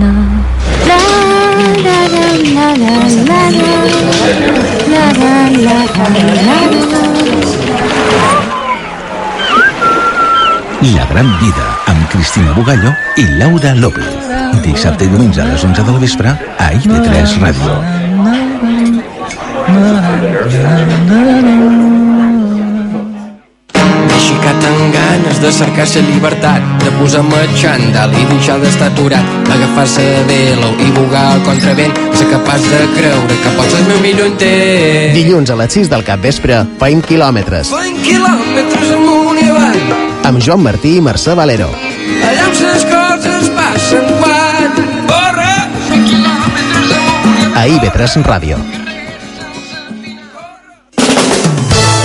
na 0.00 0.10
La 0.86 0.98
la 1.58 1.70
la 1.86 1.98
la 2.14 2.68
la 2.82 2.94
la 3.26 3.40
la 3.40 3.74
la 4.90 5.04
la 5.10 5.34
la 5.64 5.78
la 6.46 6.58
La 10.80 11.04
gran 11.10 11.28
vida 11.40 11.66
amb 11.86 12.08
Cristina 12.08 12.52
Bugallo 12.52 12.94
i 13.16 13.26
Laura 13.36 13.74
López. 13.74 14.06
Dissabte 14.62 15.04
i 15.04 15.08
diumenge 15.08 15.42
a 15.42 15.50
les 15.50 15.64
11 15.64 15.82
del 15.82 15.98
vespre 16.06 16.30
a 16.58 16.72
IB3 16.78 17.38
Ràdio. 17.42 17.72
Tan 24.60 24.92
ganes 24.92 25.40
de 25.42 25.52
cercar 25.52 25.86
la 25.94 26.02
llibertat, 26.08 26.66
de 26.84 26.90
posar-me 26.98 27.40
xandall 27.56 28.12
i 28.14 28.24
deixar 28.32 28.58
d'estar 28.62 28.90
aturat, 28.92 29.24
agafar-se 29.54 30.02
de 30.02 30.24
velo 30.28 30.70
i 30.78 30.90
bugar 30.96 31.26
el 31.36 31.42
contravent, 31.46 31.94
ser 32.14 32.28
capaç 32.30 32.66
de 32.72 32.80
creure 32.96 33.38
que 33.44 33.54
pots 33.56 33.72
ser 33.72 33.80
el 33.80 33.86
meu 33.88 34.00
millor 34.04 34.26
intent. 34.32 35.14
Dilluns 35.16 35.50
a 35.50 35.56
les 35.62 35.72
6 35.78 35.90
del 35.92 36.04
cap 36.04 36.20
vespre, 36.22 36.60
feim 36.82 37.00
quilòmetres. 37.02 37.72
Feim 37.74 38.00
quilòmetres 38.04 38.92
amunt 38.96 39.40
i 39.40 39.48
avall, 39.48 39.80
Amb 40.30 40.42
Joan 40.44 40.60
Martí 40.62 40.98
i 40.98 41.00
Mercè 41.00 41.34
Valero. 41.34 41.70
allà 41.70 42.44
on 42.50 42.58
les 42.60 42.84
coses 42.90 43.48
passen 43.56 44.12
quan... 44.20 44.76
Corre! 45.08 45.54
Feim 45.88 46.04
quilòmetres 46.10 46.92
amunt 46.92 46.92
i 46.92 47.00
avall. 47.00 47.56
A 47.56 47.66
IB3 47.78 48.22
Ràdio. 48.28 48.79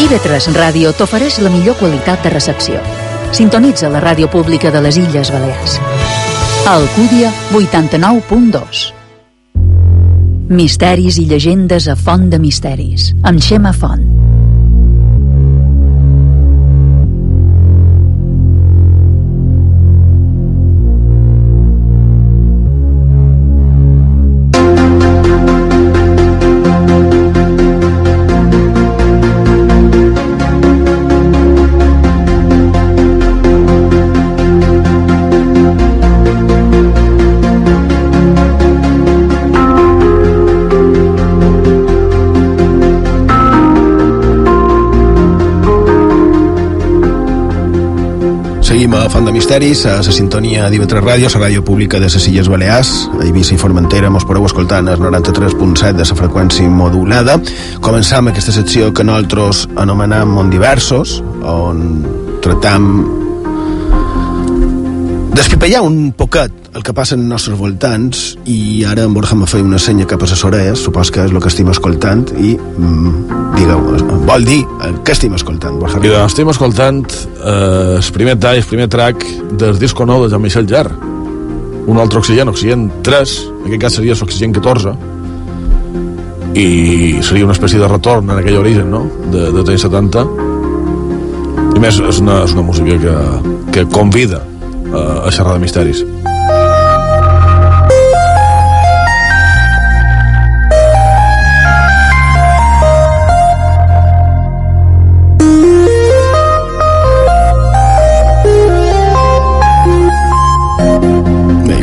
IB3 0.05 0.53
Ràdio 0.53 0.91
t'ofereix 0.93 1.39
la 1.41 1.49
millor 1.49 1.79
qualitat 1.79 2.21
de 2.21 2.29
recepció. 2.29 2.77
Sintonitza 3.33 3.89
la 3.89 4.01
ràdio 4.03 4.27
pública 4.29 4.69
de 4.69 4.81
les 4.85 4.99
Illes 5.01 5.31
Balears. 5.33 5.79
Alcúdia 6.69 7.31
89.2 7.49 8.83
Misteris 10.53 11.17
i 11.17 11.25
llegendes 11.25 11.89
a 11.89 11.95
Font 11.97 12.29
de 12.29 12.37
Misteris, 12.37 13.15
amb 13.25 13.41
Xema 13.41 13.73
Font. 13.73 14.14
Seguim 48.75 48.93
a 48.93 49.09
Font 49.09 49.23
de 49.23 49.31
Misteris, 49.31 49.85
a 49.87 50.01
la 50.03 50.11
sintonia 50.11 50.65
d'IV3 50.67 50.99
Ràdio, 50.99 51.29
la 51.31 51.45
ràdio 51.45 51.61
pública 51.63 51.95
de 51.95 52.09
les 52.11 52.27
Illes 52.27 52.49
Balears, 52.51 52.89
a 53.07 53.21
Eivissa 53.23 53.55
i 53.55 53.57
Formentera, 53.61 54.09
mos 54.11 54.27
podeu 54.27 54.43
escoltant 54.43 54.91
el 54.91 54.99
93.7 54.99 55.95
de 55.95 56.03
la 56.03 56.19
freqüència 56.19 56.67
modulada. 56.67 57.39
Començam 57.79 58.27
aquesta 58.27 58.51
secció 58.51 58.91
que 58.91 59.07
nosaltres 59.07 59.69
anomenem 59.79 60.27
Mont 60.27 60.51
Diversos, 60.51 61.21
on 61.39 61.85
tractam 62.43 62.91
d'espipellar 65.35 65.81
un 65.83 66.13
poquet 66.15 66.51
el 66.75 66.83
que 66.83 66.93
passa 66.95 67.15
en 67.17 67.25
nostres 67.27 67.57
voltants 67.59 68.21
i 68.47 68.85
ara 68.87 69.03
en 69.03 69.13
Borja 69.15 69.35
me 69.35 69.47
feia 69.47 69.65
una 69.65 69.79
senya 69.81 70.07
cap 70.07 70.23
a 70.23 70.29
les 70.31 70.43
orelles, 70.47 70.79
supos 70.79 71.11
que 71.11 71.25
és 71.27 71.33
el 71.33 71.41
que 71.43 71.51
estim 71.51 71.67
escoltant 71.71 72.23
i 72.39 72.53
mm, 72.55 73.55
digueu, 73.57 73.83
vol 74.27 74.47
dir 74.47 74.61
el 74.87 75.01
que 75.03 75.15
estim 75.15 75.35
escoltant, 75.35 75.75
Borja 75.81 75.99
doncs 75.99 76.31
estem 76.31 76.51
escoltant 76.53 77.03
eh, 77.11 77.97
el 77.97 78.13
primer 78.15 78.37
tall, 78.39 78.61
el 78.61 78.69
primer 78.69 78.87
track 78.87 79.27
del 79.59 79.79
disco 79.79 80.07
nou 80.07 80.23
de 80.23 80.31
Jean-Michel 80.31 80.69
Jarre. 80.71 80.95
Un 81.85 81.99
altre 82.01 82.17
oxigen, 82.23 82.49
oxigen 82.49 82.87
3, 83.05 83.35
en 83.51 83.67
aquest 83.67 83.83
cas 83.83 83.99
seria 83.99 84.15
l'oxigen 84.17 84.55
14, 84.55 84.95
i 86.55 87.19
seria 87.21 87.45
una 87.45 87.53
espècie 87.53 87.77
de 87.77 87.91
retorn 87.91 88.31
en 88.31 88.39
aquell 88.39 88.63
origen, 88.63 88.89
no?, 88.89 89.03
de, 89.35 89.51
de 89.51 89.67
anys 89.67 89.85
70. 89.85 90.25
I 91.75 91.83
més, 91.83 91.99
és 91.99 92.23
una, 92.23 92.41
és 92.47 92.55
una 92.55 92.65
música 92.71 92.97
que, 93.03 93.15
que 93.75 93.89
convida 93.91 94.41
a, 94.95 95.31
xerrar 95.31 95.57
de 95.59 95.65
misteris. 95.67 96.05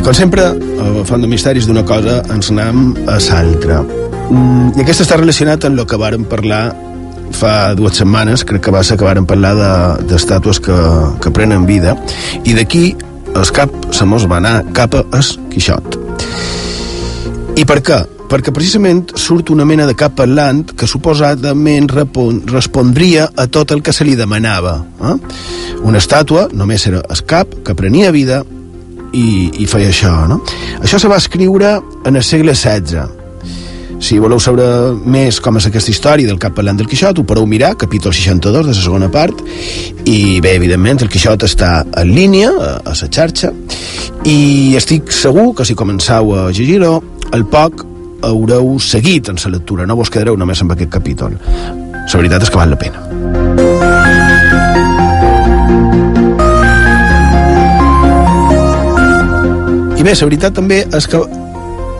Com 0.03 0.19
sempre, 0.21 0.43
a 0.45 1.03
Font 1.09 1.23
de 1.23 1.27
Misteris 1.31 1.65
d'una 1.65 1.81
cosa 1.89 2.19
ens 2.29 2.51
anem 2.51 2.91
a 3.09 3.15
l'altra. 3.17 3.79
Mm, 4.29 4.75
I 4.77 4.83
aquesta 4.83 5.07
està 5.07 5.17
relacionat 5.17 5.65
amb 5.65 5.81
el 5.81 5.87
que 5.89 5.97
vàrem 5.97 6.27
parlar 6.29 6.67
fa 7.37 7.73
dues 7.75 7.97
setmanes, 7.99 8.43
crec 8.47 8.61
que 8.67 8.71
va 8.73 8.83
ser 8.83 8.97
que 8.97 9.05
vàrem 9.07 9.25
parlar 9.29 9.53
de- 9.57 10.07
d'estàtues 10.11 10.59
de, 10.61 10.65
que, 10.67 10.77
que 11.23 11.31
prenen 11.35 11.65
vida, 11.65 11.95
i 12.43 12.53
d'aquí 12.53 12.95
el 13.33 13.51
cap 13.51 13.69
se 13.91 14.05
mos 14.05 14.27
va 14.29 14.37
anar 14.37 14.63
cap 14.73 14.93
a 14.95 15.03
es 15.19 15.35
Quixot. 15.51 15.99
I 17.57 17.65
per 17.69 17.79
què? 17.85 17.99
Perquè 18.33 18.49
precisament 18.53 19.11
surt 19.19 19.51
una 19.53 19.65
mena 19.65 19.85
de 19.85 19.93
cap 19.93 20.15
parlant 20.17 20.63
que 20.73 20.87
suposadament 20.89 21.89
repon, 21.91 22.39
respondria 22.49 23.27
a 23.37 23.45
tot 23.45 23.71
el 23.75 23.83
que 23.85 23.93
se 23.93 24.05
li 24.07 24.15
demanava. 24.17 24.79
Eh? 25.05 25.15
Una 25.85 25.99
estàtua 26.01 26.47
només 26.53 26.87
era 26.89 27.03
el 27.09 27.21
cap 27.29 27.51
que 27.65 27.75
prenia 27.77 28.09
vida 28.15 28.41
i, 29.13 29.51
i 29.61 29.67
feia 29.69 29.91
això, 29.93 30.13
no? 30.29 30.39
Això 30.81 30.97
se 30.97 31.11
va 31.11 31.19
escriure 31.21 31.75
en 32.05 32.15
el 32.17 32.23
segle 32.25 32.55
XVI. 32.57 33.05
Si 34.03 34.17
voleu 34.19 34.39
saber 34.43 34.67
més 35.07 35.37
com 35.39 35.55
és 35.55 35.63
aquesta 35.69 35.91
història 35.93 36.27
del 36.27 36.39
cap 36.41 36.51
parlant 36.57 36.75
del 36.75 36.89
Quixot, 36.91 37.21
ho 37.21 37.23
podeu 37.23 37.45
mirar, 37.47 37.69
capítol 37.79 38.11
62 38.11 38.65
de 38.67 38.73
la 38.73 38.75
segona 38.75 39.07
part, 39.07 39.37
i 40.03 40.41
bé, 40.43 40.57
evidentment, 40.57 40.99
el 41.05 41.11
Quixot 41.11 41.45
està 41.47 41.69
en 42.01 42.09
línia, 42.11 42.49
a, 42.51 42.73
la 42.83 43.07
xarxa, 43.07 43.53
i 44.27 44.75
estic 44.75 45.07
segur 45.15 45.53
que 45.55 45.63
si 45.63 45.77
començau 45.79 46.33
a 46.35 46.49
llegir-ho, 46.49 46.97
al 47.31 47.45
poc 47.47 47.85
haureu 48.27 48.73
seguit 48.83 49.31
en 49.31 49.39
la 49.39 49.53
lectura, 49.53 49.85
no 49.87 49.95
vos 49.95 50.11
quedareu 50.11 50.35
només 50.35 50.59
amb 50.65 50.75
aquest 50.75 50.91
capítol. 50.91 51.37
La 51.39 52.19
veritat 52.19 52.43
és 52.43 52.51
que 52.51 52.59
val 52.59 52.75
la 52.75 52.79
pena. 52.83 52.99
I 59.95 60.03
bé, 60.03 60.11
la 60.11 60.27
veritat 60.27 60.59
també 60.59 60.83
és 60.91 61.07
que 61.07 61.23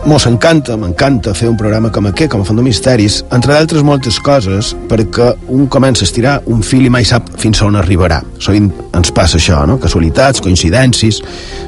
mos 0.06 0.26
encanta, 0.28 0.76
m'encanta 0.76 1.32
fer 1.32 1.48
un 1.48 1.56
programa 1.56 1.88
com 1.92 2.04
aquest, 2.10 2.30
com 2.32 2.42
a 2.42 2.44
Font 2.44 2.58
de 2.60 2.64
Misteris, 2.66 3.22
entre 3.32 3.54
d'altres 3.54 3.84
moltes 3.86 4.18
coses, 4.20 4.74
perquè 4.90 5.30
un 5.54 5.64
comença 5.72 6.04
a 6.04 6.08
estirar 6.08 6.34
un 6.52 6.60
fil 6.66 6.84
i 6.84 6.92
mai 6.92 7.06
sap 7.08 7.30
fins 7.40 7.62
on 7.64 7.78
arribarà. 7.80 8.20
Sovint 8.38 8.68
ens 8.94 9.12
passa 9.16 9.40
això, 9.40 9.62
no? 9.68 9.78
Casualitats, 9.80 10.44
coincidències, 10.44 11.22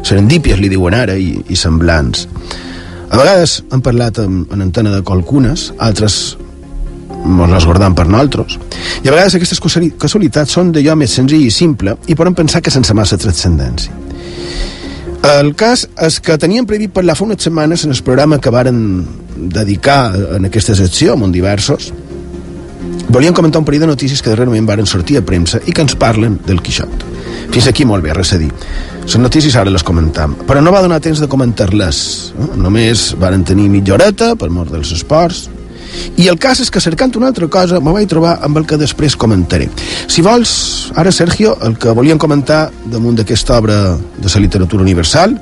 serendípies, 0.05 0.61
li 0.61 0.69
diuen 0.73 0.97
ara, 0.99 1.17
i, 1.17 1.33
i 1.49 1.57
semblants. 1.57 2.27
A 3.09 3.17
vegades 3.17 3.63
hem 3.73 3.85
parlat 3.85 4.21
en, 4.21 4.43
en 4.53 4.65
antena 4.67 4.93
de 4.93 5.01
qualcunes, 5.07 5.71
altres 5.79 6.37
mos 7.25 7.51
les 7.51 7.65
guardam 7.65 7.95
per 7.97 8.05
nosaltres. 8.07 8.59
I 9.03 9.09
a 9.09 9.15
vegades 9.15 9.39
aquestes 9.39 9.63
casualitats 9.97 10.53
són 10.59 10.75
d'allò 10.77 10.97
més 10.99 11.17
senzill 11.17 11.47
i 11.47 11.55
simple 11.55 11.97
i 12.07 12.19
podem 12.19 12.37
pensar 12.37 12.61
que 12.61 12.75
sense 12.75 12.95
massa 12.95 13.17
transcendència. 13.17 14.05
El 15.27 15.55
cas 15.59 15.87
és 16.07 16.19
que 16.23 16.37
teníem 16.39 16.67
previst 16.69 16.93
parlar 16.95 17.17
fa 17.19 17.25
unes 17.27 17.43
setmanes 17.43 17.83
en 17.85 17.95
el 17.95 18.03
programa 18.07 18.39
que 18.39 18.53
varen 18.55 18.79
dedicar 19.35 20.15
en 20.37 20.47
aquesta 20.47 20.77
secció, 20.79 21.17
amb 21.17 21.35
diversos, 21.35 21.89
volíem 23.11 23.35
comentar 23.35 23.59
un 23.59 23.67
parell 23.67 23.83
de 23.83 23.91
notícies 23.91 24.23
que 24.23 24.31
darrerament 24.31 24.69
varen 24.69 24.87
sortir 24.87 25.19
a 25.19 25.25
premsa 25.27 25.59
i 25.67 25.75
que 25.75 25.83
ens 25.83 25.97
parlen 25.99 26.39
del 26.47 26.63
Quixot. 26.63 27.05
Fins 27.51 27.67
aquí 27.71 27.87
molt 27.89 28.05
bé, 28.05 28.15
res 28.15 28.35
a 28.37 28.39
dir. 28.39 28.53
Les 29.03 29.19
notícies 29.23 29.57
ara 29.59 29.73
les 29.73 29.85
comentam, 29.87 30.37
però 30.47 30.63
no 30.63 30.75
va 30.75 30.83
donar 30.85 31.01
temps 31.03 31.23
de 31.23 31.29
comentar-les. 31.31 32.01
No? 32.39 32.53
Només 32.69 33.09
varen 33.19 33.45
tenir 33.47 33.69
mitja 33.73 33.97
horeta 33.97 34.35
per 34.39 34.51
mort 34.55 34.71
dels 34.75 34.95
esports, 34.95 35.47
i 36.17 36.29
el 36.29 36.39
cas 36.41 36.61
és 36.65 36.71
que 36.73 36.81
cercant 36.81 37.15
una 37.19 37.29
altra 37.31 37.49
cosa 37.53 37.81
me 37.81 37.93
vaig 37.93 38.09
trobar 38.09 38.39
amb 38.47 38.59
el 38.61 38.67
que 38.67 38.79
després 38.81 39.17
comentaré. 39.17 39.69
Si 40.09 40.25
vols, 40.25 40.93
ara 40.97 41.13
Sergio, 41.13 41.57
el 41.63 41.77
que 41.79 41.95
volíem 41.97 42.19
comentar 42.19 42.71
damunt 42.85 43.19
d'aquesta 43.21 43.59
obra 43.59 43.79
de 43.97 44.33
la 44.33 44.43
literatura 44.43 44.83
universal, 44.83 45.37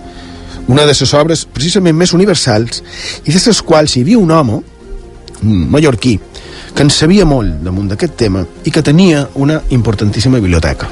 una 0.66 0.82
de 0.82 0.94
les 0.94 1.14
obres 1.14 1.44
precisament 1.44 1.96
més 1.96 2.14
universals 2.16 2.82
i 3.24 3.32
de 3.32 3.40
les 3.46 3.62
quals 3.62 3.96
hi 3.96 4.04
havia 4.04 4.18
un 4.18 4.30
home, 4.30 4.62
mallorquí, 5.42 6.18
que 6.74 6.82
en 6.82 6.90
sabia 6.90 7.26
molt 7.28 7.60
damunt 7.62 7.90
d'aquest 7.92 8.16
tema 8.18 8.46
i 8.64 8.72
que 8.72 8.82
tenia 8.82 9.28
una 9.34 9.60
importantíssima 9.70 10.40
biblioteca. 10.40 10.88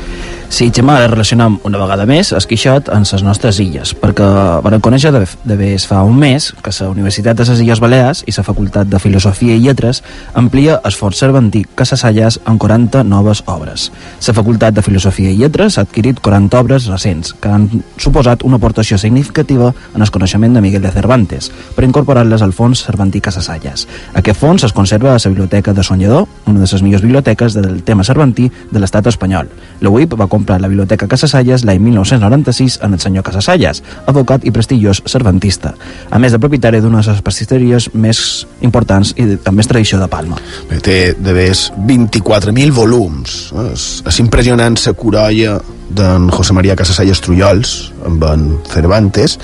Sí, 0.53 0.70
Gemma, 0.70 0.98
ara 0.98 1.07
relacionam 1.09 1.55
una 1.64 1.78
vegada 1.80 2.05
més 2.05 2.28
el 2.36 2.44
Quixot 2.44 2.90
amb 2.92 3.09
les 3.09 3.22
nostres 3.24 3.57
illes, 3.62 3.94
perquè 3.96 4.26
van 4.61 4.74
conèixer 4.84 5.09
de, 5.14 5.22
de 5.48 5.55
vés 5.57 5.86
fa 5.88 6.03
un 6.05 6.18
mes 6.20 6.50
que 6.61 6.72
la 6.76 6.90
Universitat 6.90 7.38
de 7.38 7.46
les 7.48 7.62
Illes 7.64 7.80
Balears 7.80 8.20
i 8.28 8.34
la 8.36 8.44
Facultat 8.44 8.90
de 8.92 9.00
Filosofia 9.00 9.57
i 9.57 9.62
Lletres 9.64 10.03
amplia 10.36 10.74
esforç 10.84 11.22
cervantí 11.24 11.62
Casasallas 11.74 12.36
amb 12.44 12.61
40 12.61 13.00
noves 13.09 13.40
obres. 13.46 13.86
La 14.26 14.34
Facultat 14.36 14.76
de 14.76 14.84
Filosofia 14.84 15.30
i 15.32 15.38
Lletres 15.40 15.78
ha 15.78 15.86
adquirit 15.86 16.20
40 16.20 16.61
obres 16.61 16.90
recents, 16.92 17.32
que 17.32 17.48
han 17.48 17.70
suposat 17.96 18.44
una 18.44 18.61
aportació 18.61 19.00
significativa 19.00 19.72
en 19.94 20.05
el 20.05 20.12
coneixement 20.12 20.53
de 20.53 20.61
Miguel 20.61 20.84
de 20.84 20.92
Cervantes, 20.92 21.48
per 21.72 21.88
incorporar-les 21.88 22.44
al 22.44 22.53
fons 22.53 22.84
Cervantí 22.84 23.24
Casasallas. 23.24 23.86
Aquest 24.20 24.44
fons 24.44 24.68
es 24.68 24.76
conserva 24.76 25.14
a 25.14 25.16
la 25.16 25.32
Biblioteca 25.32 25.72
de 25.72 25.82
Soñador, 25.82 26.28
una 26.44 26.61
de 26.61 26.68
les 26.68 26.84
millors 26.84 27.09
biblioteques 27.09 27.57
del 27.57 27.82
tema 27.88 28.05
cervantí 28.05 28.53
de 28.70 28.84
l'estat 28.84 29.09
espanyol. 29.09 29.48
La 29.80 29.88
UIP 29.88 30.20
va 30.20 30.28
comprar 30.43 30.61
la 30.61 30.68
Biblioteca 30.68 31.07
Casasallas 31.07 31.62
l'any 31.64 31.78
1996 31.78 32.80
en 32.82 32.97
el 32.97 33.01
senyor 33.01 33.22
Casasallas, 33.22 33.82
advocat 34.11 34.43
i 34.45 34.51
prestigiós 34.51 35.03
cervantista, 35.07 35.74
a 36.11 36.18
més 36.18 36.34
de 36.34 36.40
propietari 36.43 36.80
d'una 36.82 37.03
de 37.03 37.14
les 37.14 37.22
pastisteries 37.22 37.88
més 37.95 38.22
importants 38.66 39.14
i 39.16 39.28
de, 39.28 39.36
també 39.38 39.62
és 39.62 39.70
tradició 39.70 40.01
de 40.01 40.09
Palma. 40.11 40.40
Bé, 40.70 40.80
té 40.82 40.99
més 41.14 41.68
24.000 41.78 42.74
volums. 42.74 43.36
És, 43.70 43.86
és 44.09 44.18
impressionant 44.24 44.78
la 44.82 44.95
curolla 44.99 45.61
d'en 45.93 46.26
José 46.32 46.57
María 46.57 46.76
Casasallas 46.78 47.22
Trullols 47.22 47.76
amb 48.09 48.24
en 48.26 48.49
Cervantes. 48.72 49.38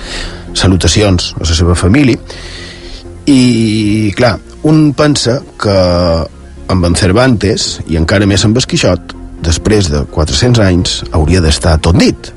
Salutacions 0.57 1.33
a 1.37 1.45
la 1.45 1.55
seva 1.55 1.77
família. 1.79 2.19
I, 3.29 4.11
clar, 4.17 4.35
un 4.67 4.89
pensa 4.97 5.39
que 5.61 5.77
amb 6.69 6.85
en 6.85 6.97
Cervantes, 6.97 7.79
i 7.87 7.97
encara 7.97 8.27
més 8.29 8.43
amb 8.45 8.57
el 8.59 8.67
Quixot, 8.69 9.15
després 9.45 9.89
de 9.91 10.03
400 10.15 10.63
anys, 10.65 10.99
hauria 11.11 11.41
d'estar 11.43 11.77
tot 11.83 11.97
dit. 11.99 12.33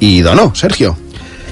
I 0.00 0.20
de 0.22 0.34
no, 0.36 0.50
Sergio. 0.54 0.94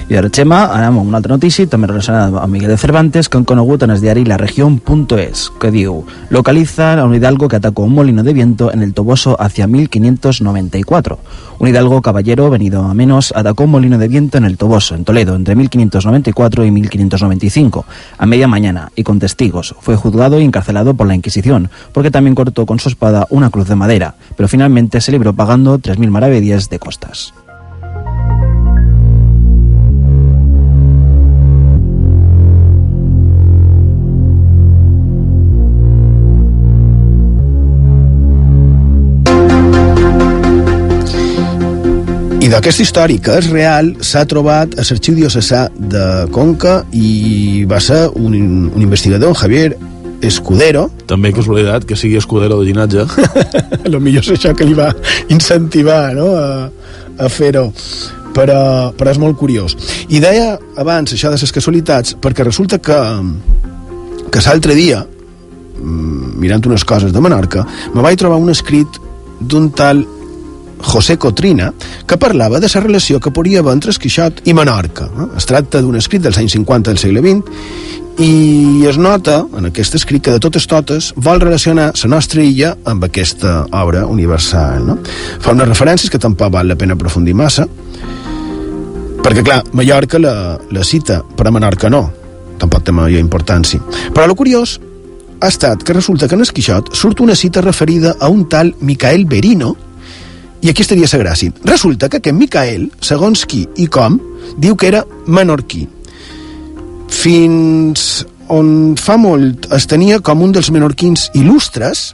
I 0.05 0.13
ara, 0.19 0.29
Xema, 0.29 0.67
anem 0.69 0.99
amb 0.99 1.09
una 1.09 1.17
altra 1.17 1.33
notícia, 1.33 1.65
també 1.65 1.87
relacionada 1.89 2.37
amb 2.37 2.53
Miguel 2.53 2.69
de 2.69 2.77
Cervantes, 2.77 3.25
que 3.25 3.39
han 3.39 3.45
conegut 3.49 3.81
en 3.81 3.89
el 3.89 4.03
diari 4.03 4.21
La 4.29 4.37
Región.es, 4.37 5.47
que 5.57 5.71
diu 5.73 6.03
Localiza 6.29 6.91
a 6.93 7.05
un 7.05 7.15
hidalgo 7.15 7.47
que 7.49 7.55
atacó 7.55 7.87
un 7.89 7.95
molino 7.95 8.21
de 8.21 8.33
viento 8.33 8.71
en 8.71 8.83
el 8.83 8.93
Toboso 8.93 9.35
hacia 9.41 9.65
1594. 9.65 11.17
Un 11.57 11.67
hidalgo 11.67 12.03
caballero 12.03 12.51
venido 12.51 12.83
a 12.83 12.93
menos 12.93 13.33
atacó 13.35 13.63
un 13.63 13.71
molino 13.71 13.97
de 13.97 14.07
viento 14.07 14.37
en 14.37 14.45
el 14.45 14.59
Toboso, 14.59 14.93
en 14.93 15.05
Toledo, 15.05 15.33
entre 15.35 15.55
1594 15.55 16.65
y 16.65 16.69
1595, 16.69 17.85
a 18.19 18.25
media 18.27 18.47
mañana, 18.47 18.91
y 18.95 19.01
con 19.01 19.17
testigos. 19.17 19.73
Fue 19.79 19.95
juzgado 19.95 20.39
y 20.39 20.43
encarcelado 20.43 20.93
por 20.93 21.07
la 21.07 21.15
Inquisición, 21.15 21.71
porque 21.93 22.11
también 22.11 22.35
cortó 22.35 22.67
con 22.67 22.77
su 22.77 22.89
espada 22.89 23.25
una 23.31 23.49
cruz 23.49 23.67
de 23.67 23.75
madera, 23.75 24.13
pero 24.37 24.47
finalmente 24.47 25.01
se 25.01 25.11
libró 25.11 25.33
pagando 25.33 25.79
3.000 25.79 26.09
maravedíes 26.11 26.69
de 26.69 26.77
costas. 26.77 27.33
I 42.45 42.49
d'aquesta 42.51 42.83
història, 42.83 43.17
que 43.25 43.39
és 43.39 43.47
real, 43.49 43.87
s'ha 44.05 44.21
trobat 44.29 44.75
a 44.77 44.83
l'Arxiu 44.85 45.15
Diocesà 45.17 45.63
de 45.73 46.03
Conca 46.35 46.75
i 46.93 47.63
va 47.65 47.79
ser 47.81 48.03
un, 48.21 48.35
un 48.69 48.83
investigador, 48.83 49.33
Javier 49.39 49.71
Escudero. 50.21 50.83
També 51.09 51.31
casualitat 51.33 51.87
que 51.89 51.97
sigui 51.97 52.19
Escudero 52.19 52.59
de 52.59 52.67
llinatge. 52.67 53.07
lo 53.93 53.97
millor 53.97 54.21
és 54.21 54.35
això 54.35 54.53
que 54.53 54.67
li 54.69 54.77
va 54.77 54.91
incentivar 55.33 56.13
no? 56.13 56.27
a, 56.37 56.69
a 57.17 57.31
fer-ho 57.33 57.71
però, 58.35 58.61
però 58.93 59.15
és 59.15 59.21
molt 59.21 59.39
curiós 59.39 59.73
i 60.13 60.21
deia 60.21 60.53
abans 60.77 61.15
això 61.15 61.31
de 61.33 61.41
les 61.41 61.55
casualitats 61.55 62.17
perquè 62.21 62.45
resulta 62.45 62.77
que 62.77 62.97
que 64.29 64.43
l'altre 64.45 64.75
dia 64.77 65.01
mm, 65.01 66.35
mirant 66.43 66.69
unes 66.69 66.85
coses 66.85 67.15
de 67.15 67.23
Menorca 67.23 67.65
me 67.95 68.05
vaig 68.05 68.19
trobar 68.21 68.37
un 68.37 68.53
escrit 68.53 68.99
d'un 69.39 69.71
tal 69.73 70.05
José 70.85 71.17
Cotrina, 71.17 71.71
que 72.07 72.17
parlava 72.17 72.59
de 72.59 72.69
la 72.73 72.81
relació 72.81 73.19
que 73.19 73.31
podria 73.31 73.59
haver 73.59 73.73
entre 73.73 73.91
Quixot 73.91 74.41
i 74.45 74.53
Menorca. 74.53 75.09
No? 75.17 75.31
Es 75.37 75.45
tracta 75.49 75.81
d'un 75.81 75.97
escrit 75.97 76.21
dels 76.21 76.37
anys 76.37 76.53
50 76.55 76.91
del 76.91 77.01
segle 77.01 77.23
XX 77.25 78.03
i 78.21 78.85
es 78.87 78.97
nota 78.97 79.41
en 79.57 79.65
aquest 79.67 79.97
escrit 79.97 80.23
que 80.23 80.31
de 80.31 80.39
totes 80.39 80.67
totes 80.71 81.11
vol 81.17 81.41
relacionar 81.41 81.89
la 81.91 82.09
nostra 82.13 82.43
illa 82.43 82.75
amb 82.85 83.03
aquesta 83.03 83.65
obra 83.75 84.05
universal. 84.05 84.85
No? 84.87 84.99
Fa 85.41 85.51
unes 85.51 85.67
referències 85.67 86.11
que 86.11 86.21
tampoc 86.21 86.53
val 86.53 86.69
la 86.69 86.77
pena 86.79 86.95
aprofundir 86.95 87.35
massa, 87.35 87.67
perquè, 89.25 89.41
clar, 89.43 89.63
Mallorca 89.73 90.21
la, 90.21 90.35
la 90.71 90.83
cita, 90.83 91.23
però 91.35 91.51
Menorca 91.51 91.89
no. 91.89 92.05
Tampoc 92.61 92.85
té 92.85 92.93
major 92.95 93.19
importància. 93.19 93.81
Però 94.13 94.23
el 94.29 94.35
curiós 94.37 94.77
ha 95.41 95.49
estat 95.49 95.83
que 95.83 95.93
resulta 95.97 96.29
que 96.29 96.37
en 96.37 96.45
Esquixot 96.45 96.93
surt 96.95 97.19
una 97.19 97.35
cita 97.35 97.61
referida 97.61 98.15
a 98.19 98.29
un 98.29 98.47
tal 98.47 98.75
Micael 98.79 99.25
Berino, 99.25 99.75
i 100.61 100.69
aquí 100.69 100.81
estaria 100.81 101.07
gràcia. 101.19 101.53
Resulta 101.63 102.09
que 102.09 102.17
aquest 102.17 102.37
Micael, 102.37 102.89
segons 103.01 103.45
qui 103.45 103.65
i 103.77 103.87
com, 103.87 104.19
diu 104.57 104.75
que 104.75 104.87
era 104.87 105.03
menorquí. 105.27 105.85
Fins 107.09 108.25
on 108.53 108.95
fa 108.97 109.17
molt 109.17 109.67
es 109.73 109.87
tenia 109.89 110.19
com 110.21 110.43
un 110.45 110.51
dels 110.53 110.69
menorquins 110.71 111.29
il·lustres 111.33 112.11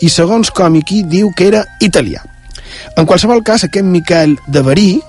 i 0.00 0.08
segons 0.08 0.50
com 0.54 0.76
i 0.78 0.82
qui 0.86 1.02
diu 1.02 1.32
que 1.36 1.48
era 1.48 1.64
italià. 1.80 2.22
En 2.96 3.06
qualsevol 3.06 3.42
cas, 3.42 3.64
aquest 3.64 3.86
Miquel 3.86 4.36
de 4.48 4.62
Verí, 4.62 5.00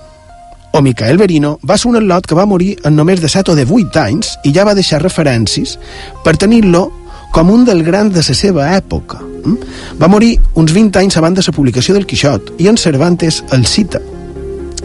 o 0.74 0.82
Micael 0.82 1.18
Verino, 1.18 1.60
va 1.62 1.78
ser 1.78 1.92
un 1.92 2.00
atlot 2.00 2.26
que 2.26 2.36
va 2.36 2.48
morir 2.50 2.74
en 2.84 2.96
només 2.98 3.22
de 3.22 3.30
7 3.30 3.54
o 3.54 3.56
de 3.56 3.66
8 3.70 4.00
anys 4.02 4.38
i 4.44 4.54
ja 4.56 4.66
va 4.66 4.74
deixar 4.74 5.04
referències 5.04 5.78
per 6.26 6.34
tenir-lo 6.42 6.88
com 7.34 7.52
un 7.52 7.66
dels 7.66 7.84
grans 7.86 8.14
de 8.14 8.22
la 8.22 8.38
seva 8.38 8.70
època. 8.78 9.20
Mm? 9.44 9.58
Va 10.00 10.10
morir 10.12 10.38
uns 10.60 10.72
20 10.72 11.02
anys 11.02 11.18
abans 11.20 11.40
de 11.40 11.46
la 11.46 11.56
publicació 11.56 11.98
del 11.98 12.08
Quixot 12.08 12.54
i 12.62 12.70
en 12.70 12.78
Cervantes 12.78 13.42
el 13.52 13.66
cita. 13.66 14.02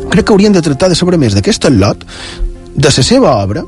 Crec 0.08 0.24
que 0.24 0.32
hauríem 0.32 0.54
de 0.56 0.64
tractar 0.64 0.88
de 0.88 0.96
saber 0.96 1.20
més 1.20 1.36
d'aquest 1.36 1.68
lot, 1.76 2.04
de 2.74 2.88
la 2.88 3.04
seva 3.04 3.34
obra, 3.42 3.64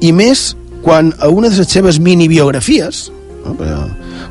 i 0.00 0.12
més 0.12 0.54
quan 0.84 1.10
a 1.18 1.28
una 1.28 1.50
de 1.50 1.58
les 1.58 1.68
seves 1.68 1.98
minibiografies 2.00 3.08
no? 3.44 3.56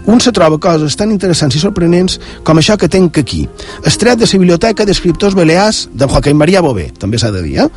un 0.05 0.21
se 0.21 0.31
troba 0.31 0.57
coses 0.61 0.95
tan 0.97 1.11
interessants 1.11 1.57
i 1.57 1.61
sorprenents 1.61 2.19
com 2.45 2.57
això 2.57 2.77
que 2.79 2.89
tenc 2.89 3.19
aquí. 3.21 3.43
Estret 3.85 4.17
de 4.21 4.25
la 4.29 4.39
Biblioteca 4.39 4.85
d'Escriptors 4.85 5.35
Balears 5.37 5.89
de 5.93 6.07
Joaquín 6.07 6.37
María 6.37 6.61
Bové, 6.61 6.89
també 6.97 7.19
s'ha 7.19 7.31
de 7.35 7.43
dir, 7.43 7.59
eh? 7.65 7.69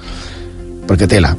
perquè 0.87 1.09
té-la. 1.09 1.35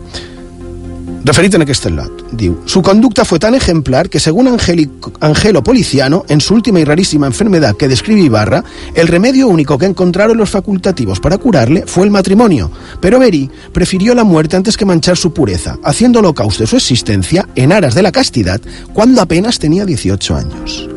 Referit 1.23 1.53
en 1.55 1.63
aquest 1.63 1.85
lot, 1.87 2.25
diu, 2.35 2.57
su 2.65 2.81
conducta 2.81 3.23
fue 3.23 3.39
tan 3.39 3.55
ejemplar 3.55 4.09
que 4.09 4.19
según 4.19 4.49
Angelico, 4.49 5.13
Angelo 5.21 5.63
Policiano, 5.63 6.25
en 6.27 6.41
su 6.41 6.53
última 6.53 6.81
y 6.81 6.83
rarísima 6.83 7.27
enfermedad 7.27 7.77
que 7.77 7.87
describe 7.87 8.19
Ibarra, 8.19 8.63
el 8.93 9.07
remedio 9.07 9.47
único 9.47 9.77
que 9.77 9.85
encontraron 9.85 10.35
los 10.35 10.49
facultativos 10.49 11.21
para 11.21 11.37
curarle 11.37 11.85
fue 11.87 12.03
el 12.03 12.11
matrimonio, 12.11 12.69
pero 12.99 13.19
Beri 13.19 13.49
prefirió 13.71 14.13
la 14.13 14.25
muerte 14.25 14.57
antes 14.57 14.75
que 14.75 14.83
manchar 14.83 15.15
su 15.15 15.33
pureza, 15.33 15.77
haciendo 15.83 16.19
holocausto 16.19 16.63
de 16.63 16.67
su 16.67 16.75
existencia 16.75 17.47
en 17.55 17.71
aras 17.71 17.95
de 17.95 18.01
la 18.01 18.11
castidad 18.11 18.59
cuando 18.91 19.21
apenas 19.21 19.59
tenía 19.59 19.85
18 19.85 20.35
años. 20.35 20.89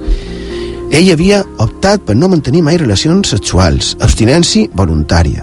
Ell 0.91 1.11
havia 1.11 1.41
optat 1.59 2.05
per 2.07 2.15
no 2.15 2.29
mantenir 2.31 2.63
mai 2.63 2.79
relacions 2.79 3.33
sexuals, 3.35 3.97
abstinència 4.01 4.71
voluntària. 4.73 5.43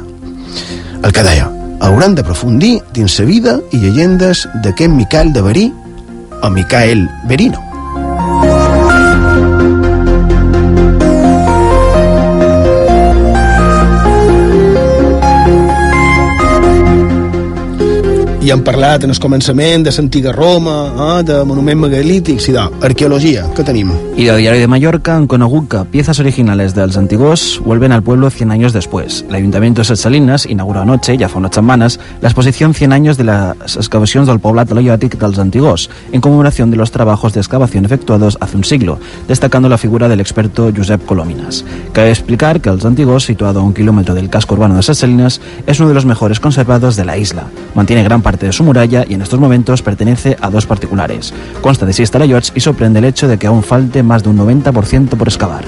El 1.03 1.11
que 1.11 1.23
deia, 1.23 1.49
hauran 1.83 2.15
d'aprofundir 2.15 2.77
dins 2.95 3.19
la 3.19 3.27
vida 3.27 3.57
i 3.75 3.81
llegendes 3.83 4.47
d'aquest 4.63 4.95
Miquel 4.95 5.33
de 5.35 5.43
Verí 5.43 5.67
o 6.41 6.49
Micael 6.49 7.07
Verino. 7.27 7.72
I 18.43 18.49
hem 18.51 18.59
parlat 18.59 19.05
en 19.05 19.13
el 19.13 19.19
començament 19.23 19.85
de 19.85 19.91
l'antiga 19.95 20.33
Roma, 20.35 20.73
eh, 20.91 21.23
de 21.23 21.37
monuments 21.47 21.79
megalítics 21.79 22.49
i 22.49 22.51
d'arqueologia. 22.51 23.45
Què 23.55 23.63
tenim? 23.63 23.93
Y 24.17 24.25
del 24.25 24.39
Diario 24.39 24.59
de 24.59 24.67
Mallorca 24.67 25.15
han 25.15 25.27
conegut 25.27 25.69
que 25.69 25.85
piezas 25.85 26.19
originales 26.19 26.75
dels 26.75 26.97
antiguos 26.97 27.61
vuelven 27.63 27.93
al 27.93 28.03
pueblo 28.03 28.29
100 28.29 28.51
años 28.51 28.73
después. 28.73 29.23
El 29.29 29.35
Ayuntamiento 29.35 29.81
de 29.81 29.95
Salinas 29.95 30.45
inauguró 30.45 30.81
anoche, 30.81 31.17
ya 31.17 31.29
fa 31.29 31.39
unas 31.39 31.55
semanas, 31.55 32.01
la 32.21 32.27
exposición 32.27 32.73
100 32.73 32.91
años 32.91 33.17
de 33.17 33.23
las 33.23 33.77
excavacions 33.77 34.27
del 34.27 34.39
poblat 34.39 34.69
aleòtic 34.71 35.17
dels 35.17 35.39
antigos, 35.39 35.89
en 36.11 36.19
conmemoración 36.19 36.69
de 36.69 36.77
los 36.77 36.91
trabajos 36.91 37.33
de 37.33 37.39
excavación 37.39 37.85
efectuados 37.85 38.37
hace 38.41 38.57
un 38.57 38.65
siglo, 38.65 38.99
destacando 39.27 39.69
la 39.69 39.77
figura 39.77 40.09
del 40.09 40.19
experto 40.19 40.69
Josep 40.75 41.05
Colóminas. 41.05 41.63
Cabe 41.93 42.09
explicar 42.09 42.59
que 42.59 42.69
els 42.69 42.83
antigos, 42.83 43.23
situado 43.23 43.61
a 43.61 43.63
un 43.63 43.73
kilómetro 43.73 44.13
del 44.13 44.29
casco 44.29 44.55
urbano 44.55 44.75
de 44.75 44.83
Salinas, 44.83 45.39
es 45.65 45.79
uno 45.79 45.89
de 45.89 45.95
los 45.95 46.05
mejores 46.05 46.41
conservados 46.41 46.97
de 46.97 47.05
la 47.05 47.17
isla. 47.17 47.45
Mantiene 47.73 48.03
gran 48.03 48.21
parte 48.21 48.32
de 48.39 48.53
su 48.53 48.63
muralla 48.63 49.05
y 49.07 49.13
en 49.13 49.21
estos 49.21 49.39
momentos 49.39 49.81
pertenece 49.81 50.37
a 50.41 50.49
dos 50.49 50.65
particulares. 50.65 51.33
Consta 51.61 51.85
de 51.85 51.93
seis 51.93 52.11
talayots 52.11 52.51
y 52.55 52.59
sorprende 52.59 52.99
el 52.99 53.05
hecho 53.05 53.27
de 53.27 53.37
que 53.37 53.47
aún 53.47 53.63
falte 53.63 54.03
más 54.03 54.23
de 54.23 54.29
un 54.29 54.37
90% 54.37 55.09
por 55.09 55.27
excavar. 55.27 55.63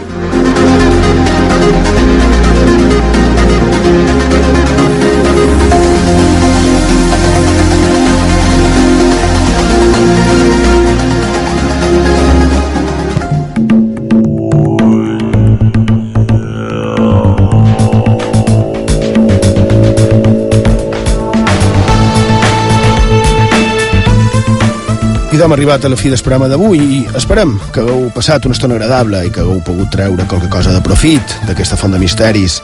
Hem 25.45 25.53
arribat 25.53 25.83
a 25.85 25.89
la 25.89 25.97
fi 25.97 26.09
del 26.09 26.21
programa 26.25 26.47
d'avui 26.49 26.79
i 26.81 26.99
esperem 27.13 27.51
que 27.73 27.83
hagueu 27.83 28.07
passat 28.15 28.47
una 28.47 28.55
estona 28.55 28.73
agradable 28.79 29.19
i 29.27 29.29
que 29.29 29.43
hagueu 29.43 29.59
pogut 29.67 29.91
treure 29.93 30.25
qualque 30.25 30.49
cosa 30.49 30.73
de 30.73 30.81
profit 30.81 31.35
d'aquesta 31.45 31.77
font 31.77 31.93
de 31.93 31.99
misteris. 32.01 32.55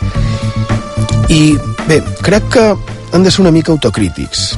I 1.29 1.53
bé, 1.86 1.99
crec 2.25 2.49
que 2.55 2.65
han 3.13 3.21
de 3.21 3.29
ser 3.29 3.43
una 3.43 3.53
mica 3.53 3.71
autocrítics. 3.71 4.55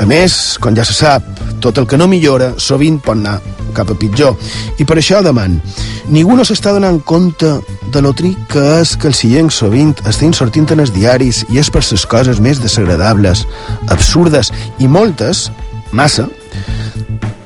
A 0.00 0.08
més, 0.08 0.56
com 0.64 0.72
ja 0.72 0.86
se 0.88 0.96
sap, 0.96 1.28
tot 1.60 1.76
el 1.76 1.86
que 1.90 2.00
no 2.00 2.08
millora 2.08 2.54
sovint 2.56 3.02
pot 3.04 3.20
anar 3.20 3.36
cap 3.76 3.92
a 3.92 3.98
pitjor. 4.00 4.32
I 4.80 4.88
per 4.88 4.96
això 4.96 5.20
deman, 5.20 5.60
ningú 6.08 6.38
no 6.38 6.48
s'està 6.48 6.72
donant 6.72 7.02
compte 7.04 7.58
de 7.92 8.00
lo 8.00 8.14
tric 8.16 8.48
que 8.54 8.66
és 8.80 8.96
que 8.96 9.12
els 9.12 9.20
seients 9.26 9.60
sovint 9.60 9.92
estiguin 10.08 10.32
sortint 10.32 10.72
en 10.72 10.86
els 10.86 10.96
diaris 10.96 11.44
i 11.52 11.60
és 11.60 11.68
per 11.68 11.84
les 11.84 12.06
coses 12.08 12.40
més 12.40 12.64
desagradables, 12.64 13.44
absurdes 13.92 14.54
i 14.80 14.88
moltes, 14.88 15.50
massa, 15.92 16.30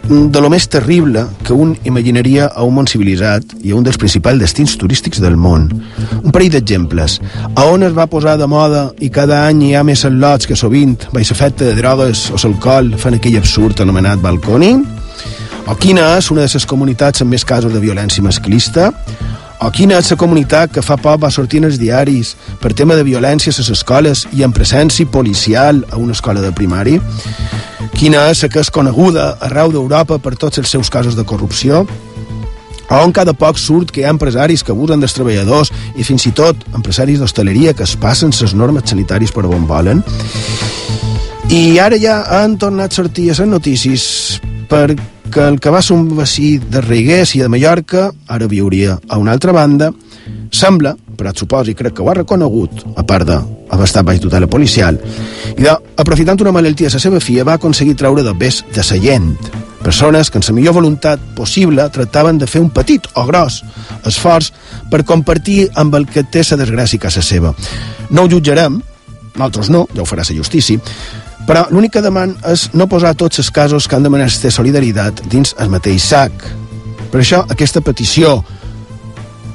de 0.08 0.40
lo 0.40 0.48
més 0.50 0.68
terrible 0.70 1.24
que 1.42 1.52
un 1.52 1.72
imaginaria 1.88 2.46
a 2.46 2.62
un 2.62 2.76
món 2.76 2.86
civilitzat 2.86 3.56
i 3.66 3.72
a 3.72 3.78
un 3.78 3.86
dels 3.86 3.98
principals 3.98 4.38
destins 4.38 4.76
turístics 4.78 5.18
del 5.22 5.34
món. 5.36 5.66
Un 6.22 6.34
parell 6.34 6.52
d'exemples. 6.54 7.18
A 7.54 7.66
on 7.72 7.82
es 7.82 7.96
va 7.96 8.06
posar 8.10 8.36
de 8.38 8.46
moda 8.46 8.86
i 9.02 9.10
cada 9.10 9.42
any 9.48 9.64
hi 9.66 9.72
ha 9.74 9.82
més 9.86 10.04
al·lots 10.06 10.46
que 10.46 10.58
sovint, 10.58 10.94
baix 11.12 11.32
efecte 11.34 11.66
de 11.66 11.74
drogues 11.80 12.28
o 12.30 12.38
l'alcohol, 12.38 12.92
fan 13.02 13.18
aquell 13.18 13.38
absurd 13.40 13.82
anomenat 13.82 14.22
balconing? 14.22 14.84
O 15.66 15.74
quina 15.74 16.12
és 16.20 16.30
una 16.30 16.46
de 16.46 16.54
les 16.54 16.66
comunitats 16.70 17.24
amb 17.24 17.34
més 17.34 17.44
casos 17.44 17.74
de 17.74 17.82
violència 17.82 18.22
masclista? 18.22 18.92
O 19.64 19.70
quina 19.72 19.96
és 19.96 20.10
la 20.12 20.18
comunitat 20.20 20.72
que 20.74 20.82
fa 20.84 20.98
poc 21.00 21.22
va 21.22 21.30
sortir 21.32 21.62
en 21.62 21.70
els 21.70 21.78
diaris 21.80 22.34
per 22.60 22.74
tema 22.76 22.96
de 22.96 23.06
violència 23.06 23.52
a 23.52 23.56
les 23.56 23.70
escoles 23.72 24.26
i 24.36 24.44
en 24.44 24.52
presència 24.52 25.08
policial 25.08 25.80
a 25.90 25.96
una 25.96 26.12
escola 26.12 26.42
de 26.44 26.52
primari? 26.52 26.98
Quina 27.96 28.26
és 28.30 28.42
la 28.44 28.50
que 28.52 28.60
és 28.60 28.70
coneguda 28.70 29.30
arreu 29.48 29.72
d'Europa 29.72 30.18
per 30.20 30.34
tots 30.36 30.60
els 30.60 30.68
seus 30.68 30.92
casos 30.92 31.16
de 31.16 31.24
corrupció? 31.24 31.86
on 32.86 33.10
cada 33.10 33.32
poc 33.34 33.58
surt 33.58 33.90
que 33.90 34.00
hi 34.00 34.04
ha 34.06 34.12
empresaris 34.14 34.62
que 34.62 34.70
abusen 34.70 35.00
dels 35.02 35.16
treballadors 35.16 35.72
i 35.98 36.04
fins 36.06 36.28
i 36.28 36.30
tot 36.30 36.60
empresaris 36.72 37.18
d'hostaleria 37.18 37.74
que 37.74 37.82
es 37.82 37.96
passen 37.98 38.30
les 38.30 38.54
normes 38.54 38.86
sanitaris 38.86 39.32
per 39.32 39.46
on 39.46 39.66
volen. 39.66 40.04
I 41.50 41.78
ara 41.82 41.98
ja 41.98 42.22
han 42.38 42.56
tornat 42.58 42.92
a 42.92 43.00
sortir 43.02 43.30
a 43.30 43.34
les 43.34 43.50
notícies 43.50 44.40
perquè 44.70 45.15
el 45.34 45.58
que 45.60 45.70
va 45.70 45.82
ser 45.82 45.96
un 45.96 46.08
vecí 46.16 46.56
de 46.58 46.80
Reiguers 46.84 47.34
i 47.36 47.42
de 47.42 47.48
Mallorca 47.52 48.10
ara 48.28 48.46
viuria 48.46 48.98
a 49.08 49.18
una 49.18 49.32
altra 49.32 49.52
banda 49.52 49.92
sembla, 50.52 50.94
però 51.16 51.32
suposo 51.34 51.70
i 51.70 51.74
crec 51.74 51.96
que 51.96 52.02
ho 52.02 52.10
ha 52.10 52.16
reconegut, 52.16 52.82
a 52.96 53.04
part 53.06 53.26
d'haver 53.28 53.86
estat 53.86 54.06
baix 54.06 54.20
tutela 54.22 54.48
policial, 54.50 54.98
i 55.56 55.62
de, 55.62 55.74
aprofitant 55.96 56.40
una 56.44 56.54
malaltia 56.54 56.88
de 56.90 56.96
la 56.96 57.02
seva 57.02 57.20
filla, 57.20 57.44
va 57.44 57.56
aconseguir 57.56 57.96
treure 57.96 58.24
de 58.24 58.34
bes 58.34 58.62
de 58.74 58.84
sa 58.84 58.98
gent. 59.00 59.34
Persones 59.82 60.30
que, 60.30 60.38
en 60.38 60.46
la 60.48 60.54
millor 60.56 60.74
voluntat 60.74 61.20
possible, 61.36 61.88
tractaven 61.94 62.38
de 62.38 62.48
fer 62.50 62.60
un 62.60 62.70
petit 62.74 63.06
o 63.14 63.26
gros 63.28 63.62
esforç 64.06 64.50
per 64.90 65.04
compartir 65.06 65.68
amb 65.74 65.94
el 65.94 66.08
que 66.10 66.24
té 66.24 66.42
la 66.50 66.58
desgràcia 66.62 66.98
a 66.98 67.06
casa 67.06 67.22
seva. 67.22 67.54
No 68.10 68.24
ho 68.24 68.30
jutjarem, 68.30 68.80
nosaltres 69.36 69.70
no, 69.70 69.86
ja 69.94 70.02
ho 70.02 70.08
farà 70.08 70.24
la 70.26 70.36
justícia, 70.36 70.80
però 71.46 71.66
l'únic 71.70 71.96
que 71.96 72.02
deman 72.04 72.34
és 72.50 72.68
no 72.74 72.88
posar 72.90 73.14
tots 73.14 73.40
els 73.42 73.50
casos 73.54 73.86
que 73.86 73.96
han 73.96 74.02
de 74.06 74.50
solidaritat 74.50 75.22
dins 75.30 75.54
el 75.58 75.70
mateix 75.70 76.02
sac. 76.02 76.32
Per 77.10 77.20
això, 77.22 77.44
aquesta 77.48 77.80
petició 77.80 78.42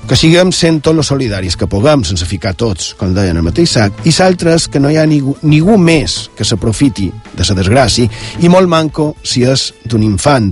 que 0.07 0.15
siguem 0.15 0.49
sent 0.51 0.81
tots 0.81 0.97
els 0.97 1.07
solidaris 1.07 1.55
que 1.55 1.67
puguem 1.67 2.03
sense 2.03 2.25
ficar 2.25 2.53
tots, 2.53 2.93
com 2.99 3.13
deien, 3.13 3.37
el 3.37 3.45
mateix 3.45 3.75
sac, 3.77 4.01
i 4.03 4.11
s'altres 4.11 4.67
que 4.67 4.79
no 4.79 4.89
hi 4.91 4.97
ha 4.97 5.05
ningú, 5.05 5.37
ningú 5.43 5.77
més 5.77 6.29
que 6.35 6.47
s'aprofiti 6.47 7.11
de 7.31 7.45
la 7.47 7.55
desgràcia 7.55 8.09
i 8.41 8.49
molt 8.49 8.67
manco 8.67 9.15
si 9.23 9.45
és 9.47 9.69
d'un 9.85 10.03
infant 10.03 10.51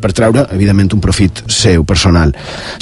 per 0.00 0.12
treure, 0.16 0.46
evidentment, 0.54 0.92
un 0.94 1.02
profit 1.04 1.42
seu, 1.46 1.84
personal. 1.84 2.34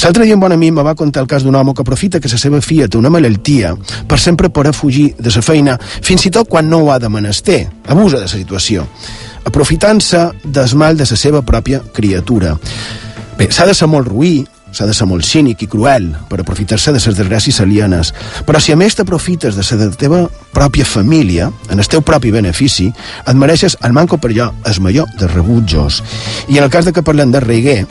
L'altre 0.02 0.24
dia 0.24 0.36
un 0.36 0.42
bon 0.42 0.54
amic 0.54 0.74
me 0.76 0.84
va 0.86 0.96
contar 0.98 1.24
el 1.24 1.30
cas 1.30 1.44
d'un 1.44 1.54
home 1.54 1.74
que 1.74 1.84
aprofita 1.84 2.20
que 2.20 2.30
la 2.32 2.40
seva 2.40 2.60
filla 2.60 2.88
té 2.88 2.98
una 2.98 3.12
malaltia 3.12 3.74
per 4.08 4.18
sempre 4.20 4.50
poder 4.50 4.74
fugir 4.76 5.08
de 5.18 5.32
la 5.34 5.42
feina, 5.42 5.78
fins 5.80 6.26
i 6.26 6.30
tot 6.30 6.48
quan 6.48 6.68
no 6.70 6.82
ho 6.82 6.92
ha 6.92 6.98
de 6.98 7.08
menester. 7.08 7.66
Abusa 7.88 8.20
de 8.20 8.26
la 8.26 8.32
situació, 8.32 8.86
aprofitant-se 9.44 10.26
del 10.44 10.76
mal 10.76 10.96
de 10.96 11.06
la 11.08 11.16
seva 11.16 11.42
pròpia 11.42 11.82
criatura. 11.92 12.56
Bé, 13.36 13.50
s'ha 13.52 13.66
de 13.68 13.74
ser 13.76 13.88
molt 13.88 14.08
ruï, 14.08 14.44
s'ha 14.76 14.86
de 14.86 14.94
ser 14.94 15.06
molt 15.08 15.24
cínic 15.24 15.62
i 15.64 15.68
cruel 15.72 16.10
per 16.28 16.42
aprofitar-se 16.42 16.92
de 16.92 17.00
les 17.00 17.16
desgràcies 17.16 17.60
alienes. 17.64 18.12
Però 18.44 18.60
si 18.60 18.74
a 18.74 18.76
més 18.76 18.96
t'aprofites 18.98 19.56
de 19.56 19.64
la 19.80 19.90
teva 19.96 20.22
pròpia 20.52 20.84
família, 20.84 21.48
en 21.70 21.80
el 21.80 21.88
teu 21.88 22.02
propi 22.04 22.30
benefici, 22.30 22.90
et 23.24 23.36
mereixes 23.36 23.78
el 23.82 23.96
manco 23.96 24.18
per 24.20 24.34
allò 24.34 24.50
el 24.68 24.80
major 24.84 25.08
de 25.18 25.28
rebutjos. 25.32 26.02
I 26.48 26.58
en 26.58 26.64
el 26.64 26.70
cas 26.70 26.84
de 26.84 26.92
que 26.92 27.04
parlem 27.06 27.32
de 27.32 27.40
Reguer, 27.40 27.86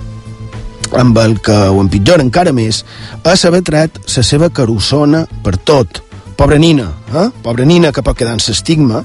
amb 0.94 1.18
el 1.18 1.40
que 1.42 1.56
ho 1.56 1.82
empitjora 1.82 2.24
encara 2.24 2.54
més, 2.54 2.84
és 3.26 3.46
haver 3.46 3.64
tret 3.66 3.98
la 4.06 4.24
seva 4.24 4.52
carussona 4.54 5.26
per 5.44 5.58
tot. 5.58 6.04
Pobra 6.38 6.60
nina, 6.60 6.92
eh? 7.16 7.30
Pobra 7.42 7.66
nina 7.66 7.92
que 7.92 8.04
pot 8.04 8.18
quedar 8.18 8.36
en 8.36 8.44
l'estigma, 8.44 9.02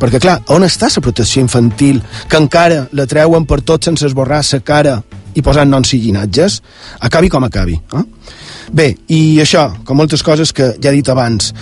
perquè, 0.00 0.18
clar, 0.22 0.40
on 0.48 0.64
està 0.64 0.88
la 0.88 1.02
protecció 1.04 1.42
infantil 1.42 2.00
que 2.28 2.40
encara 2.40 2.86
la 2.92 3.06
treuen 3.06 3.44
per 3.46 3.60
tot 3.60 3.84
sense 3.84 4.06
esborrar 4.06 4.40
la 4.42 4.60
cara 4.60 5.02
i 5.34 5.42
posant 5.42 5.70
noms 5.70 5.94
i 5.94 6.02
llinatges, 6.02 6.60
acabi 7.00 7.30
com 7.32 7.44
acabi. 7.44 7.78
Eh? 7.94 8.04
Bé, 8.72 8.92
i 9.12 9.40
això, 9.42 9.68
com 9.84 9.98
moltes 10.00 10.22
coses 10.24 10.52
que 10.54 10.74
ja 10.78 10.92
he 10.92 10.96
dit 10.96 11.08
abans, 11.12 11.52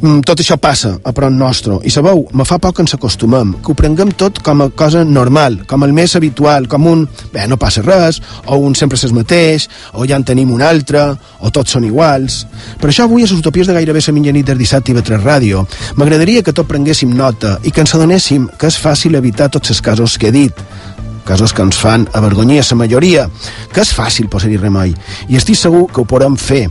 mm, 0.00 0.22
tot 0.24 0.40
això 0.40 0.56
passa 0.56 0.94
a 1.04 1.12
prop 1.12 1.32
nostre 1.32 1.78
i 1.84 1.90
sabeu, 1.90 2.26
me 2.32 2.44
fa 2.48 2.58
poc 2.58 2.76
que 2.76 2.82
ens 2.82 2.94
acostumem 2.94 3.54
que 3.62 3.72
ho 3.72 3.74
prenguem 3.74 4.12
tot 4.16 4.40
com 4.42 4.62
a 4.62 4.70
cosa 4.70 5.04
normal 5.04 5.58
com 5.66 5.84
el 5.84 5.92
més 5.92 6.14
habitual, 6.16 6.68
com 6.68 6.86
un 6.86 7.08
bé, 7.32 7.46
no 7.48 7.58
passa 7.58 7.82
res, 7.82 8.20
o 8.46 8.56
un 8.56 8.74
sempre 8.74 8.96
és 8.96 9.12
mateix 9.12 9.68
o 9.94 10.06
ja 10.06 10.16
en 10.16 10.24
tenim 10.24 10.52
un 10.52 10.62
altre 10.62 11.04
o 11.40 11.50
tots 11.50 11.72
són 11.72 11.84
iguals 11.84 12.46
per 12.80 12.90
això 12.90 13.04
avui 13.04 13.22
a 13.22 13.26
les 13.26 13.38
utopies 13.38 13.66
de 13.66 13.74
gairebé 13.74 14.00
la 14.06 14.14
mitjanit 14.14 14.46
del 14.46 14.58
dissabte 14.58 14.92
i 14.92 14.94
3 14.94 15.24
Ràdio 15.24 15.66
m'agradaria 15.96 16.42
que 16.42 16.52
tot 16.52 16.68
prenguéssim 16.68 17.12
nota 17.14 17.58
i 17.64 17.70
que 17.70 17.80
ens 17.80 17.94
adonéssim 17.94 18.48
que 18.58 18.66
és 18.66 18.78
fàcil 18.78 19.16
evitar 19.16 19.50
tots 19.50 19.70
els 19.70 19.80
casos 19.80 20.16
que 20.18 20.28
he 20.28 20.32
dit 20.32 20.54
casos 21.28 21.52
que 21.52 21.62
ens 21.62 21.76
fan 21.76 22.06
avergonyir 22.16 22.62
a 22.62 22.66
la 22.70 22.80
majoria, 22.80 23.26
que 23.72 23.84
és 23.84 23.92
fàcil 23.92 24.30
posar-hi 24.32 24.56
remei, 24.56 24.94
i 25.28 25.36
estic 25.36 25.58
segur 25.60 25.84
que 25.92 26.00
ho 26.00 26.08
podem 26.08 26.36
fer. 26.40 26.64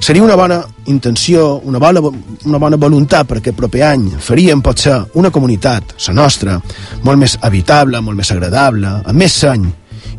Seria 0.00 0.22
una 0.22 0.36
bona 0.36 0.60
intenció, 0.92 1.62
una 1.64 1.80
bona, 1.80 2.02
una 2.44 2.58
bona 2.58 2.76
voluntat 2.76 3.26
per 3.26 3.38
aquest 3.40 3.56
proper 3.56 3.86
any. 3.88 4.10
Faríem, 4.20 4.60
potser, 4.60 4.98
una 5.16 5.30
comunitat, 5.32 5.96
la 6.08 6.14
nostra, 6.18 6.58
molt 7.02 7.18
més 7.18 7.38
habitable, 7.40 8.02
molt 8.04 8.20
més 8.20 8.32
agradable, 8.34 8.98
amb 9.00 9.18
més 9.18 9.38
seny, 9.44 9.64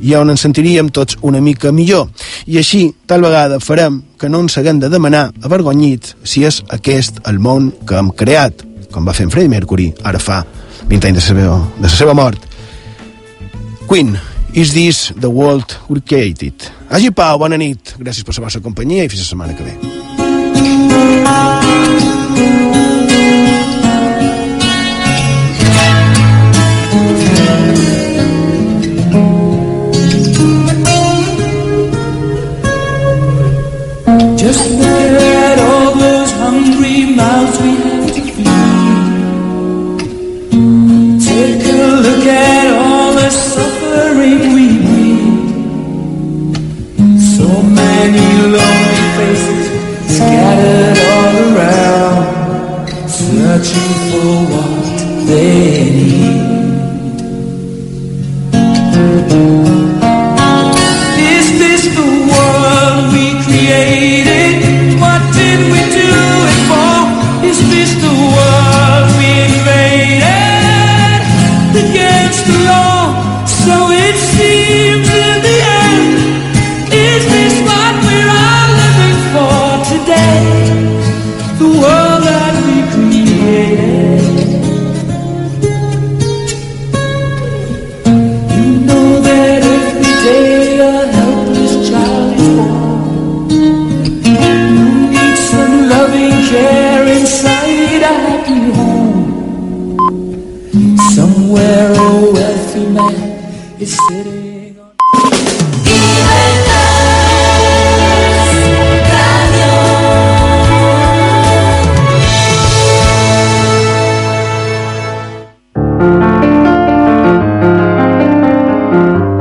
i 0.04 0.16
on 0.18 0.34
ens 0.34 0.42
sentiríem 0.44 0.90
tots 0.90 1.20
una 1.22 1.42
mica 1.42 1.72
millor. 1.72 2.10
I 2.50 2.58
així, 2.64 2.88
tal 3.06 3.24
vegada, 3.24 3.60
farem 3.64 4.02
que 4.20 4.30
no 4.30 4.42
ens 4.44 4.58
haguem 4.58 4.82
de 4.82 4.90
demanar 4.90 5.28
avergonyits 5.44 6.18
si 6.24 6.46
és 6.48 6.64
aquest 6.74 7.22
el 7.30 7.40
món 7.40 7.72
que 7.88 8.00
hem 8.00 8.10
creat, 8.18 8.66
com 8.94 9.06
va 9.06 9.14
fer 9.14 9.28
en 9.28 9.34
Freddie 9.34 9.54
Mercury, 9.54 9.92
ara 10.04 10.20
fa 10.22 10.44
20 10.90 11.12
anys 11.12 11.20
de 11.20 11.22
la 11.22 11.28
seva, 11.28 11.62
de 11.78 11.88
la 11.88 11.94
seva 11.94 12.18
mort. 12.18 12.50
Queen, 13.88 14.20
Is 14.54 14.74
This 14.74 15.14
the 15.16 15.30
World 15.30 15.78
We 15.90 16.02
Created? 16.02 16.54
Hagi 16.90 17.12
Pau, 17.12 17.38
bona 17.38 17.58
nit. 17.58 17.96
Gràcies 18.00 18.24
per 18.26 18.34
la 18.38 18.48
vostra 18.48 18.62
companyia 18.62 19.04
i 19.06 19.12
fins 19.12 19.26
la 19.26 19.30
setmana 19.34 19.54
que 19.58 19.64
ve. 19.68 19.74